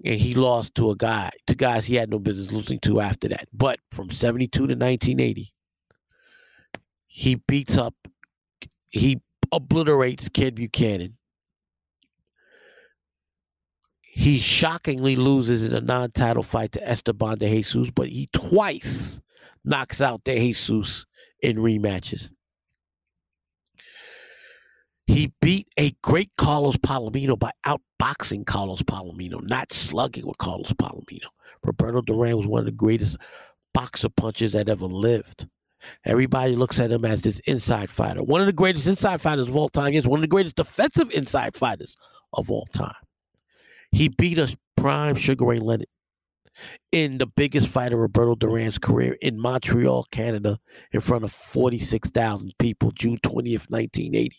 and 0.03 0.19
he 0.19 0.33
lost 0.33 0.75
to 0.75 0.91
a 0.91 0.95
guy, 0.95 1.31
to 1.47 1.55
guys 1.55 1.85
he 1.85 1.95
had 1.95 2.09
no 2.09 2.19
business 2.19 2.51
losing 2.51 2.79
to 2.79 3.01
after 3.01 3.27
that. 3.29 3.47
But 3.53 3.79
from 3.91 4.09
72 4.09 4.51
to 4.51 4.63
1980, 4.63 5.53
he 7.07 7.35
beats 7.35 7.77
up, 7.77 7.95
he 8.91 9.21
obliterates 9.51 10.29
Ken 10.29 10.53
Buchanan. 10.53 11.17
He 14.01 14.39
shockingly 14.39 15.15
loses 15.15 15.63
in 15.63 15.73
a 15.73 15.81
non 15.81 16.11
title 16.11 16.43
fight 16.43 16.73
to 16.73 16.87
Esteban 16.87 17.37
de 17.37 17.49
Jesus, 17.49 17.89
but 17.91 18.09
he 18.09 18.29
twice 18.33 19.21
knocks 19.63 20.01
out 20.01 20.23
de 20.25 20.37
Jesus 20.37 21.05
in 21.41 21.57
rematches. 21.57 22.29
He 25.07 25.33
beat 25.41 25.67
a 25.77 25.91
great 26.03 26.31
Carlos 26.37 26.77
Palomino 26.77 27.37
by 27.37 27.51
outboxing 27.65 28.45
Carlos 28.45 28.81
Palomino, 28.81 29.41
not 29.41 29.73
slugging 29.73 30.25
with 30.25 30.37
Carlos 30.37 30.73
Palomino. 30.73 31.27
Roberto 31.63 32.01
Duran 32.01 32.37
was 32.37 32.47
one 32.47 32.59
of 32.59 32.65
the 32.65 32.71
greatest 32.71 33.17
boxer 33.73 34.09
punches 34.09 34.53
that 34.53 34.69
ever 34.69 34.85
lived. 34.85 35.47
Everybody 36.05 36.55
looks 36.55 36.79
at 36.79 36.91
him 36.91 37.05
as 37.05 37.21
this 37.21 37.39
inside 37.39 37.89
fighter. 37.89 38.23
One 38.23 38.41
of 38.41 38.47
the 38.47 38.53
greatest 38.53 38.87
inside 38.87 39.21
fighters 39.21 39.47
of 39.47 39.55
all 39.55 39.69
time. 39.69 39.93
He's 39.93 40.07
one 40.07 40.19
of 40.19 40.23
the 40.23 40.27
greatest 40.27 40.55
defensive 40.55 41.11
inside 41.11 41.55
fighters 41.55 41.95
of 42.33 42.49
all 42.49 42.67
time. 42.73 42.93
He 43.91 44.09
beat 44.09 44.37
a 44.37 44.55
prime 44.77 45.15
Sugar 45.15 45.45
Ray 45.45 45.57
Leonard 45.57 45.87
in 46.91 47.17
the 47.17 47.27
biggest 47.27 47.67
fight 47.67 47.93
of 47.93 47.99
Roberto 47.99 48.35
Duran's 48.35 48.77
career 48.77 49.17
in 49.21 49.39
Montreal, 49.39 50.05
Canada, 50.11 50.59
in 50.91 50.99
front 51.01 51.23
of 51.23 51.31
46,000 51.31 52.53
people, 52.59 52.91
June 52.91 53.17
20th, 53.17 53.69
1980. 53.69 54.35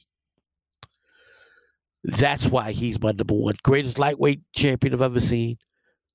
That's 2.04 2.46
why 2.46 2.72
he's 2.72 3.00
my 3.00 3.12
number 3.12 3.34
one. 3.34 3.54
Greatest 3.62 3.98
lightweight 3.98 4.42
champion 4.54 4.94
I've 4.94 5.02
ever 5.02 5.20
seen 5.20 5.58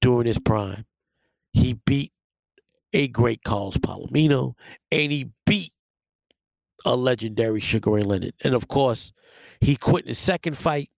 during 0.01 0.27
his 0.27 0.39
prime. 0.39 0.85
He 1.53 1.73
beat 1.85 2.11
a 2.93 3.07
great 3.07 3.43
Carlos 3.43 3.77
Palomino, 3.77 4.53
and 4.91 5.11
he 5.11 5.29
beat 5.45 5.73
a 6.85 6.95
legendary 6.95 7.59
Sugar 7.59 7.91
Ray 7.91 8.03
Leonard. 8.03 8.33
And 8.43 8.53
of 8.53 8.67
course, 8.67 9.11
he 9.59 9.75
quit 9.75 10.05
in 10.05 10.09
his 10.09 10.19
second 10.19 10.57
fight. 10.57 10.89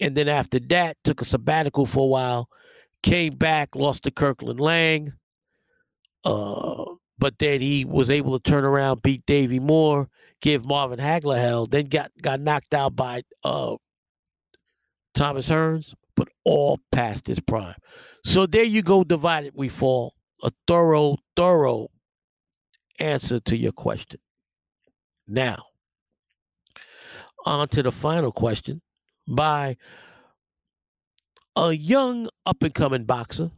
And 0.00 0.16
then 0.16 0.28
after 0.28 0.58
that, 0.58 0.96
took 1.04 1.20
a 1.20 1.24
sabbatical 1.24 1.86
for 1.86 2.04
a 2.04 2.06
while, 2.06 2.48
came 3.02 3.36
back, 3.36 3.76
lost 3.76 4.04
to 4.04 4.10
Kirkland 4.10 4.60
Laing. 4.60 5.12
Uh, 6.24 6.84
but 7.18 7.38
then 7.38 7.60
he 7.60 7.84
was 7.84 8.10
able 8.10 8.38
to 8.38 8.50
turn 8.50 8.64
around, 8.64 9.02
beat 9.02 9.24
Davey 9.26 9.60
Moore, 9.60 10.08
give 10.40 10.64
Marvin 10.64 10.98
Hagler 10.98 11.38
hell, 11.38 11.66
then 11.66 11.86
got 11.86 12.10
got 12.20 12.40
knocked 12.40 12.74
out 12.74 12.96
by 12.96 13.22
uh, 13.44 13.76
Thomas 15.14 15.48
Hearns, 15.48 15.94
but 16.16 16.28
all 16.44 16.80
past 16.90 17.26
his 17.26 17.40
prime. 17.40 17.76
So 18.24 18.46
there 18.46 18.64
you 18.64 18.82
go, 18.82 19.04
divided 19.04 19.52
we 19.54 19.68
fall. 19.68 20.14
A 20.42 20.52
thorough, 20.66 21.16
thorough 21.36 21.88
answer 22.98 23.40
to 23.40 23.56
your 23.56 23.72
question. 23.72 24.20
Now, 25.26 25.64
on 27.46 27.68
to 27.68 27.82
the 27.82 27.92
final 27.92 28.32
question 28.32 28.82
by 29.26 29.76
a 31.56 31.72
young 31.72 32.28
up 32.46 32.62
and 32.62 32.74
coming 32.74 33.04
boxer. 33.04 33.50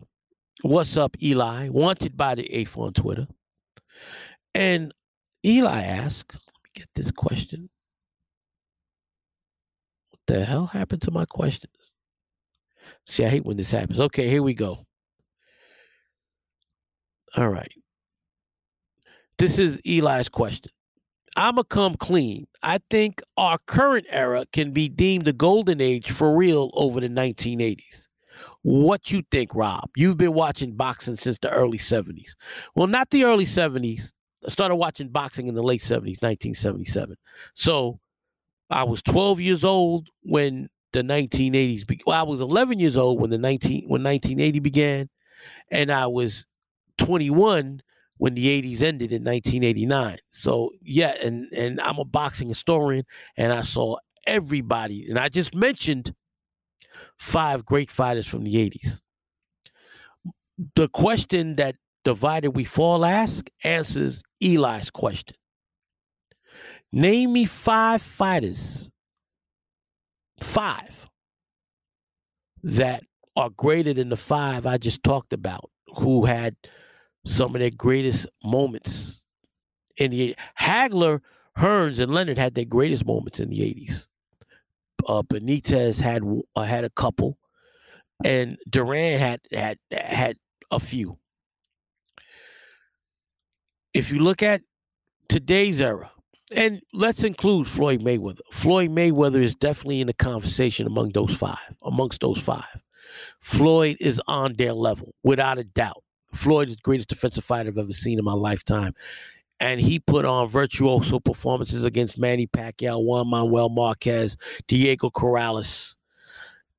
What's 0.63 0.97
up, 0.97 1.17
Eli? 1.23 1.69
Wanted 1.69 2.17
by 2.17 2.35
the 2.35 2.53
eighth 2.53 2.77
on 2.77 2.93
Twitter. 2.93 3.27
And 4.55 4.93
Eli 5.45 5.83
asked, 5.83 6.35
let 6.35 6.43
me 6.65 6.71
get 6.75 6.89
this 6.95 7.11
question 7.11 7.69
What 10.11 10.21
the 10.27 10.45
hell 10.45 10.67
happened 10.67 11.03
to 11.03 11.11
my 11.11 11.25
questions? 11.25 11.73
See, 13.07 13.25
I 13.25 13.29
hate 13.29 13.45
when 13.45 13.57
this 13.57 13.71
happens. 13.71 14.01
Okay, 14.01 14.29
here 14.29 14.43
we 14.43 14.55
go. 14.55 14.86
All 17.35 17.49
right. 17.49 17.73
This 19.39 19.59
is 19.59 19.81
Eli's 19.87 20.29
question. 20.29 20.73
I'ma 21.37 21.65
come 21.65 21.95
clean. 21.97 22.47
I 22.63 22.81
think 22.89 23.21
our 23.37 23.59
current 23.67 24.07
era 24.09 24.47
can 24.53 24.73
be 24.73 24.89
deemed 24.89 25.27
the 25.27 25.35
golden 25.35 25.81
age 25.83 26.11
for 26.11 26.35
real 26.35 26.71
over 26.73 27.01
the 27.01 27.09
1980s. 27.09 28.09
What 28.63 29.11
you 29.11 29.23
think, 29.31 29.55
Rob? 29.55 29.91
You've 29.95 30.17
been 30.17 30.33
watching 30.33 30.75
boxing 30.75 31.17
since 31.17 31.39
the 31.39 31.51
early 31.51 31.79
70s. 31.79 32.35
Well, 32.75 32.87
not 32.87 33.11
the 33.11 33.25
early 33.25 33.45
70s. 33.45 34.13
I 34.45 34.49
started 34.49 34.77
watching 34.77 35.09
boxing 35.09 35.47
in 35.47 35.55
the 35.55 35.63
late 35.63 35.83
70s, 35.83 36.23
1977. 36.23 37.17
So 37.55 38.01
I 38.71 38.85
was 38.85 39.03
12 39.03 39.41
years 39.41 39.65
old 39.65 40.09
when 40.23 40.69
the 40.93 41.03
1980s. 41.03 41.87
Be- 41.87 42.01
well, 42.07 42.19
I 42.19 42.23
was 42.23 42.41
11 42.41 42.79
years 42.79 42.97
old 42.97 43.21
when 43.21 43.31
the 43.31 43.39
19 43.39 43.85
when 43.89 44.03
1980 44.03 44.59
began, 44.61 45.09
and 45.71 45.93
I 45.93 46.07
was 46.07 46.47
21 46.99 47.83
when 48.19 48.35
the 48.35 48.63
80s 48.63 48.83
ended 48.83 49.13
in 49.13 49.25
1989. 49.25 50.19
So 50.31 50.71
yeah, 50.81 51.15
and 51.23 51.53
and 51.53 51.81
I'm 51.81 51.99
a 51.99 52.05
boxing 52.05 52.49
historian, 52.49 53.05
and 53.37 53.53
I 53.53 53.63
saw 53.63 53.97
everybody, 54.27 55.09
and 55.09 55.19
I 55.19 55.29
just 55.29 55.55
mentioned 55.55 56.15
five 57.19 57.65
great 57.65 57.91
fighters 57.91 58.27
from 58.27 58.45
the 58.45 58.55
80s. 58.55 59.01
The 60.75 60.89
question 60.89 61.57
that 61.57 61.77
divided 62.05 62.51
we 62.51 62.65
fall 62.65 63.05
ask 63.05 63.49
answers 63.65 64.23
Eli's 64.41 64.91
question. 64.91 65.37
Name 66.93 67.33
me 67.33 67.45
five 67.45 68.01
fighters, 68.01 68.91
five, 70.41 71.11
that 72.63 73.03
are 73.35 73.51
greater 73.51 73.93
than 73.93 74.09
the 74.09 74.17
five 74.17 74.67
I 74.67 74.79
just 74.79 75.03
talked 75.03 75.33
about, 75.33 75.71
who 75.97 76.25
had 76.25 76.57
some 77.27 77.55
of 77.55 77.61
their 77.61 77.71
greatest 77.71 78.27
moments 78.43 79.25
in 79.97 80.13
the 80.13 80.37
Hagler, 80.59 81.21
Hearns, 81.59 82.01
and 82.01 82.15
Leonard 82.15 82.39
had 82.39 82.55
their 82.55 82.65
greatest 82.65 83.05
moments 83.05 83.41
in 83.41 83.51
the 83.51 83.61
80s. 83.61 84.07
Uh, 85.07 85.23
Benitez 85.23 86.01
had 86.01 86.23
uh, 86.55 86.63
had 86.63 86.85
a 86.85 86.91
couple, 86.91 87.39
and 88.25 88.57
Duran 88.69 89.19
had 89.19 89.41
had 89.53 89.79
had 89.91 90.37
a 90.71 90.81
few. 90.81 91.19
If 93.93 94.11
you 94.11 94.19
look 94.19 94.43
at 94.43 94.63
today's 95.29 95.81
era, 95.81 96.11
and 96.53 96.81
let's 96.93 97.25
include 97.25 97.67
Floyd 97.67 98.03
Mayweather. 98.03 98.41
Floyd 98.53 98.91
Mayweather 98.91 99.43
is 99.43 99.55
definitely 99.55 100.01
in 100.01 100.07
the 100.07 100.15
conversation 100.15 100.87
among 100.87 101.11
those 101.11 101.35
five, 101.35 101.59
amongst 101.83 102.21
those 102.21 102.41
five. 102.41 102.83
Floyd 103.41 103.97
is 104.01 104.21
on 104.27 104.55
their 104.55 104.73
level, 104.73 105.15
without 105.23 105.59
a 105.59 105.65
doubt. 105.65 106.03
Floyd 106.39 106.69
is 106.69 106.77
greatest 106.77 107.09
defensive 107.09 107.45
fighter 107.45 107.71
I've 107.71 107.79
ever 107.79 107.93
seen 107.93 108.19
in 108.19 108.25
my 108.25 108.33
lifetime. 108.33 108.95
And 109.59 109.81
he 109.81 109.99
put 109.99 110.25
on 110.25 110.49
virtuoso 110.49 111.19
performances 111.19 111.85
against 111.85 112.19
Manny 112.19 112.47
Pacquiao, 112.47 113.03
Juan 113.03 113.29
Manuel 113.29 113.71
Marquez, 113.71 114.37
Diego 114.69 115.09
Corrales, 115.09 115.97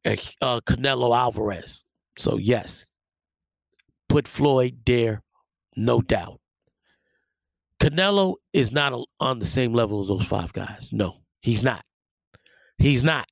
uh, 0.06 0.16
Canelo 0.62 1.18
Alvarez. 1.18 1.84
So, 2.18 2.38
yes, 2.38 2.86
put 4.10 4.28
Floyd 4.28 4.78
there, 4.86 5.24
no 5.76 6.02
doubt. 6.02 6.40
Canelo 7.80 8.36
is 8.54 8.72
not 8.72 8.94
on 9.20 9.40
the 9.40 9.46
same 9.46 9.74
level 9.74 10.02
as 10.02 10.08
those 10.08 10.26
five 10.26 10.54
guys. 10.54 10.90
No, 10.92 11.18
he's 11.42 11.64
not. 11.64 11.84
He's 12.78 13.04
not. 13.04 13.28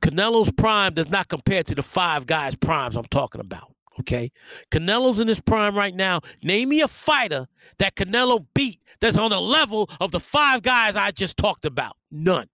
Canelo's 0.00 0.52
prime 0.52 0.94
does 0.94 1.10
not 1.10 1.28
compare 1.28 1.62
to 1.62 1.74
the 1.74 1.82
five 1.82 2.26
guys' 2.26 2.54
primes 2.54 2.96
I'm 2.96 3.04
talking 3.04 3.40
about. 3.40 3.74
Okay. 4.00 4.30
Canelo's 4.70 5.20
in 5.20 5.28
his 5.28 5.40
prime 5.40 5.76
right 5.76 5.94
now. 5.94 6.20
Name 6.42 6.68
me 6.68 6.80
a 6.80 6.88
fighter 6.88 7.48
that 7.78 7.96
Canelo 7.96 8.46
beat 8.54 8.80
that's 9.00 9.18
on 9.18 9.30
the 9.30 9.40
level 9.40 9.90
of 10.00 10.12
the 10.12 10.20
five 10.20 10.62
guys 10.62 10.96
I 10.96 11.10
just 11.10 11.36
talked 11.36 11.64
about. 11.64 11.96
None. 12.10 12.48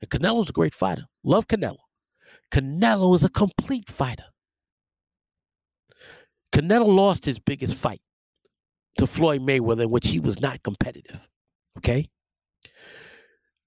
And 0.00 0.10
Canelo's 0.10 0.48
a 0.48 0.52
great 0.52 0.74
fighter. 0.74 1.04
Love 1.24 1.46
Canelo. 1.46 1.78
Canelo 2.50 3.14
is 3.14 3.24
a 3.24 3.28
complete 3.28 3.88
fighter. 3.88 4.24
Canelo 6.52 6.86
lost 6.94 7.24
his 7.24 7.38
biggest 7.38 7.74
fight 7.74 8.00
to 8.98 9.06
Floyd 9.06 9.40
Mayweather, 9.40 9.82
in 9.82 9.90
which 9.90 10.08
he 10.08 10.18
was 10.18 10.40
not 10.40 10.62
competitive. 10.62 11.28
Okay. 11.78 12.08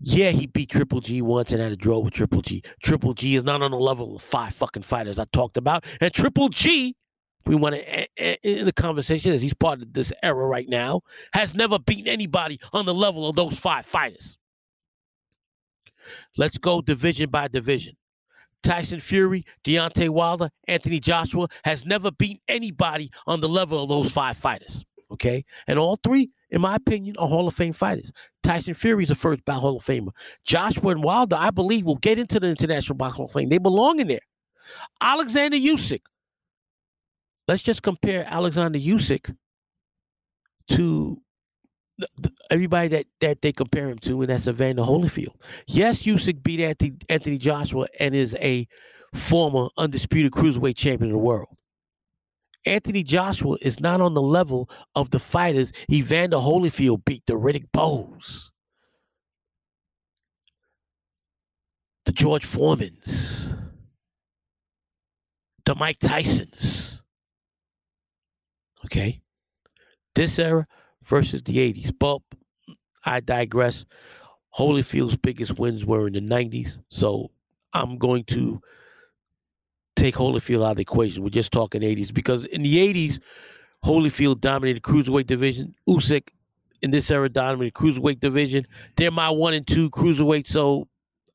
Yeah, 0.06 0.32
he 0.32 0.48
beat 0.48 0.70
Triple 0.70 1.00
G 1.00 1.22
once 1.22 1.54
and 1.54 1.62
had 1.62 1.72
a 1.72 1.78
draw 1.78 2.00
with 2.00 2.14
Triple 2.14 2.42
G. 2.42 2.62
Triple 2.84 3.14
G 3.14 3.36
is 3.36 3.44
not 3.46 3.62
on 3.62 3.72
the 3.72 3.78
level 3.78 4.18
of 4.18 4.22
five 4.22 4.54
fucking 4.54 4.84
fighters 4.84 5.18
I 5.18 5.24
talked 5.32 5.56
about. 5.56 5.86
And 6.02 6.14
Triple 6.14 6.50
G, 6.50 6.94
we 7.46 7.56
want 7.56 7.76
to 7.76 8.00
eh, 8.00 8.06
eh, 8.18 8.36
in 8.44 8.66
the 8.66 8.74
conversation 8.74 9.32
as 9.32 9.42
he's 9.42 9.54
part 9.54 9.82
of 9.82 9.94
this 9.94 10.12
era 10.22 10.46
right 10.46 10.68
now, 10.68 11.02
has 11.32 11.56
never 11.56 11.80
beaten 11.80 12.10
anybody 12.10 12.60
on 12.74 12.86
the 12.86 12.94
level 12.94 13.30
of 13.30 13.38
those 13.38 13.58
five 13.58 13.86
fighters. 13.86 14.38
Let's 16.36 16.58
go 16.58 16.82
division 16.82 17.30
by 17.30 17.48
division. 17.48 17.96
Tyson 18.62 19.00
Fury, 19.00 19.46
Deontay 19.64 20.10
Wilder, 20.10 20.50
Anthony 20.68 21.00
Joshua 21.00 21.48
has 21.64 21.86
never 21.86 22.12
beaten 22.12 22.42
anybody 22.50 23.10
on 23.26 23.40
the 23.40 23.50
level 23.50 23.82
of 23.82 23.88
those 23.88 24.12
five 24.12 24.36
fighters. 24.36 24.84
Okay. 25.12 25.46
And 25.68 25.80
all 25.80 25.98
three, 25.98 26.32
in 26.50 26.62
my 26.62 26.76
opinion, 26.76 27.16
are 27.18 27.28
Hall 27.28 27.48
of 27.48 27.54
Fame 27.54 27.74
fighters. 27.74 28.12
Tyson 28.42 28.74
Fury 28.74 29.04
is 29.04 29.10
the 29.10 29.16
first 29.16 29.44
bout 29.46 29.62
Hall 29.62 29.78
of 29.78 29.84
Famer. 29.84 30.12
Joshua 30.46 30.92
and 30.92 31.04
Wilder, 31.04 31.36
I 31.38 31.52
believe, 31.52 31.86
will 31.86 31.96
get 31.96 32.20
into 32.20 32.40
the 32.40 32.48
International 32.48 32.96
Box 32.96 33.16
Hall 33.16 33.26
of 33.26 33.32
Fame. 33.32 33.50
They 33.50 33.58
belong 33.58 34.00
in 34.00 34.08
there. 34.08 34.20
Alexander 35.02 35.58
Usyk. 35.58 36.02
Let's 37.48 37.64
just 37.64 37.84
compare 37.84 38.26
Alexander 38.28 38.80
Usyk 38.80 39.36
to 40.70 41.22
everybody 42.50 42.88
that, 42.90 43.06
that 43.22 43.42
they 43.42 43.52
compare 43.52 43.90
him 43.90 44.00
to, 44.00 44.22
and 44.22 44.30
that's 44.30 44.48
Evander 44.48 44.82
Holyfield. 44.82 45.36
Yes, 45.68 46.04
Usyk 46.04 46.42
beat 46.44 46.60
Anthony, 46.60 46.94
Anthony 47.10 47.38
Joshua 47.38 47.88
and 48.00 48.16
is 48.16 48.36
a 48.40 48.68
former 49.14 49.68
undisputed 49.78 50.32
cruiserweight 50.32 50.76
champion 50.76 51.12
of 51.12 51.16
the 51.16 51.24
world. 51.24 51.50
Anthony 52.66 53.04
Joshua 53.04 53.58
is 53.62 53.80
not 53.80 54.02
on 54.02 54.14
the 54.14 54.22
level 54.22 54.70
of 54.96 55.10
the 55.10 55.20
fighters 55.20 55.74
Evander 55.92 56.38
Holyfield 56.38 57.04
beat, 57.06 57.24
the 57.26 57.34
Riddick 57.34 57.72
Bowes, 57.72 58.52
the 62.06 62.12
George 62.12 62.48
Foremans, 62.48 63.58
the 65.66 65.76
Mike 65.76 66.00
Tysons. 66.00 67.02
Okay? 68.86 69.22
This 70.16 70.38
era 70.38 70.68
versus 71.04 71.42
the 71.44 71.58
80s. 71.58 71.92
But 71.98 72.22
I 73.06 73.20
digress. 73.20 73.86
Holyfield's 74.58 75.18
biggest 75.18 75.58
wins 75.58 75.86
were 75.86 76.08
in 76.08 76.14
the 76.14 76.22
90s. 76.22 76.80
So 76.90 77.32
I'm 77.74 77.98
going 77.98 78.24
to 78.26 78.62
take 80.04 80.16
Holyfield 80.16 80.66
out 80.66 80.72
of 80.72 80.78
the 80.78 80.82
equation. 80.82 81.24
We're 81.24 81.30
just 81.30 81.54
talking 81.54 81.82
80s 81.82 82.14
because 82.14 82.44
in 82.46 82.62
the 82.62 82.76
80s, 82.94 83.20
Holyfield 83.86 84.42
dominated 84.42 84.84
cruiserweight 84.84 85.28
division. 85.28 85.76
Usyk 85.88 86.28
in 86.82 86.92
this 86.92 87.10
era 87.10 87.30
dominated 87.30 87.74
cruiserweight 87.74 88.20
division. 88.20 88.68
They're 88.98 89.12
my 89.12 89.30
one 89.30 89.54
and 89.54 89.66
two 89.66 89.90
cruiserweight, 89.92 90.48
so 90.48 90.90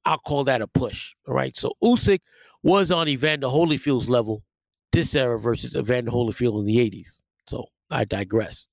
I'll 0.04 0.18
call 0.18 0.44
that 0.44 0.60
a 0.60 0.66
push. 0.66 1.14
All 1.26 1.34
right. 1.34 1.56
So 1.56 1.72
Usyk 1.82 2.20
was 2.62 2.92
on 2.92 3.08
Evander 3.08 3.46
Holyfield's 3.46 4.08
level 4.08 4.42
this 4.92 5.14
era 5.14 5.38
versus 5.38 5.74
Evander 5.76 6.10
Holyfield 6.10 6.60
in 6.60 6.66
the 6.66 6.76
80s. 6.76 7.20
So 7.46 7.66
I 7.90 8.04
digress. 8.04 8.68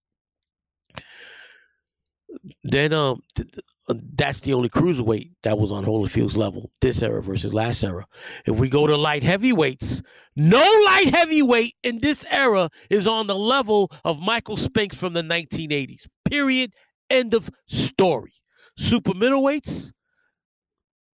Then 2.64 2.94
um 2.94 3.22
th- 3.36 3.50
uh, 3.58 3.62
that's 3.88 4.40
the 4.40 4.54
only 4.54 4.70
cruiserweight 4.70 5.32
that 5.44 5.58
was 5.60 5.72
on 5.72 5.86
Holyfield's 5.86 6.36
level 6.36 6.72
this 6.82 7.04
era 7.04 7.22
versus 7.22 7.54
last 7.54 7.84
era. 7.84 8.06
If 8.46 8.58
we 8.58 8.68
go 8.68 8.88
to 8.88 8.98
light 8.98 9.24
heavyweights, 9.24 10.02
no 10.36 10.58
light 10.58 11.14
heavyweight 11.14 11.76
in 11.84 12.00
this 12.00 12.26
era 12.30 12.70
is 12.90 13.06
on 13.06 13.28
the 13.28 13.36
level 13.36 13.92
of 14.04 14.20
Michael 14.20 14.58
Spinks 14.58 14.98
from 14.98 15.14
the 15.14 15.22
1980s. 15.22 16.08
Period. 16.26 16.74
End 17.10 17.36
of 17.36 17.50
story. 17.68 18.34
Super 18.78 19.14
middleweights, 19.14 19.92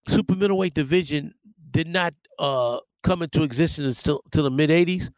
super 0.08 0.36
middleweight 0.36 0.74
division 0.74 1.34
did 1.72 1.88
not 1.88 2.14
uh, 2.40 2.80
come 3.04 3.22
into 3.22 3.44
existence 3.44 4.00
until, 4.00 4.22
until 4.26 4.44
the 4.44 4.52
mid 4.52 4.70
80s. 4.70 5.10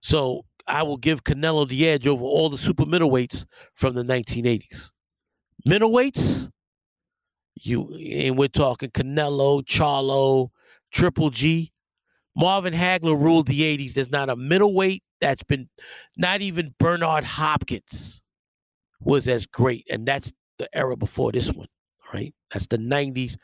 So 0.00 0.44
I 0.66 0.82
will 0.84 0.96
give 0.96 1.24
Canelo 1.24 1.68
the 1.68 1.88
edge 1.88 2.06
over 2.06 2.24
all 2.24 2.48
the 2.48 2.58
super 2.58 2.84
middleweights 2.84 3.46
from 3.74 3.94
the 3.94 4.02
1980s. 4.02 4.90
Middleweights, 5.66 6.50
you 7.54 7.94
and 7.94 8.36
we're 8.38 8.48
talking 8.48 8.90
Canelo, 8.90 9.64
Charlo, 9.64 10.48
Triple 10.92 11.30
G. 11.30 11.72
Marvin 12.34 12.72
Hagler 12.72 13.20
ruled 13.20 13.46
the 13.46 13.60
80s. 13.60 13.92
There's 13.92 14.10
not 14.10 14.30
a 14.30 14.36
middleweight 14.36 15.02
that's 15.20 15.42
been 15.42 15.68
not 16.16 16.40
even 16.40 16.74
Bernard 16.78 17.24
Hopkins 17.24 18.22
was 19.00 19.28
as 19.28 19.46
great. 19.46 19.86
And 19.90 20.06
that's 20.06 20.32
the 20.58 20.74
era 20.76 20.96
before 20.96 21.32
this 21.32 21.50
one, 21.52 21.68
right? 22.12 22.34
That's 22.52 22.66
the 22.66 22.78
90s, 22.78 23.36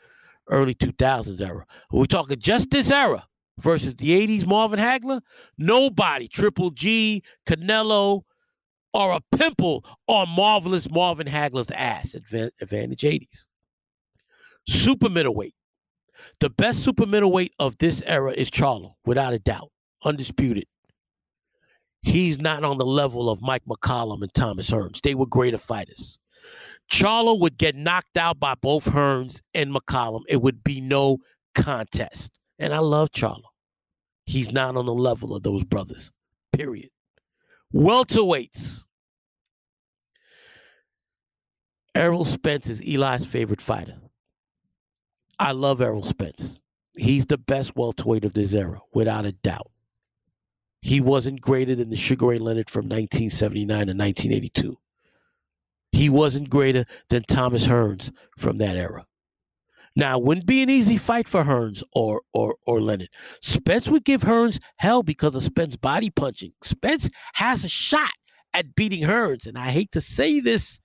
early 0.49 0.75
2000s 0.75 1.41
era. 1.41 1.65
We're 1.91 2.05
talking 2.05 2.39
just 2.39 2.71
this 2.71 2.91
era 2.91 3.25
versus 3.59 3.95
the 3.95 4.27
80s 4.27 4.45
Marvin 4.45 4.79
Hagler. 4.79 5.21
Nobody, 5.57 6.27
Triple 6.27 6.71
G, 6.71 7.23
Canelo, 7.47 8.23
or 8.93 9.13
a 9.13 9.21
pimple 9.37 9.85
on 10.07 10.29
marvelous 10.29 10.89
Marvin 10.89 11.27
Hagler's 11.27 11.71
ass. 11.71 12.15
Advantage 12.15 13.01
80s. 13.01 13.45
Super 14.69 15.09
middleweight. 15.09 15.55
The 16.39 16.49
best 16.51 16.83
super 16.83 17.07
middleweight 17.07 17.53
of 17.57 17.77
this 17.79 18.03
era 18.05 18.31
is 18.33 18.51
Charlo, 18.51 18.93
without 19.03 19.33
a 19.33 19.39
doubt. 19.39 19.71
Undisputed. 20.05 20.65
He's 22.03 22.39
not 22.39 22.63
on 22.63 22.77
the 22.77 22.85
level 22.85 23.31
of 23.31 23.41
Mike 23.41 23.63
McCallum 23.67 24.21
and 24.21 24.31
Thomas 24.33 24.69
Hearns. 24.69 25.01
They 25.01 25.15
were 25.15 25.25
greater 25.25 25.57
fighters. 25.57 26.19
Charlo 26.91 27.39
would 27.39 27.57
get 27.57 27.75
knocked 27.75 28.15
out 28.15 28.39
by 28.39 28.53
both 28.53 28.85
Hearns 28.85 29.41
and 29.55 29.73
McCallum. 29.73 30.21
It 30.29 30.41
would 30.41 30.63
be 30.63 30.81
no 30.81 31.17
contest. 31.55 32.39
And 32.59 32.71
I 32.71 32.79
love 32.79 33.09
Charlo. 33.09 33.41
He's 34.27 34.51
not 34.51 34.77
on 34.77 34.85
the 34.85 34.93
level 34.93 35.35
of 35.35 35.41
those 35.41 35.63
brothers. 35.63 36.11
Period. 36.53 36.89
Welterweights. 37.73 38.83
Errol 41.95 42.23
Spence 42.23 42.69
is 42.69 42.81
Eli's 42.81 43.25
favorite 43.25 43.61
fighter. 43.61 43.95
I 45.39 45.53
love 45.53 45.81
Errol 45.81 46.03
Spence. 46.03 46.61
He's 46.97 47.25
the 47.25 47.37
best 47.37 47.75
welterweight 47.75 48.25
of 48.25 48.33
this 48.33 48.53
era, 48.53 48.81
without 48.93 49.25
a 49.25 49.31
doubt. 49.31 49.71
He 50.81 51.01
wasn't 51.01 51.41
greater 51.41 51.75
than 51.75 51.89
the 51.89 51.95
Sugar 51.95 52.27
Ray 52.27 52.37
Leonard 52.37 52.69
from 52.69 52.85
1979 52.85 53.67
to 53.67 53.93
1982. 53.93 54.77
He 55.91 56.09
wasn't 56.09 56.49
greater 56.49 56.85
than 57.09 57.23
Thomas 57.23 57.67
Hearns 57.67 58.11
from 58.37 58.57
that 58.57 58.75
era. 58.75 59.05
Now, 59.95 60.17
it 60.17 60.23
wouldn't 60.23 60.45
be 60.45 60.61
an 60.61 60.69
easy 60.69 60.97
fight 60.97 61.27
for 61.27 61.43
Hearns 61.43 61.83
or 61.93 62.21
or 62.31 62.55
or 62.65 62.79
Leonard. 62.79 63.09
Spence 63.41 63.87
would 63.87 64.05
give 64.05 64.21
Hearns 64.21 64.59
hell 64.77 65.03
because 65.03 65.35
of 65.35 65.43
Spence 65.43 65.75
body 65.75 66.09
punching. 66.09 66.53
Spence 66.63 67.09
has 67.33 67.65
a 67.65 67.69
shot 67.69 68.11
at 68.53 68.75
beating 68.75 69.03
Hearns. 69.03 69.45
And 69.45 69.57
I 69.57 69.71
hate 69.71 69.91
to 69.93 70.01
say 70.01 70.39
this, 70.39 70.79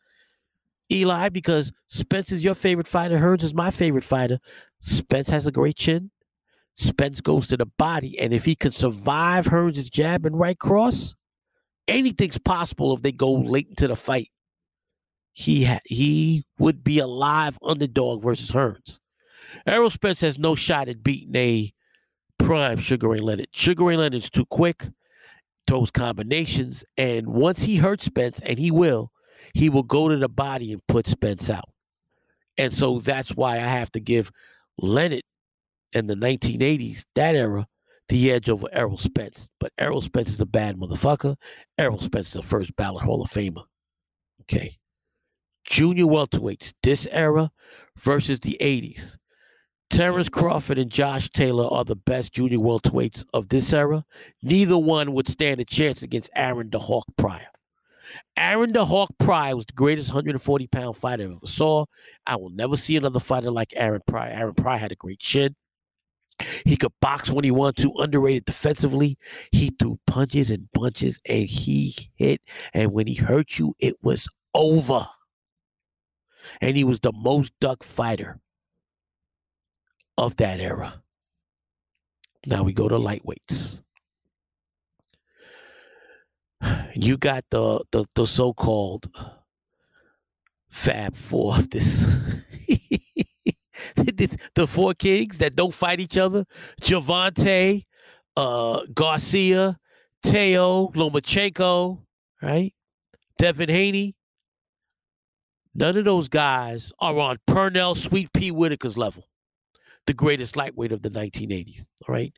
Eli, 0.90 1.28
because 1.30 1.72
Spence 1.86 2.30
is 2.30 2.44
your 2.44 2.54
favorite 2.54 2.88
fighter. 2.88 3.18
Hearns 3.18 3.42
is 3.42 3.54
my 3.54 3.70
favorite 3.70 4.04
fighter. 4.04 4.38
Spence 4.80 5.30
has 5.30 5.46
a 5.46 5.52
great 5.52 5.76
chin. 5.76 6.10
Spence 6.74 7.20
goes 7.20 7.46
to 7.46 7.56
the 7.56 7.66
body. 7.66 8.18
And 8.18 8.32
if 8.32 8.44
he 8.44 8.54
can 8.54 8.72
survive 8.72 9.46
Hearns' 9.46 9.90
jab 9.90 10.26
and 10.26 10.38
right 10.38 10.58
cross, 10.58 11.14
anything's 11.88 12.38
possible 12.38 12.94
if 12.94 13.02
they 13.02 13.12
go 13.12 13.32
late 13.32 13.68
into 13.68 13.88
the 13.88 13.96
fight. 13.96 14.30
He 15.32 15.64
ha- 15.64 15.80
he 15.84 16.44
would 16.58 16.84
be 16.84 16.98
a 16.98 17.06
live 17.06 17.58
underdog 17.62 18.22
versus 18.22 18.50
Hearns. 18.50 19.00
Errol 19.66 19.90
Spence 19.90 20.20
has 20.20 20.38
no 20.38 20.54
shot 20.54 20.88
at 20.88 21.02
beating 21.02 21.34
a 21.34 21.72
prime 22.38 22.78
Sugar 22.78 23.08
Ray 23.08 23.20
Leonard. 23.20 23.48
Sugar 23.52 23.84
Ray 23.84 23.96
Leonard's 23.96 24.30
too 24.30 24.46
quick, 24.46 24.88
throws 25.66 25.90
combinations, 25.90 26.84
and 26.96 27.28
once 27.28 27.62
he 27.62 27.76
hurts 27.76 28.04
Spence, 28.04 28.40
and 28.44 28.58
he 28.58 28.70
will, 28.70 29.10
he 29.52 29.68
will 29.68 29.82
go 29.82 30.08
to 30.08 30.16
the 30.16 30.28
body 30.28 30.72
and 30.72 30.86
put 30.86 31.06
Spence 31.06 31.50
out. 31.50 31.68
And 32.56 32.72
so 32.72 33.00
that's 33.00 33.30
why 33.30 33.56
I 33.56 33.66
have 33.66 33.90
to 33.92 34.00
give 34.00 34.30
Leonard 34.78 35.22
in 35.92 36.06
the 36.06 36.14
1980s, 36.14 37.04
that 37.14 37.34
era, 37.34 37.66
the 38.08 38.32
edge 38.32 38.48
over 38.48 38.68
Errol 38.72 38.98
Spence. 38.98 39.48
But 39.60 39.72
Errol 39.78 40.00
Spence 40.00 40.28
is 40.30 40.40
a 40.40 40.46
bad 40.46 40.76
motherfucker. 40.76 41.36
Errol 41.78 42.00
Spence 42.00 42.30
is 42.30 42.36
a 42.36 42.42
first 42.42 42.74
ballot 42.76 43.04
Hall 43.04 43.22
of 43.22 43.30
Famer. 43.30 43.64
Okay. 44.42 44.78
Junior 45.64 46.04
welterweights, 46.04 46.74
this 46.82 47.06
era 47.10 47.50
versus 47.96 48.40
the 48.40 48.58
80s. 48.60 49.16
Terrence 49.90 50.28
Crawford 50.28 50.78
and 50.78 50.90
Josh 50.90 51.30
Taylor 51.30 51.72
are 51.72 51.84
the 51.84 51.96
best 51.96 52.32
junior 52.32 52.58
welterweights 52.58 53.24
of 53.32 53.48
this 53.48 53.72
era. 53.72 54.04
Neither 54.42 54.76
one 54.76 55.12
would 55.12 55.28
stand 55.28 55.60
a 55.60 55.64
chance 55.64 56.02
against 56.02 56.30
Aaron 56.34 56.68
the 56.70 56.78
Hawk 56.78 57.06
Pryor. 57.16 57.46
Aaron 58.36 58.72
the 58.72 58.84
Hawk 58.84 59.10
Pryor 59.18 59.56
was 59.56 59.66
the 59.66 59.72
greatest 59.74 60.08
140 60.08 60.66
pound 60.66 60.96
fighter 60.96 61.22
I 61.22 61.26
ever 61.26 61.46
saw. 61.46 61.86
I 62.26 62.36
will 62.36 62.50
never 62.50 62.76
see 62.76 62.96
another 62.96 63.20
fighter 63.20 63.50
like 63.50 63.72
Aaron 63.76 64.02
Pryor. 64.06 64.32
Aaron 64.32 64.54
Pryor 64.54 64.78
had 64.78 64.92
a 64.92 64.96
great 64.96 65.20
chin. 65.20 65.54
He 66.64 66.76
could 66.76 66.92
box 67.00 67.30
when 67.30 67.44
he 67.44 67.52
wanted 67.52 67.82
to, 67.82 67.92
underrated 67.98 68.44
defensively. 68.44 69.16
He 69.52 69.70
threw 69.78 70.00
punches 70.06 70.50
and 70.50 70.68
bunches 70.72 71.20
and 71.26 71.48
he 71.48 72.10
hit. 72.16 72.40
And 72.72 72.92
when 72.92 73.06
he 73.06 73.14
hurt 73.14 73.58
you, 73.58 73.74
it 73.78 73.94
was 74.02 74.28
over. 74.52 75.06
And 76.60 76.76
he 76.76 76.84
was 76.84 77.00
the 77.00 77.12
most 77.12 77.52
duck 77.60 77.84
fighter 77.84 78.40
of 80.18 80.36
that 80.36 80.60
era. 80.60 81.02
Now 82.46 82.64
we 82.64 82.72
go 82.72 82.88
to 82.88 82.96
lightweights. 82.96 83.83
You 86.94 87.16
got 87.16 87.44
the 87.50 87.84
the, 87.90 88.06
the 88.14 88.26
so-called 88.26 89.10
Fab 90.70 91.16
Four 91.16 91.56
of 91.56 91.70
this. 91.70 92.06
the 94.54 94.66
four 94.66 94.94
kings 94.94 95.38
that 95.38 95.56
don't 95.56 95.74
fight 95.74 96.00
each 96.00 96.16
other: 96.16 96.44
Gervonta, 96.80 97.84
uh, 98.36 98.80
Garcia, 98.92 99.78
Teo, 100.22 100.88
Lomachenko, 100.88 102.00
right? 102.42 102.74
Devin 103.38 103.68
Haney. 103.68 104.14
None 105.76 105.96
of 105.96 106.04
those 106.04 106.28
guys 106.28 106.92
are 107.00 107.18
on 107.18 107.38
Pernell 107.48 107.96
Sweet 107.96 108.32
Pea 108.32 108.50
Whitaker's 108.50 108.96
level 108.96 109.24
the 110.06 110.14
greatest 110.14 110.56
lightweight 110.56 110.92
of 110.92 111.02
the 111.02 111.10
1980s. 111.10 111.84
All 112.08 112.14
right. 112.14 112.32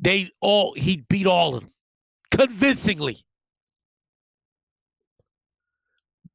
They 0.00 0.30
all, 0.40 0.74
he 0.74 1.04
beat 1.08 1.26
all 1.26 1.54
of 1.54 1.62
them 1.62 1.70
convincingly. 2.30 3.18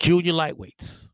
Junior 0.01 0.33
lightweights. 0.33 1.07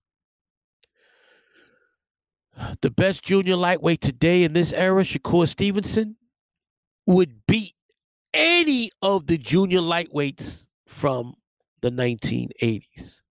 The 2.82 2.90
best 2.90 3.22
junior 3.22 3.58
lightweight 3.58 4.02
today 4.02 4.44
in 4.44 4.54
this 4.54 4.72
era, 4.72 5.04
Shakur 5.04 5.48
Stevenson, 5.48 6.16
would 7.06 7.46
beat 7.48 7.76
any 8.34 8.90
of 9.02 9.28
the 9.28 9.38
junior 9.38 9.82
lightweights 9.82 10.68
from 10.88 11.36
the 11.82 11.92
1980s. 11.92 13.22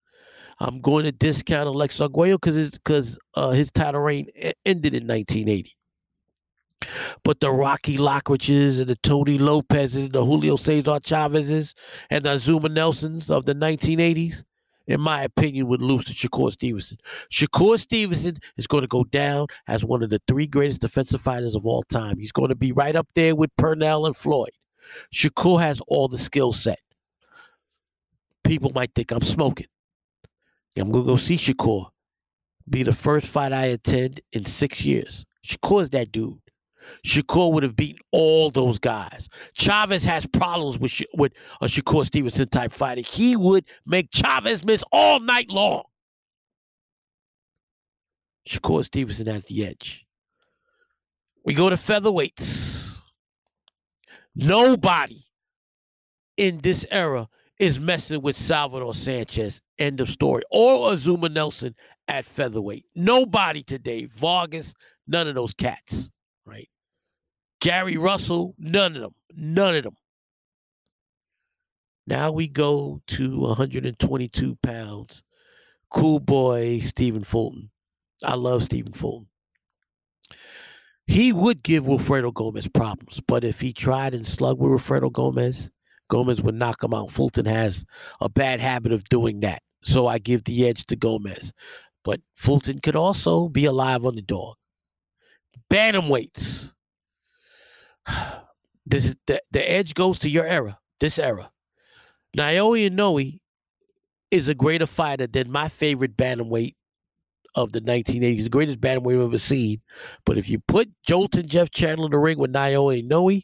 I'm 0.61 0.81
going 0.81 1.05
to 1.05 1.13
discount 1.13 1.67
Alex 1.67 2.01
Arguello 2.01 2.37
because 2.37 2.71
because 2.71 3.19
uh, 3.35 3.51
his 3.51 3.71
title 3.73 4.03
reign 4.03 4.29
ended 4.65 4.95
in 4.95 5.07
1980. 5.07 5.75
But 7.25 7.41
the 7.41 7.51
Rocky 7.51 7.97
Lockridges 7.97 8.79
and 8.79 8.89
the 8.89 8.97
Tony 8.97 9.39
Lopez's, 9.39 10.05
and 10.05 10.13
the 10.13 10.25
Julio 10.25 10.57
Cesar 10.57 11.01
Chavez's, 11.01 11.75
and 12.11 12.25
the 12.25 12.37
Azumah 12.37 12.71
Nelsons 12.71 13.31
of 13.31 13.47
the 13.47 13.55
1980s, 13.55 14.45
in 14.87 15.01
my 15.01 15.25
opinion, 15.25 15.69
would 15.69 15.83
lose 15.83 16.05
to 16.05 16.13
Shakur 16.13 16.53
Stevenson. 16.53 16.99
Shakur 17.31 17.79
Stevenson 17.79 18.39
is 18.57 18.67
going 18.67 18.83
to 18.83 18.89
go 18.89 19.05
down 19.05 19.49
as 19.67 19.85
one 19.85 20.03
of 20.03 20.11
the 20.11 20.21
three 20.29 20.47
greatest 20.47 20.81
defensive 20.81 21.21
fighters 21.21 21.55
of 21.55 21.67
all 21.67 21.83
time. 21.85 22.19
He's 22.19 22.33
going 22.33 22.51
to 22.51 22.55
be 22.55 22.73
right 22.73 22.95
up 22.95 23.09
there 23.15 23.35
with 23.35 23.51
Pernell 23.57 24.07
and 24.07 24.17
Floyd. 24.17 24.51
Shakur 25.13 25.61
has 25.61 25.81
all 25.89 26.09
the 26.09 26.19
skill 26.19 26.53
set. 26.53 26.79
People 28.45 28.71
might 28.75 28.95
think 28.95 29.11
I'm 29.11 29.23
smoking. 29.23 29.67
I'm 30.79 30.93
going 30.93 31.05
to 31.05 31.13
go 31.13 31.17
see 31.17 31.37
Shakur. 31.37 31.89
Be 32.69 32.83
the 32.83 32.93
first 32.93 33.27
fight 33.27 33.53
I 33.53 33.67
attend 33.67 34.21
in 34.33 34.45
six 34.45 34.85
years. 34.85 35.25
Shakur's 35.47 35.91
that 35.91 36.13
dude. 36.13 36.39
Shakur 37.05 37.53
would 37.53 37.63
have 37.63 37.77
beaten 37.77 38.01
all 38.13 38.51
those 38.51 38.79
guys. 38.79 39.29
Chavez 39.55 40.05
has 40.05 40.27
problems 40.27 40.79
with 40.79 41.03
with 41.15 41.33
a 41.61 41.67
Shakur 41.67 42.05
Stevenson 42.05 42.49
type 42.49 42.73
fighter. 42.73 43.03
He 43.03 43.37
would 43.37 43.65
make 43.85 44.11
Chavez 44.13 44.65
miss 44.65 44.83
all 44.93 45.21
night 45.21 45.49
long. 45.49 45.85
Shakur 48.49 48.85
Stevenson 48.85 49.27
has 49.27 49.45
the 49.45 49.67
edge. 49.67 50.07
We 51.45 51.55
go 51.55 51.71
to 51.71 51.77
featherweights. 51.77 53.01
Nobody 54.35 55.25
in 56.37 56.59
this 56.59 56.85
era 56.91 57.29
is 57.59 57.79
messing 57.79 58.21
with 58.23 58.37
Salvador 58.37 58.95
Sanchez. 58.95 59.63
End 59.79 60.01
of 60.01 60.11
story. 60.11 60.43
Or 60.51 60.93
Azumah 60.93 61.33
Nelson 61.33 61.75
at 62.09 62.25
featherweight. 62.25 62.85
Nobody 62.95 63.63
today. 63.63 64.05
Vargas, 64.07 64.75
none 65.07 65.29
of 65.29 65.35
those 65.35 65.55
cats, 65.55 66.11
right? 66.45 66.69
Gary 67.61 67.97
Russell, 67.97 68.55
none 68.59 68.97
of 68.97 69.03
them. 69.03 69.15
None 69.35 69.77
of 69.77 69.85
them. 69.85 69.97
Now 72.07 72.31
we 72.31 72.47
go 72.47 73.01
to 73.09 73.41
122 73.41 74.59
pounds. 74.63 75.23
Cool 75.91 76.21
boy, 76.21 76.81
Stephen 76.81 77.25
Fulton. 77.25 77.71
I 78.25 78.35
love 78.35 78.65
Stephen 78.65 78.93
Fulton. 78.93 79.29
He 81.07 81.33
would 81.33 81.63
give 81.63 81.85
Wilfredo 81.85 82.35
Gomez 82.35 82.67
problems, 82.69 83.21
but 83.27 83.45
if 83.45 83.61
he 83.61 83.73
tried 83.73 84.13
and 84.15 84.27
slugged 84.27 84.61
with 84.61 84.73
Wilfredo 84.73 85.13
Gomez, 85.13 85.71
Gomez 86.09 86.43
would 86.43 86.55
knock 86.55 86.83
him 86.83 86.95
out. 86.95 87.11
Fulton 87.11 87.47
has 87.47 87.85
a 88.21 88.29
bad 88.29 88.61
habit 88.61 88.93
of 88.93 89.05
doing 89.05 89.41
that. 89.41 89.63
So 89.83 90.07
I 90.07 90.19
give 90.19 90.45
the 90.45 90.67
edge 90.67 90.87
to 90.87 90.97
Gomez. 90.97 91.53
But 92.05 92.21
Fulton 92.35 92.81
could 92.81 92.97
also 92.97 93.49
be 93.49 93.65
alive 93.65 94.05
on 94.05 94.17
the 94.17 94.23
dog. 94.23 94.57
Bantamweights. 95.71 96.73
this 98.87 99.07
is 99.07 99.17
the, 99.27 99.43
the 99.51 99.71
edge 99.71 99.95
goes 99.95 100.19
to 100.21 100.31
your 100.31 100.47
era, 100.47 100.79
this 101.01 101.19
era. 101.19 101.51
Naoya 102.37 102.91
Inoue 102.91 103.39
is 104.31 104.49
a 104.49 104.55
greater 104.55 104.87
fighter 104.87 105.27
than 105.27 105.51
my 105.51 105.69
favorite 105.69 106.17
bantamweight 106.17 106.75
of 107.55 107.73
the 107.73 107.81
1980s, 107.81 108.43
the 108.45 108.49
greatest 108.51 108.81
bantamweight 108.81 109.17
I've 109.17 109.29
ever 109.29 109.39
seen. 109.39 109.81
But 110.25 110.37
if 110.37 110.49
you 110.49 110.59
put 110.59 110.91
Joltin' 111.09 111.47
Jeff 111.47 111.71
Chandler 111.71 112.07
in 112.07 112.13
the 112.13 112.19
ring 112.19 112.39
with 112.39 112.53
Naoya 112.53 113.03
Inoue, 113.03 113.43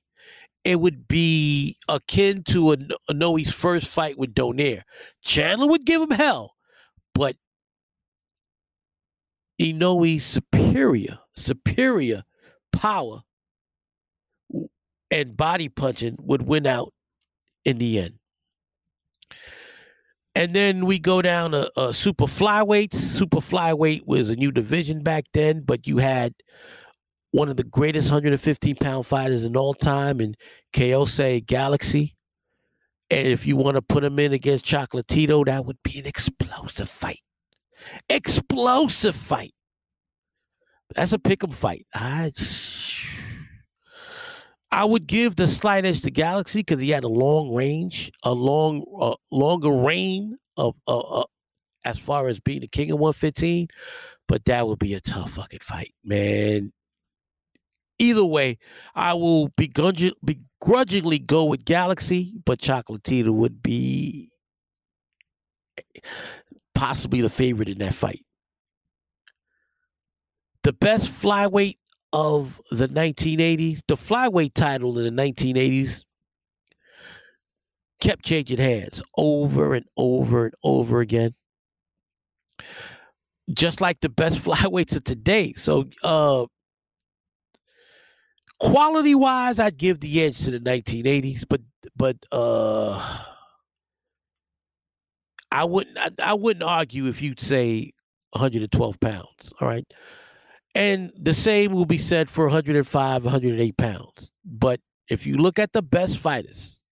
it 0.65 0.79
would 0.81 1.09
be 1.09 1.77
akin 1.89 2.45
to 2.45 2.77
Inoue's 3.11 3.53
first 3.53 3.89
fight 3.89 4.17
with 4.17 4.35
Donaire. 4.35 4.83
Chandler 5.23 5.67
would 5.67 5.85
give 5.85 6.03
him 6.03 6.11
hell, 6.11 6.55
but 7.15 7.37
Inoue's 9.61 10.25
superior, 10.25 11.19
superior 11.35 12.23
power 12.73 13.23
and 15.13 15.37
body 15.37 15.69
punching 15.69 16.17
would 16.21 16.43
win 16.43 16.67
out 16.67 16.93
in 17.65 17.79
the 17.79 18.01
end. 18.01 18.15
And 20.35 20.55
then 20.55 20.87
we 20.87 20.99
go 20.99 21.21
down 21.21 21.51
to 21.51 21.71
uh, 21.77 21.93
super 21.93 22.25
flyweights. 22.25 22.95
Super 22.95 23.37
flyweight 23.37 24.07
was 24.07 24.31
a 24.31 24.37
new 24.37 24.51
division 24.51 25.03
back 25.03 25.27
then, 25.35 25.61
but 25.61 25.87
you 25.87 25.99
had 25.99 26.33
one 27.33 27.51
of 27.51 27.59
the 27.59 27.65
greatest 27.65 28.07
115 28.11 28.77
pound 28.77 29.07
fighters 29.07 29.45
in 29.45 29.57
all 29.57 29.75
time 29.75 30.21
in 30.21 30.35
Khaosai 30.73 31.45
Galaxy. 31.45 32.17
And 33.11 33.29
if 33.29 33.47
you 33.47 33.57
want 33.57 33.75
to 33.75 33.83
put 33.83 34.03
him 34.03 34.19
in 34.19 34.33
against 34.33 34.65
Chocolatito, 34.65 35.45
that 35.45 35.67
would 35.67 35.83
be 35.85 35.99
an 35.99 36.07
explosive 36.07 36.89
fight. 36.89 37.21
Explosive 38.09 39.15
fight. 39.15 39.53
That's 40.95 41.13
a 41.13 41.19
pick 41.19 41.45
'em 41.45 41.51
fight. 41.51 41.87
I 41.95 42.33
I 44.73 44.87
would 44.87 45.07
give 45.07 45.37
the 45.37 45.47
slight 45.47 45.85
edge 45.85 46.01
to 46.03 46.11
Galaxy 46.11 46.61
because 46.61 46.81
he 46.81 46.91
had 46.91 47.05
a 47.05 47.09
long 47.09 47.55
range, 47.55 48.11
a 48.25 48.33
long, 48.33 48.85
uh, 48.99 49.17
longer 49.31 49.71
reign 49.71 50.39
of 50.57 50.75
uh, 50.89 50.99
uh, 50.99 51.25
as 51.85 51.99
far 51.99 52.29
as 52.29 52.41
being 52.41 52.61
the 52.61 52.69
king 52.69 52.91
of 52.91 52.99
115. 52.99 53.69
But 54.29 54.47
that 54.47 54.67
would 54.67 54.79
be 54.79 54.95
a 54.95 55.01
tough 55.01 55.33
fucking 55.33 55.61
fight, 55.63 55.93
man. 56.05 56.73
Either 57.99 58.25
way, 58.25 58.59
I 58.95 59.15
will 59.15 59.51
begrudg- 59.51 60.15
begrudgingly 60.25 61.19
go 61.19 61.45
with 61.45 61.65
Galaxy, 61.65 62.35
but 62.45 62.59
Chocolatito 62.61 63.31
would 63.31 63.63
be 63.63 64.31
possibly 66.75 67.21
the 67.21 67.31
favorite 67.31 67.69
in 67.69 67.79
that 67.79 67.95
fight. 67.95 68.25
The 70.63 70.73
best 70.73 71.07
flyweight 71.07 71.77
of 72.13 72.61
the 72.71 72.89
1980s, 72.89 73.83
the 73.87 73.97
flyweight 73.97 74.55
title 74.55 74.99
in 74.99 75.15
the 75.15 75.23
1980s 75.23 76.05
kept 78.01 78.25
changing 78.25 78.59
hands 78.59 79.03
over 79.17 79.75
and 79.75 79.87
over 79.97 80.47
and 80.47 80.55
over 80.65 81.01
again. 81.01 81.33
Just 83.53 83.81
like 83.81 84.01
the 84.01 84.09
best 84.09 84.39
flyweights 84.45 84.97
of 84.97 85.05
today. 85.05 85.55
So, 85.55 85.89
uh, 86.03 86.47
quality 88.59 89.15
wise, 89.15 89.59
I'd 89.59 89.79
give 89.79 90.01
the 90.01 90.23
edge 90.23 90.45
to 90.45 90.51
the 90.51 90.61
1980s, 90.61 91.45
but, 91.49 91.61
but, 91.97 92.17
uh, 92.31 93.25
I 95.51 95.65
wouldn't, 95.65 95.99
I, 95.99 96.11
I 96.19 96.35
wouldn't 96.35 96.63
argue 96.63 97.07
if 97.07 97.21
you'd 97.21 97.41
say 97.41 97.93
112 98.33 99.01
pounds. 99.01 99.53
All 99.61 99.69
right. 99.69 99.85
And 100.75 101.13
the 101.19 101.35
same 101.35 101.73
will 101.73 101.85
be 101.85 101.99
said 101.99 102.31
for 102.31 102.47
105, 102.47 103.25
108 103.25 103.77
pounds. 103.77 104.33
But 104.45 104.81
if 105.09 105.27
you 105.27 105.37
look 105.37 105.59
at 105.59 105.73
the 105.73 105.83
best 105.83 106.19
fighters, 106.19 106.83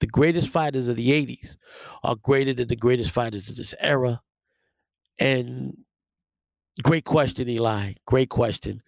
the 0.00 0.06
greatest 0.06 0.48
fighters 0.48 0.88
of 0.88 0.96
the 0.96 1.10
80s 1.10 1.56
are 2.02 2.16
greater 2.16 2.52
than 2.52 2.68
the 2.68 2.76
greatest 2.76 3.10
fighters 3.10 3.48
of 3.48 3.56
this 3.56 3.74
era. 3.78 4.20
And 5.20 5.76
great 6.82 7.04
question, 7.04 7.48
Eli. 7.48 7.92
Great 8.06 8.30
question. 8.30 8.82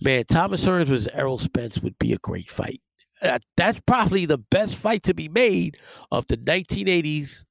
Man, 0.00 0.24
Thomas 0.26 0.64
Hearns 0.64 0.86
versus 0.86 1.08
Errol 1.12 1.38
Spence 1.38 1.78
would 1.78 1.98
be 1.98 2.12
a 2.12 2.18
great 2.18 2.50
fight. 2.50 2.80
Uh, 3.22 3.38
that's 3.56 3.80
probably 3.86 4.24
the 4.24 4.38
best 4.38 4.74
fight 4.74 5.02
to 5.02 5.14
be 5.14 5.28
made 5.28 5.76
of 6.10 6.26
the 6.28 6.38
1980s 6.38 7.44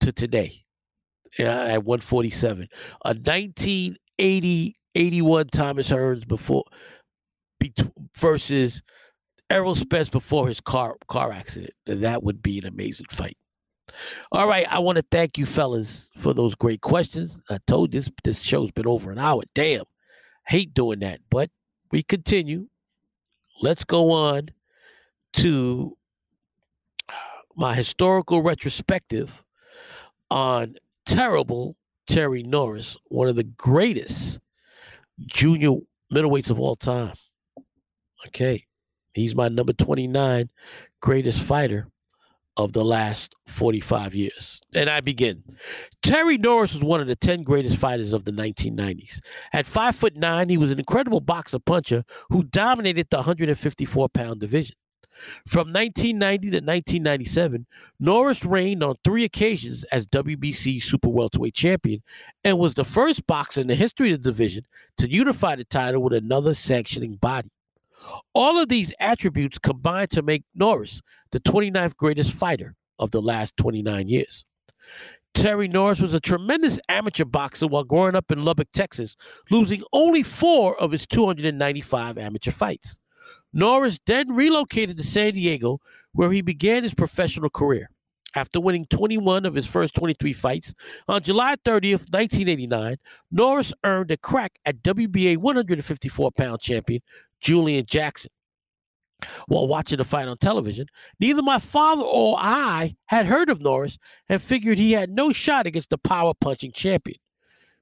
to 0.00 0.12
today 0.12 0.64
uh, 1.38 1.42
at 1.42 1.84
147. 1.84 2.68
A 3.04 3.08
1980 3.08 4.77
81 4.98 5.48
Thomas 5.48 5.88
Hearns 5.88 6.26
before 6.26 6.64
versus 8.16 8.82
Errol 9.48 9.76
Spence 9.76 10.08
before 10.08 10.48
his 10.48 10.60
car 10.60 10.96
car 11.08 11.32
accident. 11.32 11.72
That 11.86 12.22
would 12.22 12.42
be 12.42 12.58
an 12.58 12.66
amazing 12.66 13.06
fight. 13.10 13.36
All 14.32 14.46
right, 14.46 14.66
I 14.70 14.80
want 14.80 14.96
to 14.96 15.04
thank 15.10 15.38
you 15.38 15.46
fellas 15.46 16.10
for 16.18 16.34
those 16.34 16.54
great 16.54 16.80
questions. 16.80 17.40
I 17.48 17.58
told 17.66 17.92
this 17.92 18.10
this 18.24 18.40
show's 18.40 18.72
been 18.72 18.86
over 18.86 19.10
an 19.10 19.18
hour. 19.18 19.42
Damn. 19.54 19.84
Hate 20.46 20.74
doing 20.74 20.98
that, 21.00 21.20
but 21.30 21.50
we 21.90 22.02
continue. 22.02 22.68
Let's 23.62 23.84
go 23.84 24.10
on 24.10 24.48
to 25.34 25.96
my 27.56 27.74
historical 27.74 28.42
retrospective 28.42 29.44
on 30.30 30.76
terrible 31.06 31.76
Terry 32.06 32.42
Norris, 32.42 32.96
one 33.06 33.28
of 33.28 33.36
the 33.36 33.44
greatest 33.44 34.40
junior 35.26 35.76
middleweights 36.12 36.50
of 36.50 36.60
all 36.60 36.76
time. 36.76 37.14
Okay. 38.26 38.66
He's 39.14 39.34
my 39.34 39.48
number 39.48 39.72
29 39.72 40.50
greatest 41.00 41.40
fighter 41.42 41.88
of 42.56 42.72
the 42.72 42.84
last 42.84 43.34
45 43.46 44.14
years. 44.14 44.60
And 44.74 44.90
I 44.90 45.00
begin. 45.00 45.44
Terry 46.02 46.36
Norris 46.36 46.74
was 46.74 46.82
one 46.82 47.00
of 47.00 47.06
the 47.06 47.16
10 47.16 47.44
greatest 47.44 47.76
fighters 47.76 48.12
of 48.12 48.24
the 48.24 48.32
1990s. 48.32 49.20
At 49.52 49.64
five 49.64 49.94
foot 49.94 50.16
nine, 50.16 50.48
he 50.48 50.58
was 50.58 50.72
an 50.72 50.78
incredible 50.78 51.20
boxer 51.20 51.60
puncher 51.60 52.04
who 52.30 52.42
dominated 52.42 53.06
the 53.10 53.18
154 53.18 54.08
pound 54.08 54.40
division. 54.40 54.74
From 55.46 55.72
1990 55.72 56.50
to 56.50 56.56
1997, 56.56 57.66
Norris 58.00 58.44
reigned 58.44 58.82
on 58.82 58.96
three 59.04 59.24
occasions 59.24 59.84
as 59.84 60.06
WBC 60.06 60.82
Super 60.82 61.08
Welterweight 61.08 61.54
Champion 61.54 62.02
and 62.44 62.58
was 62.58 62.74
the 62.74 62.84
first 62.84 63.26
boxer 63.26 63.60
in 63.60 63.66
the 63.66 63.74
history 63.74 64.12
of 64.12 64.22
the 64.22 64.30
division 64.30 64.64
to 64.98 65.10
unify 65.10 65.56
the 65.56 65.64
title 65.64 66.02
with 66.02 66.12
another 66.12 66.54
sanctioning 66.54 67.16
body. 67.16 67.50
All 68.34 68.58
of 68.58 68.68
these 68.68 68.92
attributes 69.00 69.58
combined 69.58 70.10
to 70.10 70.22
make 70.22 70.44
Norris 70.54 71.02
the 71.32 71.40
29th 71.40 71.96
greatest 71.96 72.32
fighter 72.32 72.74
of 72.98 73.10
the 73.10 73.20
last 73.20 73.56
29 73.56 74.08
years. 74.08 74.44
Terry 75.34 75.68
Norris 75.68 76.00
was 76.00 76.14
a 76.14 76.20
tremendous 76.20 76.80
amateur 76.88 77.24
boxer 77.24 77.66
while 77.66 77.84
growing 77.84 78.16
up 78.16 78.32
in 78.32 78.44
Lubbock, 78.44 78.68
Texas, 78.72 79.16
losing 79.50 79.82
only 79.92 80.22
four 80.22 80.80
of 80.80 80.90
his 80.90 81.06
295 81.06 82.18
amateur 82.18 82.50
fights. 82.50 82.98
Norris 83.52 83.98
then 84.06 84.34
relocated 84.34 84.96
to 84.96 85.02
San 85.02 85.34
Diego, 85.34 85.80
where 86.12 86.30
he 86.30 86.42
began 86.42 86.82
his 86.82 86.94
professional 86.94 87.50
career. 87.50 87.90
After 88.34 88.60
winning 88.60 88.84
21 88.86 89.46
of 89.46 89.54
his 89.54 89.66
first 89.66 89.94
23 89.94 90.32
fights, 90.34 90.74
on 91.08 91.22
July 91.22 91.56
30th, 91.64 92.12
1989, 92.12 92.96
Norris 93.30 93.72
earned 93.84 94.10
a 94.10 94.18
crack 94.18 94.58
at 94.66 94.82
WBA 94.82 95.38
154 95.38 96.30
pound 96.32 96.60
champion 96.60 97.00
Julian 97.40 97.86
Jackson. 97.86 98.30
While 99.48 99.66
watching 99.66 99.98
the 99.98 100.04
fight 100.04 100.28
on 100.28 100.38
television, 100.38 100.86
neither 101.18 101.42
my 101.42 101.58
father 101.58 102.02
or 102.02 102.36
I 102.38 102.94
had 103.06 103.26
heard 103.26 103.50
of 103.50 103.60
Norris 103.60 103.98
and 104.28 104.40
figured 104.40 104.78
he 104.78 104.92
had 104.92 105.10
no 105.10 105.32
shot 105.32 105.66
against 105.66 105.90
the 105.90 105.98
power 105.98 106.34
punching 106.40 106.72
champion. 106.72 107.18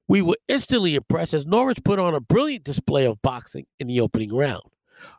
We 0.09 0.23
were 0.23 0.39
instantly 0.49 0.95
impressed 0.95 1.35
as 1.35 1.45
Norris 1.45 1.81
put 1.81 1.99
on 1.99 2.15
a 2.15 2.21
brilliant 2.21 2.65
display 2.65 3.05
of 3.05 3.21
boxing 3.21 3.67
in 3.79 3.89
the 3.89 4.01
opening 4.01 4.35
round. 4.35 4.63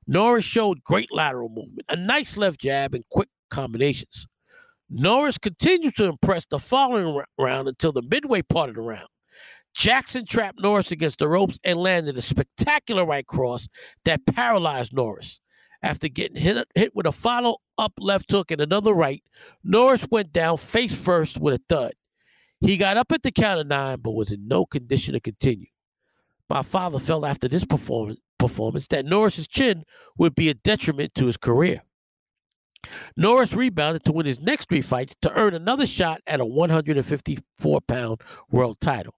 Norris 0.08 0.46
showed 0.46 0.84
great 0.84 1.10
lateral 1.12 1.50
movement, 1.50 1.86
a 1.90 1.96
nice 1.96 2.38
left 2.38 2.60
jab, 2.60 2.94
and 2.94 3.04
quick 3.10 3.30
combinations. 3.50 4.28
Norris 4.90 5.38
continued 5.38 5.96
to 5.98 6.06
impress 6.06 6.46
the 6.46 6.60
following 6.60 7.22
round 7.38 7.68
until 7.68 7.92
the 7.92 8.02
midway 8.02 8.42
part 8.42 8.70
of 8.70 8.76
the 8.76 8.82
round. 8.82 9.08
Jackson 9.76 10.26
trapped 10.26 10.60
Norris 10.60 10.92
against 10.92 11.20
the 11.20 11.28
ropes 11.28 11.60
and 11.64 11.78
landed 11.78 12.18
a 12.18 12.22
spectacular 12.22 13.06
right 13.06 13.28
cross 13.28 13.68
that 14.06 14.26
paralyzed 14.26 14.94
Norris. 14.94 15.40
After 15.84 16.08
getting 16.08 16.42
hit, 16.42 16.68
hit 16.74 16.96
with 16.96 17.06
a 17.06 17.12
follow 17.12 17.58
up 17.78 17.94
left 18.00 18.32
hook 18.32 18.50
and 18.50 18.60
another 18.60 18.94
right, 18.94 19.24
Norris 19.64 20.08
went 20.10 20.34
down 20.34 20.58
face 20.58 20.98
first 20.98 21.40
with 21.40 21.54
a 21.54 21.62
thud. 21.70 21.94
He 22.60 22.78
got 22.78 22.98
up 22.98 23.12
at 23.12 23.22
the 23.22 23.32
count 23.32 23.60
of 23.60 23.68
nine, 23.68 24.00
but 24.02 24.12
was 24.12 24.32
in 24.32 24.48
no 24.48 24.66
condition 24.66 25.14
to 25.14 25.20
continue. 25.20 25.68
My 26.50 26.64
father 26.64 26.98
felt 26.98 27.26
after 27.26 27.48
this 27.48 27.66
performance 27.66 28.20
performance 28.38 28.88
that 28.88 29.06
Norris's 29.06 29.48
chin 29.48 29.84
would 30.18 30.36
be 30.36 30.50
a 30.50 30.54
detriment 30.54 31.14
to 31.16 31.26
his 31.26 31.38
career. 31.38 31.82
Norris 33.16 33.54
rebounded 33.54 34.04
to 34.06 34.12
win 34.12 34.26
his 34.26 34.40
next 34.40 34.70
three 34.70 34.82
fights 34.82 35.16
to 35.22 35.34
earn 35.34 35.54
another 35.54 35.86
shot 35.86 36.22
at 36.28 36.40
a 36.40 36.46
154 36.46 37.82
pound 37.82 38.22
world 38.50 38.80
title. 38.80 39.16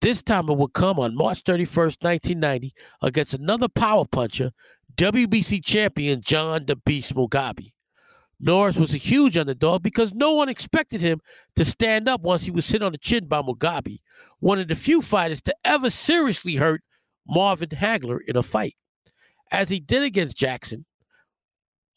This 0.00 0.22
time 0.22 0.48
it 0.48 0.56
would 0.56 0.72
come 0.72 0.98
on 0.98 1.14
March 1.14 1.44
31st, 1.44 2.02
1990, 2.02 2.74
against 3.02 3.34
another 3.34 3.68
power 3.68 4.04
puncher, 4.04 4.50
WBC 4.96 5.64
champion 5.64 6.20
John 6.20 6.66
the 6.66 6.76
Beast 6.76 7.14
Mugabi. 7.14 7.72
Norris 8.40 8.76
was 8.76 8.92
a 8.92 8.98
huge 8.98 9.36
underdog 9.36 9.84
because 9.84 10.12
no 10.12 10.32
one 10.32 10.48
expected 10.48 11.00
him 11.00 11.20
to 11.54 11.64
stand 11.64 12.08
up 12.08 12.22
once 12.22 12.42
he 12.42 12.50
was 12.50 12.68
hit 12.68 12.82
on 12.82 12.90
the 12.90 12.98
chin 12.98 13.26
by 13.28 13.40
Mugabi, 13.40 14.00
one 14.40 14.58
of 14.58 14.66
the 14.66 14.74
few 14.74 15.00
fighters 15.00 15.40
to 15.42 15.54
ever 15.64 15.88
seriously 15.88 16.56
hurt 16.56 16.82
Marvin 17.26 17.70
Hagler 17.70 18.18
in 18.26 18.36
a 18.36 18.42
fight. 18.42 18.76
As 19.50 19.68
he 19.68 19.80
did 19.80 20.02
against 20.02 20.36
Jackson, 20.36 20.86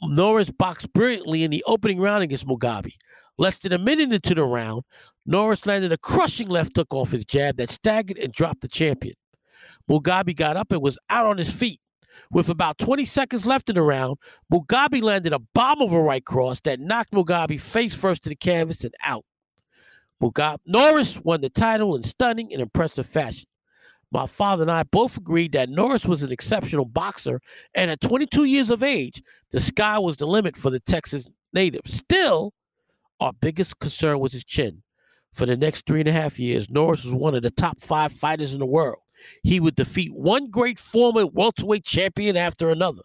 Norris 0.02 0.52
boxed 0.52 0.92
brilliantly 0.94 1.44
in 1.44 1.52
the 1.52 1.64
opening 1.66 2.00
round 2.00 2.24
against 2.24 2.48
Mugabi. 2.48 2.94
Less 3.38 3.58
than 3.58 3.74
a 3.74 3.78
minute 3.78 4.14
into 4.14 4.36
the 4.36 4.44
round, 4.44 4.84
Norris 5.26 5.66
landed 5.66 5.92
a 5.92 5.98
crushing 5.98 6.48
left 6.48 6.76
hook 6.76 6.94
off 6.94 7.12
his 7.12 7.26
jab 7.26 7.58
that 7.58 7.70
staggered 7.70 8.18
and 8.18 8.32
dropped 8.32 8.62
the 8.62 8.68
champion. 8.68 9.16
Mugabi 9.90 10.36
got 10.36 10.58
up 10.58 10.72
and 10.72 10.82
was 10.82 10.98
out 11.10 11.26
on 11.26 11.38
his 11.38 11.52
feet. 11.52 11.80
With 12.32 12.50
about 12.50 12.78
20 12.78 13.06
seconds 13.06 13.46
left 13.46 13.70
in 13.70 13.76
the 13.76 13.82
round, 13.82 14.18
Mugabi 14.52 15.02
landed 15.02 15.34
a 15.34 15.40
bomb 15.54 15.82
of 15.82 15.92
a 15.92 16.02
right 16.02 16.24
cross 16.24 16.62
that 16.62 16.80
knocked 16.80 17.12
Mugabi 17.12 17.60
face 17.60 17.94
first 17.94 18.24
to 18.24 18.30
the 18.30 18.36
canvas 18.36 18.84
and 18.84 18.94
out. 19.04 19.26
Mugabi 20.22 20.60
Norris 20.66 21.20
won 21.24 21.42
the 21.42 21.50
title 21.50 21.96
in 21.96 22.04
stunning 22.04 22.54
and 22.54 22.62
impressive 22.62 23.06
fashion. 23.06 23.48
My 24.16 24.28
father 24.28 24.62
and 24.62 24.72
I 24.72 24.84
both 24.84 25.18
agreed 25.18 25.52
that 25.52 25.68
Norris 25.68 26.06
was 26.06 26.24
an 26.24 26.32
exceptional 26.32 26.86
boxer, 26.86 27.42
and 27.74 27.92
at 27.92 28.00
22 28.00 28.46
years 28.46 28.70
of 28.70 28.82
age, 28.82 29.22
the 29.52 29.60
sky 29.60 30.00
was 30.00 30.16
the 30.16 30.26
limit 30.26 30.56
for 30.56 30.70
the 30.70 30.80
Texas 30.80 31.28
native. 31.52 31.82
Still, 31.84 32.54
our 33.20 33.34
biggest 33.34 33.78
concern 33.80 34.20
was 34.20 34.32
his 34.32 34.46
chin. 34.46 34.84
For 35.34 35.46
the 35.46 35.58
next 35.58 35.86
three 35.86 36.00
and 36.00 36.08
a 36.08 36.14
half 36.14 36.40
years, 36.40 36.70
Norris 36.70 37.04
was 37.04 37.14
one 37.14 37.36
of 37.36 37.44
the 37.44 37.52
top 37.52 37.82
five 37.82 38.14
fighters 38.14 38.54
in 38.54 38.60
the 38.60 38.66
world. 38.66 39.00
He 39.44 39.60
would 39.60 39.76
defeat 39.76 40.16
one 40.16 40.50
great 40.50 40.80
former 40.80 41.28
welterweight 41.28 41.84
champion 41.84 42.38
after 42.38 42.70
another. 42.70 43.04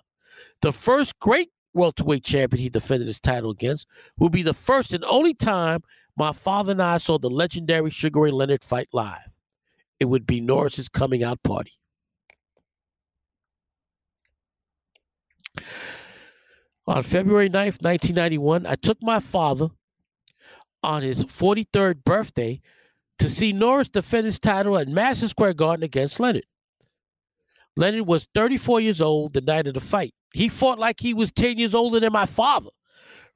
The 0.62 0.72
first 0.72 1.18
great 1.18 1.50
welterweight 1.74 2.22
champion 2.22 2.62
he 2.62 2.68
defended 2.68 3.08
his 3.08 3.18
title 3.18 3.50
against 3.50 3.88
will 4.16 4.30
be 4.30 4.44
the 4.44 4.54
first 4.54 4.94
and 4.94 5.04
only 5.06 5.34
time 5.34 5.80
my 6.16 6.30
father 6.30 6.70
and 6.70 6.80
I 6.80 6.98
saw 6.98 7.18
the 7.18 7.28
legendary 7.28 7.90
Sugar 7.90 8.20
Ray 8.20 8.30
Leonard 8.30 8.62
fight 8.62 8.90
live. 8.92 9.29
It 10.00 10.06
would 10.06 10.26
be 10.26 10.40
Norris's 10.40 10.88
coming 10.88 11.22
out 11.22 11.42
party. 11.42 11.72
On 16.86 17.02
February 17.02 17.48
9th, 17.48 17.82
1991, 17.82 18.66
I 18.66 18.74
took 18.74 18.98
my 19.02 19.20
father 19.20 19.68
on 20.82 21.02
his 21.02 21.22
43rd 21.24 22.02
birthday 22.04 22.60
to 23.18 23.28
see 23.28 23.52
Norris 23.52 23.90
defend 23.90 24.24
his 24.24 24.40
title 24.40 24.78
at 24.78 24.88
Madison 24.88 25.28
Square 25.28 25.54
Garden 25.54 25.84
against 25.84 26.18
Leonard. 26.18 26.46
Leonard 27.76 28.06
was 28.06 28.26
34 28.34 28.80
years 28.80 29.00
old 29.00 29.34
the 29.34 29.40
night 29.42 29.66
of 29.66 29.74
the 29.74 29.80
fight. 29.80 30.14
He 30.32 30.48
fought 30.48 30.78
like 30.78 31.00
he 31.00 31.14
was 31.14 31.30
10 31.30 31.58
years 31.58 31.74
older 31.74 32.00
than 32.00 32.12
my 32.12 32.26
father. 32.26 32.70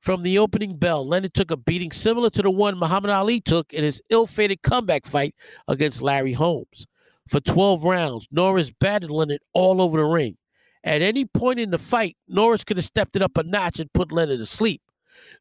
From 0.05 0.23
the 0.23 0.39
opening 0.39 0.77
bell, 0.77 1.09
Leonard 1.09 1.33
took 1.33 1.51
a 1.51 1.57
beating 1.57 1.91
similar 1.91 2.29
to 2.29 2.43
the 2.43 2.51
one 2.51 2.79
Muhammad 2.79 3.11
Ali 3.11 3.41
took 3.41 3.73
in 3.73 3.83
his 3.83 4.03
ill 4.11 4.27
fated 4.27 4.61
comeback 4.61 5.07
fight 5.07 5.35
against 5.67 6.03
Larry 6.03 6.35
Holmes. 6.35 6.87
For 7.27 7.41
12 7.41 7.85
rounds, 7.85 8.29
Norris 8.31 8.71
battered 8.71 9.11
Leonard 9.11 9.41
all 9.55 9.81
over 9.81 9.97
the 9.97 10.05
ring. 10.05 10.37
At 10.85 11.01
any 11.01 11.25
point 11.25 11.59
in 11.59 11.71
the 11.71 11.79
fight, 11.79 12.19
Norris 12.29 12.65
could 12.65 12.77
have 12.77 12.85
stepped 12.85 13.17
it 13.17 13.23
up 13.23 13.39
a 13.39 13.45
notch 13.45 13.81
and 13.81 13.91
put 13.95 14.13
Leonard 14.13 14.41
to 14.41 14.45
sleep. 14.45 14.83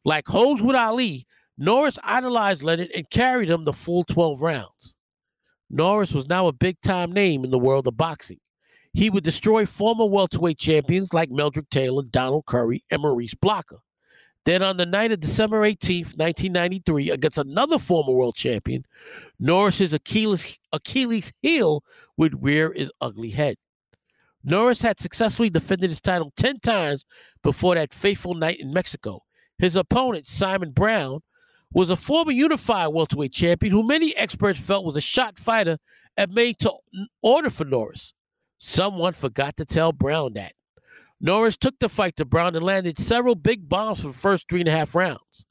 Like 0.02 0.26
Holmes 0.26 0.62
with 0.62 0.76
Ali, 0.76 1.26
Norris 1.58 1.98
idolized 2.02 2.62
Leonard 2.62 2.88
and 2.94 3.10
carried 3.10 3.50
him 3.50 3.64
the 3.64 3.74
full 3.74 4.02
12 4.04 4.40
rounds. 4.40 4.96
Norris 5.68 6.12
was 6.12 6.26
now 6.26 6.46
a 6.46 6.54
big 6.54 6.80
time 6.80 7.12
name 7.12 7.44
in 7.44 7.50
the 7.50 7.58
world 7.58 7.86
of 7.86 7.98
boxing. 7.98 8.40
He 8.94 9.10
would 9.10 9.24
destroy 9.24 9.66
former 9.66 10.06
welterweight 10.06 10.56
champions 10.56 11.12
like 11.12 11.28
Meldrick 11.28 11.68
Taylor, 11.68 12.04
Donald 12.04 12.46
Curry, 12.46 12.82
and 12.90 13.02
Maurice 13.02 13.34
Blocker. 13.34 13.80
Then 14.44 14.62
on 14.62 14.76
the 14.76 14.86
night 14.86 15.10
of 15.10 15.20
December 15.20 15.62
18th, 15.62 16.18
1993, 16.18 17.10
against 17.10 17.38
another 17.38 17.78
former 17.78 18.12
world 18.12 18.34
champion, 18.34 18.84
Norris's 19.38 19.94
Achilles, 19.94 20.58
Achilles 20.72 21.32
heel 21.40 21.82
would 22.16 22.42
rear 22.42 22.72
his 22.74 22.92
ugly 23.00 23.30
head. 23.30 23.56
Norris 24.42 24.82
had 24.82 25.00
successfully 25.00 25.48
defended 25.48 25.88
his 25.88 26.02
title 26.02 26.30
10 26.36 26.60
times 26.60 27.06
before 27.42 27.74
that 27.74 27.94
fateful 27.94 28.34
night 28.34 28.60
in 28.60 28.72
Mexico. 28.72 29.22
His 29.56 29.76
opponent, 29.76 30.26
Simon 30.28 30.72
Brown, 30.72 31.20
was 31.72 31.88
a 31.88 31.96
former 31.96 32.32
unified 32.32 32.88
welterweight 32.88 33.32
champion 33.32 33.72
who 33.72 33.82
many 33.82 34.14
experts 34.16 34.60
felt 34.60 34.84
was 34.84 34.96
a 34.96 35.00
shot 35.00 35.38
fighter 35.38 35.78
and 36.16 36.32
made 36.32 36.58
to 36.60 36.72
order 37.22 37.48
for 37.48 37.64
Norris. 37.64 38.12
Someone 38.58 39.14
forgot 39.14 39.56
to 39.56 39.64
tell 39.64 39.92
Brown 39.92 40.34
that. 40.34 40.52
Norris 41.20 41.56
took 41.56 41.78
the 41.78 41.88
fight 41.88 42.16
to 42.16 42.24
Brown 42.24 42.54
and 42.54 42.64
landed 42.64 42.98
several 42.98 43.34
big 43.34 43.68
bombs 43.68 44.00
for 44.00 44.08
the 44.08 44.12
first 44.12 44.48
three 44.48 44.60
and 44.60 44.68
a 44.68 44.72
half 44.72 44.94
rounds. 44.94 45.46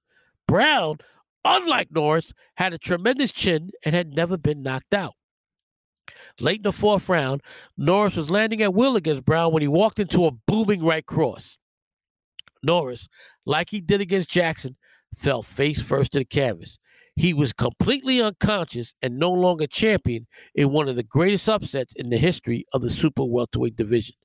Brown, 0.48 0.98
unlike 1.46 1.90
Norris, 1.92 2.34
had 2.56 2.74
a 2.74 2.78
tremendous 2.78 3.32
chin 3.32 3.72
and 3.86 3.96
had 3.96 4.14
never 4.14 4.38
been 4.38 4.62
knocked 4.62 4.94
out. 4.94 5.16
Late 6.40 6.58
in 6.58 6.64
the 6.64 6.72
fourth 6.72 7.10
round, 7.10 7.42
Norris 7.78 8.16
was 8.16 8.30
landing 8.30 8.62
at 8.62 8.74
will 8.74 8.96
against 8.96 9.26
Brown 9.26 9.54
when 9.54 9.62
he 9.62 9.68
walked 9.68 10.00
into 10.00 10.26
a 10.26 10.32
booming 10.32 10.84
right 10.84 11.06
cross. 11.06 11.58
Norris, 12.62 13.08
like 13.46 13.70
he 13.70 13.82
did 13.82 14.02
against 14.02 14.30
Jackson, 14.30 14.76
fell 15.16 15.44
face 15.44 15.82
first 15.82 16.14
to 16.14 16.20
the 16.20 16.26
canvas. 16.26 16.78
He 17.16 17.34
was 17.34 17.54
completely 17.54 18.22
unconscious 18.22 18.96
and 19.02 19.20
no 19.20 19.32
longer 19.32 19.68
champion 19.68 20.26
in 20.56 20.72
one 20.72 20.88
of 20.88 20.96
the 20.96 21.04
greatest 21.04 21.48
upsets 21.48 21.94
in 21.96 22.10
the 22.10 22.18
history 22.18 22.66
of 22.74 22.82
the 22.82 22.90
super 22.90 23.24
welterweight 23.24 23.76
division. 23.76 24.16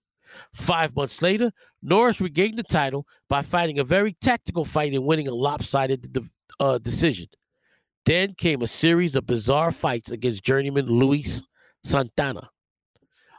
Five 0.52 0.94
months 0.94 1.22
later, 1.22 1.52
Norris 1.82 2.20
regained 2.20 2.58
the 2.58 2.62
title 2.62 3.06
by 3.28 3.42
fighting 3.42 3.78
a 3.78 3.84
very 3.84 4.16
tactical 4.20 4.64
fight 4.64 4.92
and 4.92 5.04
winning 5.04 5.28
a 5.28 5.34
lopsided 5.34 6.18
uh, 6.60 6.78
decision. 6.78 7.26
Then 8.04 8.34
came 8.34 8.62
a 8.62 8.66
series 8.66 9.16
of 9.16 9.26
bizarre 9.26 9.72
fights 9.72 10.10
against 10.10 10.44
journeyman 10.44 10.86
Luis 10.86 11.42
Santana. 11.84 12.50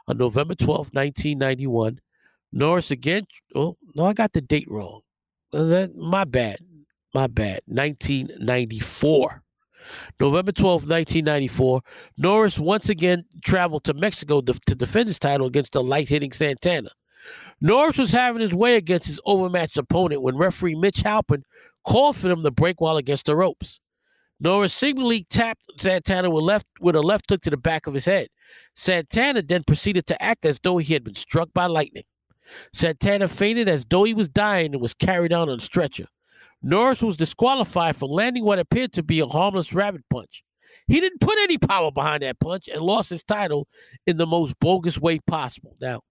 On 0.06 0.16
November 0.16 0.54
12, 0.54 0.90
1991, 0.92 2.00
Norris 2.52 2.90
again. 2.90 3.26
Oh, 3.54 3.76
no, 3.94 4.04
I 4.04 4.12
got 4.12 4.32
the 4.32 4.40
date 4.40 4.70
wrong. 4.70 5.00
Uh, 5.52 5.88
my 5.96 6.24
bad. 6.24 6.58
My 7.14 7.26
bad. 7.26 7.62
1994. 7.66 9.42
November 10.18 10.52
12, 10.52 10.82
1994, 10.82 11.80
Norris 12.18 12.58
once 12.58 12.88
again 12.88 13.24
traveled 13.44 13.84
to 13.84 13.94
Mexico 13.94 14.40
to, 14.40 14.54
to 14.66 14.74
defend 14.74 15.08
his 15.08 15.18
title 15.18 15.46
against 15.46 15.72
the 15.72 15.82
light 15.82 16.08
hitting 16.08 16.32
Santana. 16.32 16.90
Norris 17.60 17.98
was 17.98 18.12
having 18.12 18.40
his 18.40 18.54
way 18.54 18.76
against 18.76 19.06
his 19.06 19.20
overmatched 19.24 19.76
opponent 19.76 20.22
when 20.22 20.36
referee 20.36 20.74
Mitch 20.74 21.02
Halpern 21.02 21.42
called 21.86 22.16
for 22.16 22.30
him 22.30 22.42
to 22.42 22.50
break 22.50 22.80
while 22.80 22.96
against 22.96 23.26
the 23.26 23.36
ropes. 23.36 23.80
Norris 24.40 24.72
seemingly 24.72 25.26
tapped 25.28 25.60
Santana 25.78 26.30
with, 26.30 26.44
left, 26.44 26.66
with 26.80 26.96
a 26.96 27.02
left 27.02 27.28
hook 27.28 27.42
to 27.42 27.50
the 27.50 27.58
back 27.58 27.86
of 27.86 27.92
his 27.92 28.06
head. 28.06 28.28
Santana 28.74 29.42
then 29.42 29.62
proceeded 29.64 30.06
to 30.06 30.22
act 30.22 30.46
as 30.46 30.58
though 30.62 30.78
he 30.78 30.94
had 30.94 31.04
been 31.04 31.14
struck 31.14 31.52
by 31.52 31.66
lightning. 31.66 32.04
Santana 32.72 33.28
fainted 33.28 33.68
as 33.68 33.84
though 33.88 34.04
he 34.04 34.14
was 34.14 34.28
dying 34.28 34.72
and 34.72 34.80
was 34.80 34.94
carried 34.94 35.32
out 35.32 35.48
on 35.48 35.58
a 35.58 35.62
stretcher. 35.62 36.06
Norris 36.62 37.02
was 37.02 37.16
disqualified 37.16 37.96
for 37.96 38.08
landing 38.08 38.44
what 38.44 38.58
appeared 38.58 38.92
to 38.92 39.02
be 39.02 39.20
a 39.20 39.26
harmless 39.26 39.72
rabbit 39.72 40.02
punch. 40.10 40.44
He 40.86 41.00
didn't 41.00 41.20
put 41.20 41.38
any 41.38 41.56
power 41.56 41.90
behind 41.90 42.22
that 42.22 42.38
punch 42.40 42.68
and 42.68 42.82
lost 42.82 43.10
his 43.10 43.24
title 43.24 43.66
in 44.06 44.16
the 44.16 44.26
most 44.26 44.58
bogus 44.60 44.98
way 44.98 45.18
possible. 45.20 45.76
Now, 45.80 46.02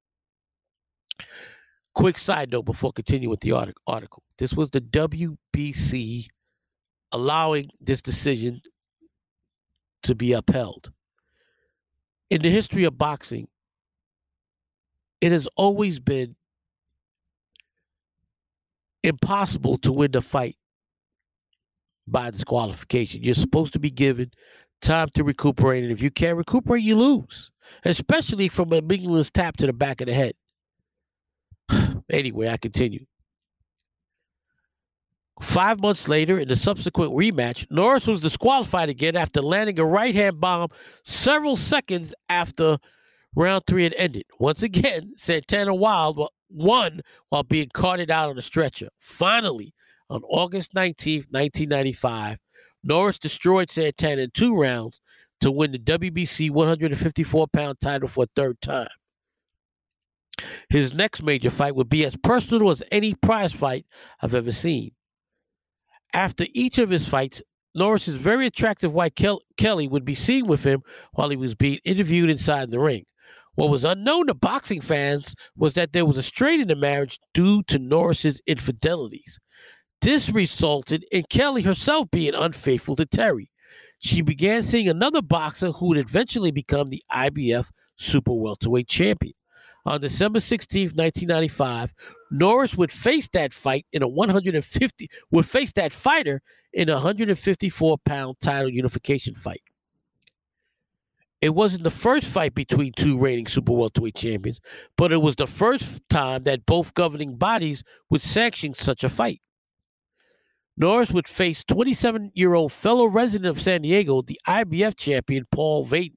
quick 1.93 2.17
side 2.17 2.51
note 2.51 2.63
before 2.63 2.91
continuing 2.93 3.29
with 3.29 3.41
the 3.41 3.51
article. 3.51 4.23
This 4.37 4.53
was 4.53 4.71
the 4.71 4.81
WBC 4.81 6.27
allowing 7.11 7.69
this 7.81 8.01
decision 8.01 8.61
to 10.03 10.15
be 10.15 10.33
upheld. 10.33 10.91
In 12.29 12.41
the 12.41 12.49
history 12.49 12.85
of 12.85 12.97
boxing, 12.97 13.47
it 15.19 15.31
has 15.31 15.47
always 15.57 15.99
been 15.99 16.35
impossible 19.03 19.77
to 19.79 19.91
win 19.91 20.11
the 20.11 20.21
fight 20.21 20.57
by 22.07 22.31
disqualification. 22.31 23.23
You're 23.23 23.35
supposed 23.35 23.73
to 23.73 23.79
be 23.79 23.91
given 23.91 24.31
time 24.81 25.09
to 25.15 25.23
recuperate, 25.23 25.83
and 25.83 25.91
if 25.91 26.01
you 26.01 26.11
can't 26.11 26.37
recuperate, 26.37 26.83
you 26.83 26.95
lose, 26.95 27.51
especially 27.85 28.49
from 28.49 28.71
a 28.73 28.81
meaningless 28.81 29.29
tap 29.29 29.57
to 29.57 29.65
the 29.65 29.73
back 29.73 30.01
of 30.01 30.07
the 30.07 30.13
head. 30.13 30.33
anyway, 32.09 32.49
I 32.49 32.57
continue. 32.57 33.05
Five 35.41 35.79
months 35.79 36.09
later, 36.09 36.37
in 36.37 36.49
the 36.49 36.55
subsequent 36.55 37.13
rematch, 37.13 37.65
Norris 37.71 38.07
was 38.07 38.19
disqualified 38.19 38.89
again 38.89 39.15
after 39.15 39.41
landing 39.41 39.79
a 39.79 39.85
right 39.85 40.13
hand 40.13 40.41
bomb 40.41 40.69
several 41.03 41.55
seconds 41.55 42.13
after 42.27 42.77
round 43.35 43.63
three 43.65 43.83
had 43.83 43.93
ended. 43.95 44.25
Once 44.37 44.63
again, 44.63 45.13
Santana 45.15 45.73
Wild 45.73 46.27
won 46.49 47.01
while 47.29 47.43
being 47.43 47.69
carted 47.73 48.11
out 48.11 48.29
on 48.29 48.37
a 48.37 48.41
stretcher. 48.41 48.89
Finally, 48.97 49.73
on 50.09 50.23
August 50.23 50.73
19th, 50.73 51.27
1995, 51.31 52.37
Norris 52.83 53.19
destroyed 53.19 53.69
Santana 53.69 54.23
in 54.23 54.31
two 54.31 54.55
rounds 54.55 55.01
to 55.41 55.51
win 55.51 55.71
the 55.71 55.79
WBC 55.79 56.49
154 56.51 57.47
pound 57.47 57.79
title 57.79 58.07
for 58.07 58.23
a 58.25 58.27
third 58.35 58.59
time. 58.61 58.89
His 60.69 60.93
next 60.93 61.21
major 61.21 61.49
fight 61.49 61.75
would 61.75 61.89
be 61.89 62.05
as 62.05 62.15
personal 62.15 62.69
as 62.69 62.83
any 62.91 63.13
prize 63.13 63.51
fight 63.51 63.85
I've 64.21 64.35
ever 64.35 64.51
seen. 64.51 64.91
After 66.13 66.45
each 66.53 66.79
of 66.79 66.89
his 66.89 67.07
fights, 67.07 67.41
Norris's 67.75 68.15
very 68.15 68.45
attractive 68.47 68.93
wife 68.93 69.13
Kel- 69.15 69.43
Kelly 69.57 69.87
would 69.87 70.05
be 70.05 70.15
seen 70.15 70.47
with 70.47 70.63
him 70.63 70.81
while 71.13 71.29
he 71.29 71.35
was 71.35 71.55
being 71.55 71.79
interviewed 71.83 72.29
inside 72.29 72.71
the 72.71 72.79
ring. 72.79 73.05
What 73.59 73.71
was 73.71 73.83
unknown 73.83 74.27
to 74.27 74.33
boxing 74.33 74.79
fans 74.79 75.35
was 75.57 75.73
that 75.73 75.91
there 75.91 76.05
was 76.05 76.15
a 76.15 76.23
strain 76.23 76.61
in 76.61 76.69
the 76.69 76.77
marriage 76.77 77.19
due 77.33 77.61
to 77.63 77.77
Norris's 77.77 78.41
infidelities. 78.47 79.37
This 79.99 80.29
resulted 80.29 81.03
in 81.11 81.25
Kelly 81.29 81.63
herself 81.63 82.09
being 82.09 82.35
unfaithful 82.35 82.95
to 82.95 83.05
Terry. 83.05 83.51
She 83.97 84.21
began 84.21 84.63
seeing 84.63 84.87
another 84.87 85.21
boxer 85.21 85.73
who 85.73 85.87
would 85.87 85.97
eventually 85.97 86.51
become 86.51 86.87
the 86.87 87.03
IBF 87.11 87.69
Super 87.97 88.31
Welterweight 88.31 88.87
Champion. 88.87 89.33
On 89.85 89.99
December 89.99 90.39
16, 90.39 90.91
1995, 90.95 91.93
Norris 92.31 92.77
would 92.77 92.93
face 92.93 93.27
that 93.33 93.53
fight 93.53 93.85
in 93.91 94.01
a 94.01 94.07
150 94.07 95.09
would 95.31 95.45
face 95.45 95.73
that 95.73 95.91
fighter 95.91 96.41
in 96.71 96.87
a 96.87 96.93
154 96.93 97.97
pound 98.05 98.37
title 98.39 98.69
unification 98.69 99.35
fight. 99.35 99.63
It 101.41 101.55
wasn't 101.55 101.83
the 101.83 101.91
first 101.91 102.27
fight 102.27 102.53
between 102.53 102.91
two 102.93 103.17
reigning 103.17 103.47
super 103.47 103.71
welterweight 103.71 104.15
champions, 104.15 104.59
but 104.97 105.13
it 105.13 105.21
was 105.21 105.37
the 105.37 105.47
first 105.47 106.01
time 106.09 106.43
that 106.43 106.65
both 106.65 106.93
governing 106.93 107.37
bodies 107.37 107.83
would 108.09 108.21
sanction 108.21 108.73
such 108.73 109.03
a 109.03 109.09
fight. 109.09 109.41
Norris 110.75 111.11
would 111.11 111.27
face 111.27 111.63
27 111.63 112.31
year 112.35 112.53
old 112.53 112.71
fellow 112.71 113.05
resident 113.05 113.49
of 113.49 113.61
San 113.61 113.81
Diego, 113.81 114.21
the 114.21 114.39
IBF 114.47 114.97
champion 114.97 115.45
Paul 115.51 115.85
Vaden. 115.85 116.13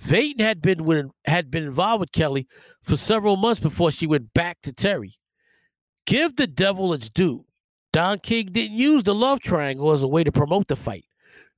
Vaden 0.00 0.40
had 0.40 0.60
been 0.60 0.84
with, 0.84 1.06
had 1.24 1.50
been 1.50 1.64
involved 1.64 2.00
with 2.00 2.12
Kelly 2.12 2.46
for 2.82 2.96
several 2.96 3.36
months 3.36 3.60
before 3.60 3.90
she 3.90 4.06
went 4.06 4.34
back 4.34 4.58
to 4.62 4.72
Terry. 4.72 5.14
Give 6.06 6.34
the 6.34 6.48
devil 6.48 6.92
its 6.92 7.08
due. 7.08 7.44
Don 7.92 8.18
King 8.18 8.50
didn't 8.50 8.76
use 8.76 9.04
the 9.04 9.14
love 9.14 9.40
triangle 9.40 9.92
as 9.92 10.02
a 10.02 10.08
way 10.08 10.24
to 10.24 10.32
promote 10.32 10.66
the 10.66 10.76
fight. 10.76 11.04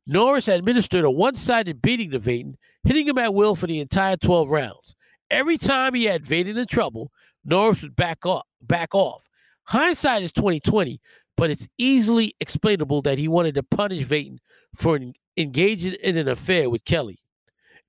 Norris 0.07 0.49
administered 0.49 1.05
a 1.05 1.11
one 1.11 1.35
sided 1.35 1.83
beating 1.83 2.11
to 2.12 2.20
Vaden, 2.20 2.55
hitting 2.85 3.09
him 3.09 3.19
at 3.19 3.35
will 3.35 3.57
for 3.57 3.66
the 3.66 3.81
entire 3.81 4.16
12 4.16 4.49
rounds. 4.49 4.95
Every 5.31 5.59
time 5.59 5.95
he 5.95 6.05
had 6.05 6.24
Vaden 6.24 6.57
in 6.57 6.66
trouble, 6.66 7.11
Norris 7.45 7.83
would 7.83 7.97
back 7.97 8.24
off. 8.24 8.47
Back 8.62 8.95
off. 8.95 9.28
Hindsight 9.65 10.23
is 10.23 10.33
2020, 10.33 11.01
but 11.37 11.51
it's 11.51 11.69
easily 11.77 12.35
explainable 12.41 13.03
that 13.03 13.19
he 13.19 13.27
wanted 13.27 13.57
to 13.57 13.62
punish 13.65 14.07
Vaden 14.07 14.39
for 14.74 14.99
engaging 15.37 15.95
in 16.03 16.16
an 16.16 16.28
affair 16.28 16.70
with 16.70 16.85
Kelly. 16.85 17.19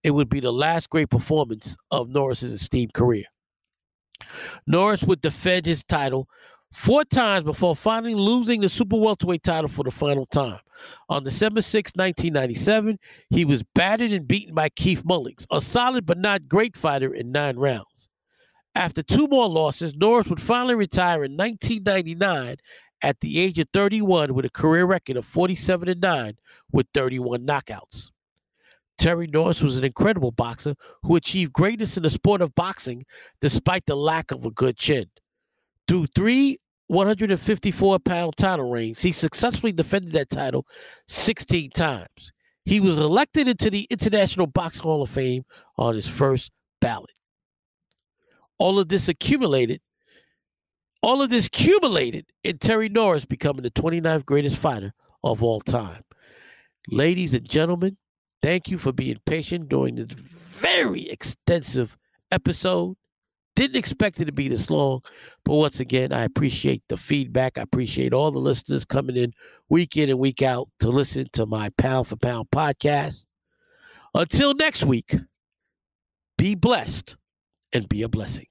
It 0.03 0.11
would 0.11 0.29
be 0.29 0.39
the 0.39 0.53
last 0.53 0.89
great 0.89 1.09
performance 1.09 1.77
of 1.91 2.09
Norris's 2.09 2.53
esteemed 2.53 2.93
career. 2.93 3.25
Norris 4.65 5.03
would 5.03 5.21
defend 5.21 5.65
his 5.65 5.83
title 5.83 6.27
four 6.71 7.05
times 7.05 7.43
before 7.43 7.75
finally 7.75 8.15
losing 8.15 8.61
the 8.61 8.69
super 8.69 8.97
welterweight 8.97 9.43
title 9.43 9.69
for 9.69 9.83
the 9.83 9.91
final 9.91 10.25
time. 10.25 10.59
On 11.09 11.23
December 11.23 11.61
6, 11.61 11.93
1997, 11.95 12.99
he 13.29 13.45
was 13.45 13.63
battered 13.75 14.11
and 14.11 14.27
beaten 14.27 14.53
by 14.53 14.69
Keith 14.69 15.03
Mullings, 15.03 15.45
a 15.51 15.61
solid 15.61 16.05
but 16.05 16.17
not 16.17 16.47
great 16.47 16.75
fighter 16.75 17.13
in 17.13 17.31
nine 17.31 17.57
rounds. 17.57 18.09
After 18.75 19.01
two 19.01 19.27
more 19.27 19.49
losses, 19.49 19.95
Norris 19.95 20.27
would 20.27 20.41
finally 20.41 20.75
retire 20.75 21.23
in 21.23 21.35
1999 21.35 22.57
at 23.01 23.19
the 23.21 23.39
age 23.39 23.59
of 23.59 23.67
31 23.73 24.33
with 24.33 24.45
a 24.45 24.49
career 24.49 24.85
record 24.85 25.17
of 25.17 25.25
47 25.25 25.89
and 25.89 26.01
9 26.01 26.37
with 26.71 26.87
31 26.93 27.45
knockouts. 27.45 28.11
Terry 28.97 29.27
Norris 29.27 29.61
was 29.61 29.77
an 29.77 29.83
incredible 29.83 30.31
boxer 30.31 30.75
who 31.03 31.15
achieved 31.15 31.53
greatness 31.53 31.97
in 31.97 32.03
the 32.03 32.09
sport 32.09 32.41
of 32.41 32.55
boxing 32.55 33.05
despite 33.41 33.85
the 33.85 33.95
lack 33.95 34.31
of 34.31 34.45
a 34.45 34.51
good 34.51 34.77
chin. 34.77 35.05
Through 35.87 36.07
three 36.07 36.59
154 36.87 37.99
pound 37.99 38.37
title 38.37 38.69
reigns, 38.69 39.01
he 39.01 39.11
successfully 39.11 39.71
defended 39.71 40.13
that 40.13 40.29
title 40.29 40.65
16 41.07 41.71
times. 41.71 42.31
He 42.65 42.79
was 42.79 42.97
elected 42.97 43.47
into 43.47 43.69
the 43.69 43.87
International 43.89 44.47
Box 44.47 44.77
Hall 44.77 45.01
of 45.01 45.09
Fame 45.09 45.45
on 45.77 45.95
his 45.95 46.07
first 46.07 46.51
ballot. 46.81 47.11
All 48.57 48.79
of 48.79 48.89
this 48.89 49.07
accumulated, 49.07 49.81
all 51.01 51.21
of 51.21 51.29
this 51.29 51.47
accumulated 51.47 52.25
in 52.43 52.57
Terry 52.57 52.89
Norris 52.89 53.25
becoming 53.25 53.63
the 53.63 53.71
29th 53.71 54.25
greatest 54.25 54.57
fighter 54.57 54.93
of 55.23 55.43
all 55.43 55.61
time. 55.61 56.03
Ladies 56.89 57.33
and 57.33 57.47
gentlemen, 57.47 57.97
thank 58.41 58.69
you 58.69 58.77
for 58.77 58.91
being 58.91 59.19
patient 59.25 59.69
during 59.69 59.95
this 59.95 60.07
very 60.11 61.09
extensive 61.09 61.97
episode. 62.31 62.97
Didn't 63.57 63.77
expect 63.77 64.19
it 64.19 64.25
to 64.25 64.31
be 64.31 64.49
this 64.49 64.69
long, 64.69 65.01
but 65.43 65.55
once 65.55 65.79
again, 65.79 66.13
I 66.13 66.25
appreciate 66.25 66.83
the 66.89 66.95
feedback. 66.95 67.57
I 67.57 67.63
appreciate 67.63 68.13
all 68.13 68.29
the 68.29 68.37
listeners 68.37 68.85
coming 68.85 69.17
in 69.17 69.33
week 69.67 69.97
in 69.97 70.11
and 70.11 70.19
week 70.19 70.43
out 70.43 70.69
to 70.81 70.89
listen 70.89 71.27
to 71.33 71.47
my 71.47 71.69
pound 71.69 72.07
for 72.07 72.17
pound 72.17 72.51
podcast. 72.51 73.25
Until 74.13 74.53
next 74.53 74.83
week, 74.83 75.15
be 76.37 76.53
blessed 76.53 77.17
and 77.73 77.89
be 77.89 78.03
a 78.03 78.07
blessing. 78.07 78.45